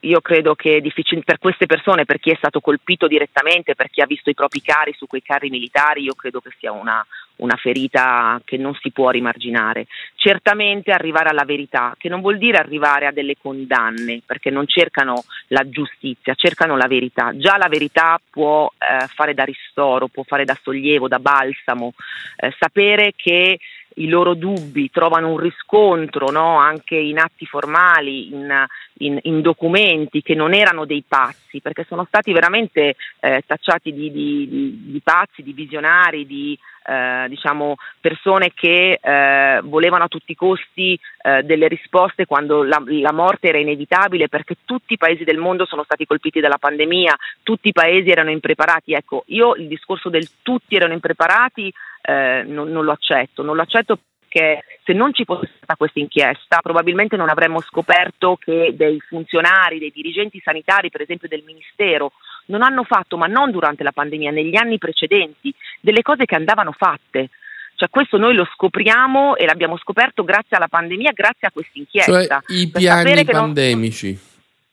Io 0.00 0.20
credo 0.20 0.56
che 0.56 0.80
difficil- 0.80 1.22
per 1.22 1.38
queste 1.38 1.66
persone, 1.66 2.04
per 2.04 2.18
chi 2.18 2.30
è 2.30 2.34
stato 2.34 2.60
colpito 2.60 3.06
direttamente, 3.06 3.76
per 3.76 3.88
chi 3.88 4.00
ha 4.00 4.06
visto 4.06 4.30
i 4.30 4.34
propri 4.34 4.60
cari 4.60 4.92
su 4.96 5.06
quei 5.06 5.22
carri 5.22 5.48
militari, 5.48 6.02
io 6.02 6.14
credo 6.14 6.40
che 6.40 6.50
sia 6.58 6.72
una, 6.72 7.06
una 7.36 7.54
ferita 7.54 8.40
che 8.44 8.56
non 8.56 8.74
si 8.80 8.90
può 8.90 9.10
rimarginare. 9.10 9.86
Certamente 10.16 10.90
arrivare 10.90 11.28
alla 11.28 11.44
verità, 11.44 11.94
che 11.96 12.08
non 12.08 12.20
vuol 12.20 12.38
dire 12.38 12.58
arrivare 12.58 13.06
a 13.06 13.12
delle 13.12 13.36
condanne, 13.40 14.22
perché 14.26 14.50
non 14.50 14.66
cercano 14.66 15.22
la 15.48 15.68
giustizia, 15.68 16.34
cercano 16.34 16.76
la 16.76 16.88
verità. 16.88 17.30
Già 17.36 17.56
la 17.56 17.68
verità 17.68 18.20
può 18.28 18.68
eh, 18.76 19.06
fare 19.06 19.34
da 19.34 19.44
ristoro, 19.44 20.08
può 20.08 20.24
fare 20.24 20.44
da 20.44 20.58
sollievo, 20.60 21.06
da 21.06 21.20
balsamo, 21.20 21.92
eh, 22.38 22.52
sapere 22.58 23.12
che 23.14 23.60
i 23.96 24.08
loro 24.08 24.34
dubbi 24.34 24.90
trovano 24.90 25.30
un 25.30 25.38
riscontro 25.38 26.30
no? 26.30 26.58
anche 26.58 26.96
in 26.96 27.18
atti 27.18 27.46
formali, 27.46 28.32
in, 28.32 28.66
in, 28.98 29.18
in, 29.22 29.40
documenti 29.40 30.22
che 30.22 30.34
non 30.34 30.54
erano 30.54 30.84
dei 30.84 31.04
pazzi, 31.06 31.60
perché 31.60 31.84
sono 31.88 32.04
stati 32.04 32.32
veramente 32.32 32.96
eh, 33.20 33.42
tacciati 33.46 33.92
di, 33.92 34.10
di, 34.10 34.48
di, 34.48 34.78
di, 34.86 35.00
pazzi, 35.00 35.42
di 35.42 35.52
visionari, 35.52 36.26
di 36.26 36.58
eh, 36.84 37.26
diciamo, 37.28 37.76
persone 38.00 38.52
che 38.54 38.98
eh, 39.00 39.60
volevano 39.62 40.04
a 40.04 40.08
tutti 40.08 40.32
i 40.32 40.36
costi 40.36 40.98
eh, 41.22 41.42
delle 41.42 41.68
risposte 41.68 42.26
quando 42.26 42.62
la, 42.62 42.82
la, 42.84 43.12
morte 43.12 43.48
era 43.48 43.58
inevitabile, 43.58 44.28
perché 44.28 44.56
tutti 44.64 44.94
i 44.94 44.98
paesi 44.98 45.24
del 45.24 45.38
mondo 45.38 45.64
sono 45.64 45.84
stati 45.84 46.06
colpiti 46.06 46.40
dalla 46.40 46.58
pandemia, 46.58 47.16
tutti 47.42 47.68
i 47.68 47.72
paesi 47.72 48.10
erano 48.10 48.30
impreparati. 48.30 48.92
Ecco, 48.92 49.24
io 49.26 49.54
il 49.54 49.68
discorso 49.68 50.08
del 50.08 50.28
tutti 50.42 50.74
erano 50.74 50.92
impreparati 50.92 51.72
eh, 52.02 52.42
non, 52.46 52.70
non, 52.70 52.84
lo 52.84 52.92
accetto, 52.92 53.42
non 53.42 53.56
lo 53.56 53.62
accetto 53.62 53.98
perché 54.32 54.64
se 54.84 54.94
non 54.94 55.12
ci 55.12 55.24
fosse 55.24 55.50
stata 55.56 55.76
questa 55.76 56.00
inchiesta 56.00 56.60
probabilmente 56.62 57.16
non 57.16 57.28
avremmo 57.28 57.60
scoperto 57.60 58.36
che 58.36 58.72
dei 58.74 58.98
funzionari, 59.00 59.78
dei 59.78 59.92
dirigenti 59.94 60.40
sanitari, 60.42 60.90
per 60.90 61.02
esempio 61.02 61.28
del 61.28 61.42
Ministero, 61.44 62.12
non 62.46 62.62
hanno 62.62 62.82
fatto, 62.82 63.16
ma 63.16 63.26
non 63.26 63.50
durante 63.50 63.82
la 63.82 63.92
pandemia, 63.92 64.30
negli 64.30 64.56
anni 64.56 64.78
precedenti, 64.78 65.54
delle 65.80 66.02
cose 66.02 66.24
che 66.24 66.34
andavano 66.34 66.72
fatte. 66.72 67.28
Cioè 67.74 67.90
questo 67.90 68.16
noi 68.16 68.34
lo 68.34 68.48
scopriamo 68.54 69.36
e 69.36 69.44
l'abbiamo 69.44 69.76
scoperto 69.76 70.24
grazie 70.24 70.56
alla 70.56 70.68
pandemia, 70.68 71.12
grazie 71.12 71.48
a 71.48 71.50
questa 71.50 71.78
inchiesta. 71.78 72.42
Cioè 72.46 72.56
i 72.56 72.68
piani 72.68 73.24
pandemici. 73.24 74.08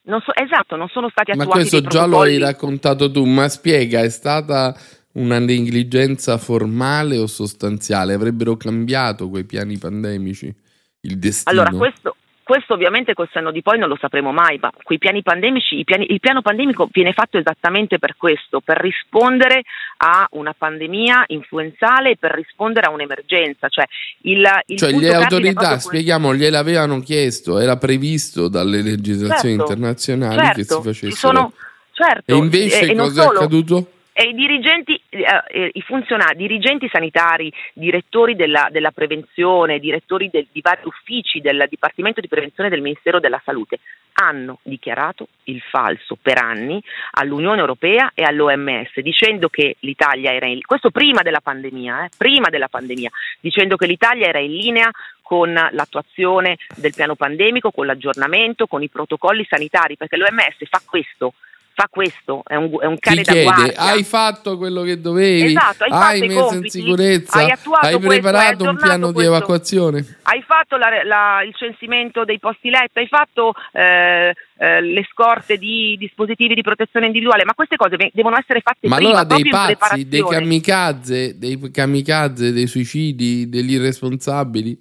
Non, 0.03 0.19
non 0.19 0.21
so, 0.21 0.33
esatto, 0.35 0.75
non 0.75 0.87
sono 0.89 1.09
stati 1.09 1.31
attuati. 1.31 1.49
Ma 1.49 1.55
questo 1.55 1.81
già 1.81 2.05
lo 2.05 2.21
hai 2.21 2.37
raccontato 2.37 3.11
tu, 3.11 3.25
ma 3.25 3.47
spiega, 3.47 4.01
è 4.01 4.09
stata 4.09 4.75
una 5.13 5.39
negligenza 5.39 6.37
formale 6.37 7.17
o 7.17 7.27
sostanziale? 7.27 8.13
Avrebbero 8.13 8.57
cambiato 8.57 9.29
quei 9.29 9.43
piani 9.43 9.77
pandemici? 9.77 10.53
Il 11.01 11.17
destino? 11.17 11.61
Allora, 11.61 11.77
questo, 11.77 12.15
questo 12.49 12.73
ovviamente 12.73 13.13
col 13.13 13.29
senno 13.31 13.51
di 13.51 13.61
poi 13.61 13.77
non 13.77 13.87
lo 13.87 13.97
sapremo 14.01 14.31
mai, 14.31 14.57
ma 14.59 14.71
quei 14.81 14.97
piani 14.97 15.21
pandemici, 15.21 15.83
piani, 15.83 16.11
il 16.11 16.19
piano 16.19 16.41
pandemico 16.41 16.89
viene 16.91 17.13
fatto 17.13 17.37
esattamente 17.37 17.99
per 17.99 18.15
questo, 18.17 18.59
per 18.59 18.77
rispondere 18.77 19.61
a 19.97 20.27
una 20.31 20.55
pandemia 20.57 21.25
influenzale 21.27 22.09
e 22.09 22.17
per 22.17 22.31
rispondere 22.31 22.87
a 22.87 22.89
un'emergenza. 22.89 23.69
Cioè, 23.69 23.85
il, 24.21 24.43
il 24.65 24.77
cioè 24.79 24.91
le 24.91 25.13
autorità, 25.13 25.77
spieghiamo, 25.77 26.33
gliel'avevano 26.33 26.99
chiesto, 27.01 27.59
era 27.59 27.77
previsto 27.77 28.47
dalle 28.47 28.81
legislazioni 28.81 29.55
certo, 29.55 29.71
internazionali 29.71 30.37
certo, 30.37 30.53
che 30.55 30.63
si 30.63 30.81
facessero. 30.81 31.15
Sono, 31.15 31.53
certo, 31.91 32.33
e 32.33 32.35
invece 32.35 32.89
e, 32.89 32.95
cosa 32.95 33.21
e 33.21 33.25
è 33.25 33.27
accaduto? 33.27 33.91
E 34.21 34.27
i 34.27 34.33
dirigenti, 34.33 35.01
eh, 35.07 35.23
eh, 35.47 35.69
i 35.71 35.81
funzionari, 35.81 36.35
dirigenti 36.35 36.89
sanitari, 36.91 37.49
direttori 37.71 38.35
della, 38.35 38.67
della 38.69 38.91
prevenzione, 38.91 39.79
direttori 39.79 40.29
del, 40.29 40.45
di 40.51 40.59
vari 40.59 40.81
uffici 40.83 41.39
del 41.39 41.67
Dipartimento 41.69 42.19
di 42.19 42.27
Prevenzione 42.27 42.67
del 42.67 42.81
Ministero 42.81 43.21
della 43.21 43.41
Salute 43.45 43.79
hanno 44.15 44.59
dichiarato 44.63 45.29
il 45.45 45.61
falso 45.61 46.17
per 46.21 46.37
anni 46.37 46.83
all'Unione 47.11 47.61
Europea 47.61 48.11
e 48.13 48.23
all'OMS, 48.23 48.99
dicendo 48.99 49.47
che 49.47 49.77
l'Italia 49.79 50.33
era 50.33 50.47
in 50.47 50.65
questo 50.65 50.91
prima 50.91 51.21
della 51.21 51.39
pandemia, 51.39 52.03
eh, 52.03 52.09
prima 52.17 52.49
della 52.49 52.67
pandemia, 52.67 53.09
dicendo 53.39 53.77
che 53.77 53.87
l'Italia 53.87 54.27
era 54.27 54.39
in 54.39 54.51
linea 54.51 54.91
con 55.21 55.53
l'attuazione 55.53 56.57
del 56.75 56.93
piano 56.93 57.15
pandemico, 57.15 57.71
con 57.71 57.85
l'aggiornamento, 57.85 58.67
con 58.67 58.83
i 58.83 58.89
protocolli 58.89 59.45
sanitari, 59.49 59.95
perché 59.95 60.17
l'OMS 60.17 60.57
fa 60.69 60.81
questo 60.85 61.35
fa 61.79 61.87
questo, 61.89 62.43
è 62.45 62.55
un, 62.55 62.75
è 62.81 62.85
un 62.85 62.99
cane 62.99 63.21
Ti 63.21 63.33
da 63.33 63.41
guardia. 63.41 63.77
Hai 63.77 64.03
fatto 64.03 64.57
quello 64.57 64.81
che 64.81 64.99
dovevi? 64.99 65.55
Esatto, 65.55 65.85
hai, 65.85 65.91
hai 65.91 66.27
messo 66.27 66.45
compiti, 66.47 66.79
in 66.79 66.83
sicurezza? 66.83 67.39
Hai, 67.39 67.53
hai 67.81 67.99
preparato 67.99 68.47
questo, 68.57 68.69
un 68.69 68.75
piano 68.75 69.11
questo. 69.11 69.19
di 69.19 69.25
evacuazione? 69.25 70.17
Hai 70.23 70.43
fatto 70.45 70.75
la, 70.75 70.89
la, 71.05 71.41
il 71.43 71.55
censimento 71.55 72.25
dei 72.25 72.37
posti 72.37 72.69
letto? 72.69 72.99
Hai 72.99 73.07
fatto 73.07 73.53
eh, 73.71 74.33
eh, 74.57 74.81
le 74.81 75.07
scorte 75.09 75.57
di 75.57 75.95
dispositivi 75.97 76.53
di 76.53 76.61
protezione 76.61 77.05
individuale? 77.05 77.45
Ma 77.45 77.53
queste 77.53 77.77
cose 77.77 77.95
devono 78.11 78.35
essere 78.37 78.59
fatte 78.59 78.89
ma 78.89 78.97
prima, 78.97 79.11
allora 79.11 79.23
dei 79.23 79.47
pazzi, 79.47 80.07
dei 80.07 80.23
kamikaze, 80.23 81.37
dei 81.37 81.71
kamikaze, 81.71 82.51
dei 82.51 82.67
suicidi, 82.67 83.47
degli 83.47 83.71
irresponsabili? 83.71 84.77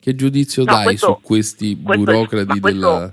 Che 0.00 0.14
giudizio 0.16 0.64
no, 0.64 0.72
dai 0.72 0.84
questo, 0.84 1.06
su 1.06 1.20
questi 1.22 1.76
burocrati 1.76 2.58
della 2.58 3.12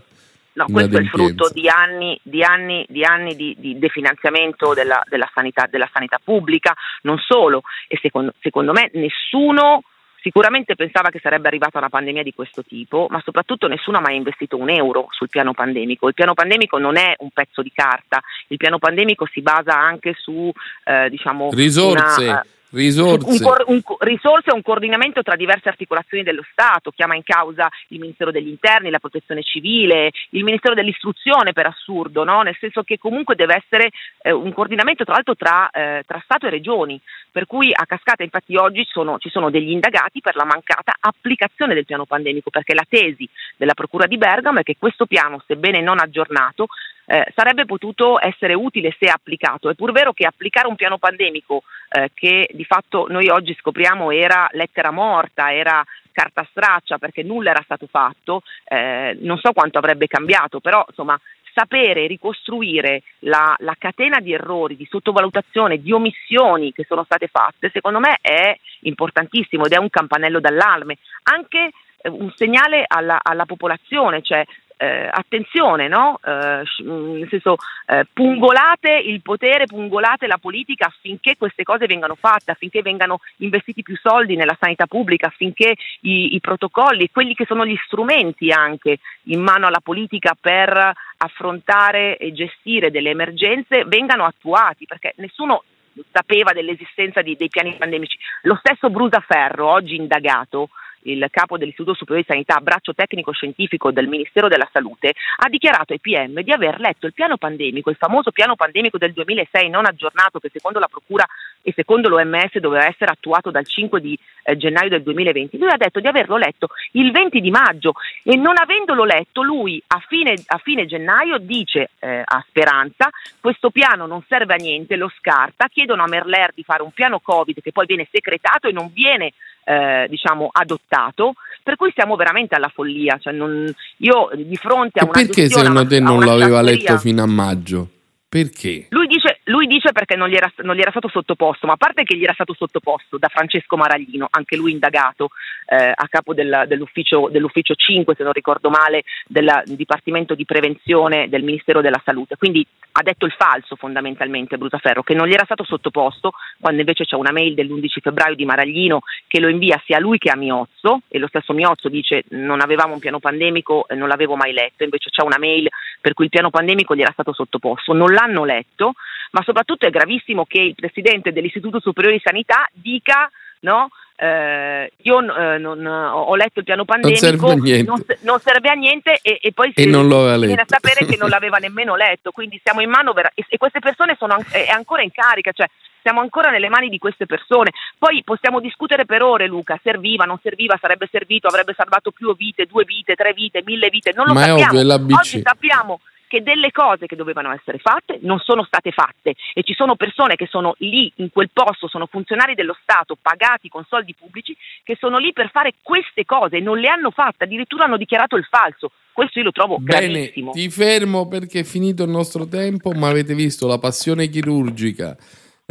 No, 0.58 0.66
questo 0.72 0.98
è 0.98 1.02
il 1.02 1.10
frutto 1.10 1.50
di 1.54 1.70
anni 1.70 2.20
di, 2.24 2.44
anni, 2.44 2.84
di, 2.90 3.04
anni 3.04 3.36
di, 3.36 3.56
di 3.60 3.78
definanziamento 3.78 4.74
della, 4.74 5.00
della, 5.08 5.30
sanità, 5.32 5.68
della, 5.70 5.88
sanità, 5.94 6.20
pubblica, 6.24 6.74
non 7.04 7.20
solo, 7.20 7.62
e 7.88 8.00
secondo, 8.02 8.34
secondo 8.42 8.72
me 8.72 8.90
nessuno 8.94 9.84
sicuramente 10.20 10.76
pensava 10.76 11.10
che 11.10 11.20
sarebbe 11.22 11.48
arrivata 11.48 11.78
una 11.78 11.90
pandemia 11.90 12.24
di 12.24 12.34
questo 12.34 12.64
tipo, 12.64 13.06
ma 13.12 13.22
soprattutto 13.24 13.68
nessuno 13.68 14.00
ha 14.00 14.02
mai 14.02 14.16
investito 14.16 14.58
un 14.58 14.70
euro 14.70 15.06
sul 15.12 15.30
piano 15.30 15.54
pandemico. 15.54 16.08
Il 16.08 16.16
piano 16.16 16.34
pandemico 16.34 16.80
non 16.80 16.98
è 16.98 17.14
un 17.20 17.30
pezzo 17.30 17.62
di 17.62 17.72
carta, 17.72 18.20
il 18.48 18.58
piano 18.58 18.80
pandemico 18.80 19.28
si 19.32 19.42
basa 19.42 19.80
anche 19.80 20.16
su 20.18 20.52
eh, 20.86 21.08
diciamo, 21.10 21.52
risorse. 21.54 22.24
Una, 22.24 22.46
Risorse. 22.70 23.64
Un, 23.68 23.82
un, 23.86 23.96
risorse 24.00 24.50
e 24.50 24.54
un 24.54 24.62
coordinamento 24.62 25.24
tra 25.24 25.38
diverse 25.38 25.70
articolazioni 25.70 26.24
dello 26.24 26.44
Stato, 26.52 26.92
chiama 26.92 27.16
in 27.16 27.24
causa 27.24 27.70
il 27.90 28.00
Ministero 28.00 28.30
degli 28.32 28.50
Interni, 28.50 28.90
la 28.90 29.00
Protezione 29.00 29.42
Civile, 29.42 30.12
il 30.32 30.44
Ministero 30.44 30.74
dell'Istruzione 30.74 31.54
per 31.54 31.68
assurdo, 31.68 32.26
no? 32.26 32.42
nel 32.42 32.58
senso 32.60 32.84
che 32.84 32.98
comunque 32.98 33.36
deve 33.36 33.64
essere 33.64 33.90
eh, 34.22 34.32
un 34.32 34.52
coordinamento 34.52 35.06
tra 35.06 35.14
l'altro 35.14 35.36
tra, 35.36 35.70
eh, 35.70 36.04
tra, 36.06 36.22
Stato 36.24 36.48
e 36.48 36.50
Regioni, 36.50 37.00
per 37.32 37.46
cui 37.46 37.72
a 37.74 37.86
cascata 37.86 38.24
infatti 38.24 38.58
oggi 38.58 38.86
sono, 38.90 39.18
ci 39.18 39.30
sono 39.30 39.50
degli 39.50 39.72
indagati 39.72 40.20
per 40.20 40.36
la 40.36 40.46
mancata 40.46 40.94
applicazione 41.00 41.74
del 41.74 41.86
piano 41.86 42.06
pandemico, 42.06 42.50
perché 42.50 42.74
la 42.74 42.86
tesi 42.88 43.28
della 43.56 43.74
Procura 43.74 44.08
di 44.08 44.18
Bergamo 44.18 44.60
è 44.60 44.64
che 44.64 44.76
questo 44.78 45.06
piano, 45.06 45.42
sebbene 45.48 45.82
non 45.82 46.00
aggiornato, 46.00 46.68
eh, 47.08 47.32
sarebbe 47.34 47.66
potuto 47.66 48.20
essere 48.22 48.54
utile 48.54 48.96
se 49.00 49.08
applicato. 49.08 49.70
È 49.70 49.76
pur 49.76 49.92
vero 49.92 50.14
che 50.14 50.26
applicare 50.26 50.68
un 50.68 50.76
piano 50.76 50.98
pandemico 50.98 51.64
eh, 51.90 52.12
che 52.14 52.50
di 52.52 52.66
fatto 52.66 53.08
noi 53.10 53.30
oggi 53.30 53.56
scopriamo 53.60 54.12
era 54.12 54.48
lettera 54.52 54.92
morta, 54.92 55.54
era 55.54 55.84
carta 56.12 56.46
straccia 56.50 56.98
perché 56.98 57.24
nulla 57.24 57.52
era 57.52 57.62
stato 57.64 57.88
fatto, 57.88 58.42
eh, 58.66 59.18
non 59.22 59.38
so 59.38 59.54
quanto 59.54 59.78
avrebbe 59.78 60.08
cambiato, 60.08 60.60
però 60.60 60.84
insomma 60.88 61.20
sapere 61.54 62.06
ricostruire 62.06 63.02
la, 63.20 63.56
la, 63.60 63.76
catena 63.80 64.20
di 64.20 64.34
errori, 64.34 64.76
di 64.76 64.88
sottovalutazione, 64.90 65.82
di 65.82 65.92
omissioni 65.92 66.72
che 66.72 66.86
sono 66.88 67.04
state 67.04 67.28
fatte, 67.28 67.72
secondo 67.74 68.00
me 68.00 68.18
è 68.22 68.56
importantissimo 68.82 69.66
ed 69.66 69.72
è 69.72 69.78
un 69.78 69.90
campanello 69.90 70.40
d'allarme, 70.40 70.98
anche 71.24 71.72
eh, 72.02 72.10
un 72.10 72.32
segnale 72.36 72.84
alla, 72.88 73.20
alla 73.24 73.46
popolazione, 73.46 74.22
cioè 74.22 74.46
eh, 74.78 75.10
attenzione, 75.12 75.88
no? 75.88 76.20
eh, 76.24 76.64
nel 76.84 77.28
senso 77.30 77.58
eh, 77.88 78.06
pungolate 78.14 78.92
il 78.92 79.22
potere, 79.22 79.66
pungolate 79.66 80.28
la 80.28 80.38
politica 80.38 80.86
affinché 80.86 81.36
queste 81.38 81.64
cose 81.64 81.88
vengano 81.88 82.16
fatte, 82.16 82.52
affinché 82.52 82.82
vengano 82.82 83.20
investiti 83.38 83.82
più 83.82 83.98
soldi 83.98 84.36
nella 84.36 84.56
sanità 84.60 84.86
pubblica, 84.86 85.28
affinché 85.28 85.76
i, 86.02 86.36
i 86.36 86.40
protocolli, 86.40 87.10
quelli 87.12 87.34
che 87.34 87.46
sono 87.46 87.66
gli 87.66 87.78
strumenti 87.86 88.52
anche 88.52 89.00
in 89.24 89.42
mano 89.42 89.68
alla 89.68 89.82
politica 89.82 90.36
per 90.40 90.94
affrontare 91.18 92.18
e 92.18 92.32
gestire 92.32 92.92
delle 92.92 93.10
emergenze 93.10 93.84
vengano 93.86 94.26
attuati, 94.26 94.86
perché 94.86 95.14
nessuno 95.18 95.64
sapeva 96.12 96.54
dell'esistenza 96.54 97.22
di, 97.22 97.36
dei 97.36 97.50
piani 97.50 97.74
pandemici. 97.74 98.18
Lo 98.44 98.56
stesso 98.56 98.92
Brusaferro, 98.92 99.68
oggi 99.68 99.96
indagato, 99.96 100.70
il 101.12 101.28
capo 101.32 101.58
dell'Istituto 101.58 101.94
Superiore 101.94 102.26
di 102.28 102.34
Sanità, 102.34 102.60
braccio 102.60 102.94
tecnico 102.94 103.32
scientifico 103.32 103.92
del 103.92 104.08
Ministero 104.08 104.48
della 104.48 104.68
Salute, 104.72 105.14
ha 105.38 105.50
dichiarato 105.50 105.94
ai 105.94 106.00
PM 106.00 106.42
di 106.42 106.52
aver 106.52 106.80
letto 106.80 107.06
il 107.06 107.14
piano 107.14 107.38
pandemico, 107.38 107.90
il 107.90 107.96
famoso 107.96 108.32
piano 108.32 108.56
pandemico 108.56 108.98
del 108.98 109.14
2006 109.14 109.70
non 109.70 109.86
aggiornato 109.86 110.40
che 110.40 110.50
secondo 110.52 110.80
la 110.80 110.88
Procura 110.88 111.26
e 111.62 111.74
secondo 111.76 112.08
l'OMS 112.08 112.60
doveva 112.60 112.88
essere 112.88 113.12
attuato 113.12 113.52
dal 113.52 113.66
5 113.66 114.00
di 114.00 114.18
eh, 114.44 114.56
gennaio 114.56 114.90
del 114.90 115.04
2020. 115.04 115.58
Lui 115.58 115.70
ha 115.70 115.78
detto 115.78 116.00
di 116.00 116.08
averlo 116.08 116.38
letto 116.38 116.70
il 116.92 117.12
20 117.12 117.42
di 117.42 117.50
maggio 117.50 117.94
e 118.24 118.36
non 118.38 118.56
avendolo 118.58 119.04
letto 119.04 119.42
lui 119.42 119.82
a 119.88 120.02
fine, 120.08 120.34
a 120.46 120.58
fine 120.60 120.86
gennaio 120.86 121.38
dice 121.40 121.90
eh, 122.00 122.22
a 122.24 122.46
Speranza 122.48 123.10
questo 123.42 123.70
piano 123.70 124.06
non 124.06 124.24
serve 124.28 124.54
a 124.54 124.58
niente, 124.58 124.96
lo 124.96 125.12
scarta, 125.18 125.68
chiedono 125.68 126.04
a 126.04 126.08
Merler 126.08 126.52
di 126.54 126.64
fare 126.64 126.84
un 126.84 126.92
piano 126.92 127.20
Covid 127.20 127.62
che 127.62 127.72
poi 127.72 127.86
viene 127.86 128.08
secretato 128.10 128.68
e 128.68 128.72
non 128.72 128.90
viene 128.94 129.34
eh, 129.68 130.08
diciamo, 130.10 130.48
adottato, 130.50 131.34
per 131.62 131.76
cui 131.76 131.92
siamo 131.94 132.16
veramente 132.16 132.56
alla 132.56 132.72
follia. 132.74 133.18
Cioè 133.20 133.34
non, 133.34 133.70
io 133.98 134.30
di 134.34 134.56
fronte 134.56 135.00
a 135.00 135.04
e 135.04 135.06
una 135.06 135.12
perché 135.12 135.50
secondo 135.50 135.86
te 135.86 136.00
non 136.00 136.24
l'aveva 136.24 136.62
letto 136.62 136.98
fino 136.98 137.22
a 137.22 137.28
maggio? 137.28 137.90
Perché? 138.30 138.88
Lui 138.90 139.08
dice, 139.08 139.37
lui 139.48 139.68
dice 139.68 139.92
perché 139.92 140.16
non 140.16 140.30
gli, 140.30 140.36
era, 140.36 140.52
non 140.58 140.76
gli, 140.76 140.82
era, 140.82 140.92
stato 140.92 141.08
sottoposto, 141.10 141.68
ma 141.68 141.74
a 141.74 141.78
parte 141.78 142.04
che 142.04 142.16
gli 142.16 142.24
era 142.24 142.34
stato 142.34 142.54
sottoposto 142.54 143.18
da 143.18 143.28
Francesco 143.28 143.78
Maraglino, 143.78 144.28
anche 144.30 144.56
lui 144.56 144.72
indagato 144.72 145.30
eh, 145.68 145.92
a 145.94 146.08
capo 146.10 146.34
del, 146.34 146.66
dell'ufficio, 146.68 147.30
dell'ufficio 147.32 147.76
5, 147.76 148.16
se 148.16 148.24
non 148.24 148.34
ricordo 148.34 148.70
male, 148.70 149.04
del 149.28 149.64
Dipartimento 149.66 150.36
di 150.36 150.46
Prevenzione 150.46 151.30
del 151.30 151.44
Ministero 151.44 151.82
della 151.82 152.02
Salute. 152.04 152.36
Quindi 152.36 152.66
ha 152.94 153.04
detto 153.04 153.26
il 153.26 153.36
falso 153.38 153.76
fondamentalmente 153.76 154.58
Brusaferro, 154.58 155.04
che 155.04 155.14
non 155.14 155.28
gli 155.28 155.34
era 155.34 155.46
stato 155.46 155.64
sottoposto, 155.64 156.34
quando 156.60 156.80
invece 156.80 157.06
c'è 157.06 157.16
una 157.16 157.32
mail 157.32 157.54
dell'11 157.54 158.02
febbraio 158.02 158.36
di 158.36 158.46
Maraglino 158.46 159.02
che 159.28 159.40
lo 159.40 159.50
invia 159.50 159.82
sia 159.86 159.98
a 159.98 160.00
lui 160.00 160.18
che 160.18 160.32
a 160.32 160.36
Miozzo, 160.36 161.02
e 161.08 161.20
lo 161.20 161.28
stesso 161.28 161.54
Miozzo 161.54 161.90
dice 161.90 162.24
non 162.30 162.62
avevamo 162.62 162.94
un 162.94 163.00
piano 163.00 163.20
pandemico 163.20 163.86
non 163.92 164.08
l'avevo 164.08 164.36
mai 164.36 164.54
letto, 164.54 164.84
invece 164.84 165.10
c'è 165.10 165.24
una 165.24 165.38
mail 165.38 165.68
per 166.02 166.14
cui 166.14 166.26
il 166.26 166.32
piano 166.32 166.50
pandemico 166.50 166.96
gli 166.96 167.02
era 167.02 167.12
stato 167.12 167.34
sottoposto. 167.34 167.94
Non 167.94 168.12
l'hanno 168.12 168.46
letto, 168.46 168.94
ma 169.38 169.44
soprattutto 169.44 169.86
è 169.86 169.92
gravissimo 169.92 170.46
che 170.46 170.60
il 170.60 170.74
presidente 170.74 171.32
dell'Istituto 171.32 171.80
Superiore 171.80 172.18
di 172.18 172.24
Sanità 172.24 172.68
dica 172.74 173.30
no, 173.60 173.90
eh, 174.16 174.92
io 175.04 175.20
eh, 175.20 175.58
non, 175.60 175.86
ho 175.86 176.36
letto 176.36 176.60
il 176.60 176.66
piano 176.66 176.86
pandemico, 176.86 177.24
non 177.24 177.38
serve 177.38 177.52
a 177.52 177.56
niente, 177.56 177.88
non, 177.88 178.04
non 178.22 178.40
serve 178.40 178.70
a 178.70 178.74
niente 178.74 179.20
e, 179.22 179.38
e, 179.40 179.52
poi 179.54 179.72
e 179.76 179.84
si, 179.84 179.90
non 179.90 180.08
lo 180.08 180.24
viene 180.40 180.62
a 180.62 180.66
sapere 180.66 181.06
che 181.06 181.18
non 181.18 181.30
l'aveva 181.30 181.58
nemmeno 181.58 181.96
letto, 181.96 182.32
quindi 182.32 182.60
siamo 182.64 182.82
in 182.82 182.90
mano 182.90 183.14
vera- 183.14 183.32
e, 183.36 183.46
e, 183.48 183.58
queste 183.58 183.80
persone 183.80 184.16
sono 184.18 184.34
an- 184.34 184.46
è 184.50 184.70
ancora 184.70 185.04
in 185.04 185.12
carica, 185.12 185.52
cioè 185.52 185.68
siamo 186.02 186.22
ancora 186.22 186.50
nelle 186.50 186.70
mani 186.70 186.90
di 186.90 186.98
queste 186.98 187.28
persone. 187.28 187.74
Poi 187.98 188.24
possiamo 188.24 188.60
discutere 188.60 189.06
per 189.06 189.22
ore, 189.22 189.46
Luca, 189.46 189.80
serviva, 189.84 190.24
non 190.24 190.40
serviva, 190.42 190.80
sarebbe 190.82 191.08
servito, 191.12 191.48
avrebbe 191.48 191.76
salvato 191.78 192.10
più 192.10 192.36
vite, 192.36 192.66
due 192.66 192.86
vite, 192.86 193.14
tre 193.14 193.34
vite, 193.34 193.62
mille 193.64 193.90
vite, 193.90 194.14
non 194.16 194.26
lo 194.26 194.34
Ma 194.34 194.46
sappiamo. 194.46 194.80
È 194.80 194.96
ovvio, 194.96 195.16
Oggi 195.16 195.42
sappiamo 195.44 196.00
che 196.28 196.44
delle 196.44 196.72
cose 196.72 197.06
che 197.06 197.16
dovevano 197.16 197.52
essere 197.52 197.78
fatte 197.78 198.20
non 198.22 198.40
sono 198.40 198.64
state 198.64 198.92
fatte 198.92 199.36
e 199.54 199.64
ci 199.64 199.74
sono 199.74 199.96
persone 199.96 200.36
che 200.36 200.48
sono 200.48 200.76
lì 200.80 201.12
in 201.16 201.30
quel 201.32 201.50
posto, 201.52 201.88
sono 201.88 202.06
funzionari 202.06 202.54
dello 202.54 202.78
Stato 202.82 203.18
pagati 203.20 203.70
con 203.70 203.86
soldi 203.88 204.14
pubblici 204.14 204.56
che 204.84 204.96
sono 205.00 205.18
lì 205.18 205.34
per 205.34 205.50
fare 205.52 205.74
queste 205.82 206.26
cose 206.26 206.58
e 206.58 206.62
non 206.62 206.80
le 206.80 206.88
hanno 206.88 207.12
fatte, 207.12 207.46
addirittura 207.46 207.86
hanno 207.86 207.98
dichiarato 207.98 208.36
il 208.36 208.46
falso. 208.50 208.92
Questo 209.12 209.40
io 209.40 209.46
lo 209.46 209.52
trovo 209.52 209.78
Bene, 209.80 210.08
gravissimo. 210.08 210.52
Ti 210.52 210.70
fermo 210.70 211.28
perché 211.28 211.62
è 211.62 211.64
finito 211.64 212.04
il 212.04 212.12
nostro 212.12 212.48
tempo, 212.48 212.92
ma 212.92 213.08
avete 213.08 213.34
visto 213.34 213.66
la 213.66 213.80
passione 213.80 214.28
chirurgica 214.28 215.18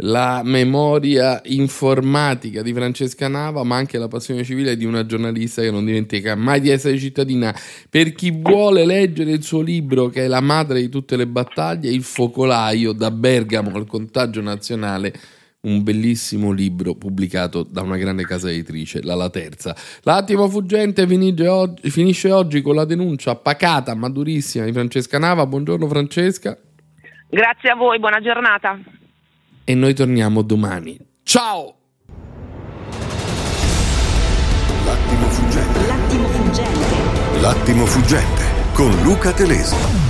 la 0.01 0.41
memoria 0.43 1.41
informatica 1.45 2.61
di 2.61 2.71
Francesca 2.71 3.27
Nava, 3.27 3.63
ma 3.63 3.77
anche 3.77 3.97
la 3.97 4.07
passione 4.07 4.43
civile 4.43 4.77
di 4.77 4.85
una 4.85 5.07
giornalista 5.07 5.63
che 5.63 5.71
non 5.71 5.85
dimentica 5.85 6.35
mai 6.35 6.61
di 6.61 6.69
essere 6.69 6.99
cittadina. 6.99 7.55
Per 7.89 8.13
chi 8.13 8.29
vuole 8.29 8.85
leggere 8.85 9.31
il 9.31 9.41
suo 9.41 9.61
libro, 9.61 10.09
che 10.09 10.25
è 10.25 10.27
la 10.27 10.39
madre 10.39 10.81
di 10.81 10.89
tutte 10.89 11.17
le 11.17 11.25
battaglie, 11.25 11.89
Il 11.89 12.03
focolaio 12.03 12.91
da 12.91 13.09
Bergamo 13.09 13.71
al 13.73 13.87
contagio 13.87 14.41
nazionale. 14.41 15.13
Un 15.59 15.81
bellissimo 15.81 16.51
libro 16.51 16.93
pubblicato 16.93 17.63
da 17.63 17.81
una 17.81 17.97
grande 17.97 18.23
casa 18.23 18.51
editrice, 18.51 19.01
la 19.01 19.15
La 19.15 19.31
Terza. 19.31 19.75
L'attimo 20.03 20.47
fuggente 20.47 21.07
finisce 21.07 22.31
oggi, 22.31 22.61
con 22.61 22.75
la 22.75 22.85
denuncia 22.85 23.35
pacata 23.35 23.95
ma 23.95 24.09
durissima 24.09 24.63
di 24.63 24.71
Francesca 24.71 25.17
Nava. 25.17 25.47
Buongiorno 25.47 25.87
Francesca. 25.87 26.55
Grazie 27.29 27.71
a 27.71 27.75
voi, 27.75 27.99
buona 27.99 28.21
giornata 28.21 28.79
e 29.69 29.75
noi 29.75 29.93
torniamo 29.93 30.43
domani. 30.43 30.97
Ciao! 31.23 31.75
L'attimo 34.85 35.27
fuggente. 35.27 35.85
L'attimo 35.85 36.27
fuggente. 36.29 37.39
L'attimo 37.41 37.85
fuggente 37.85 38.43
con 38.71 38.89
Luca 39.03 39.33
Telesi. 39.33 40.06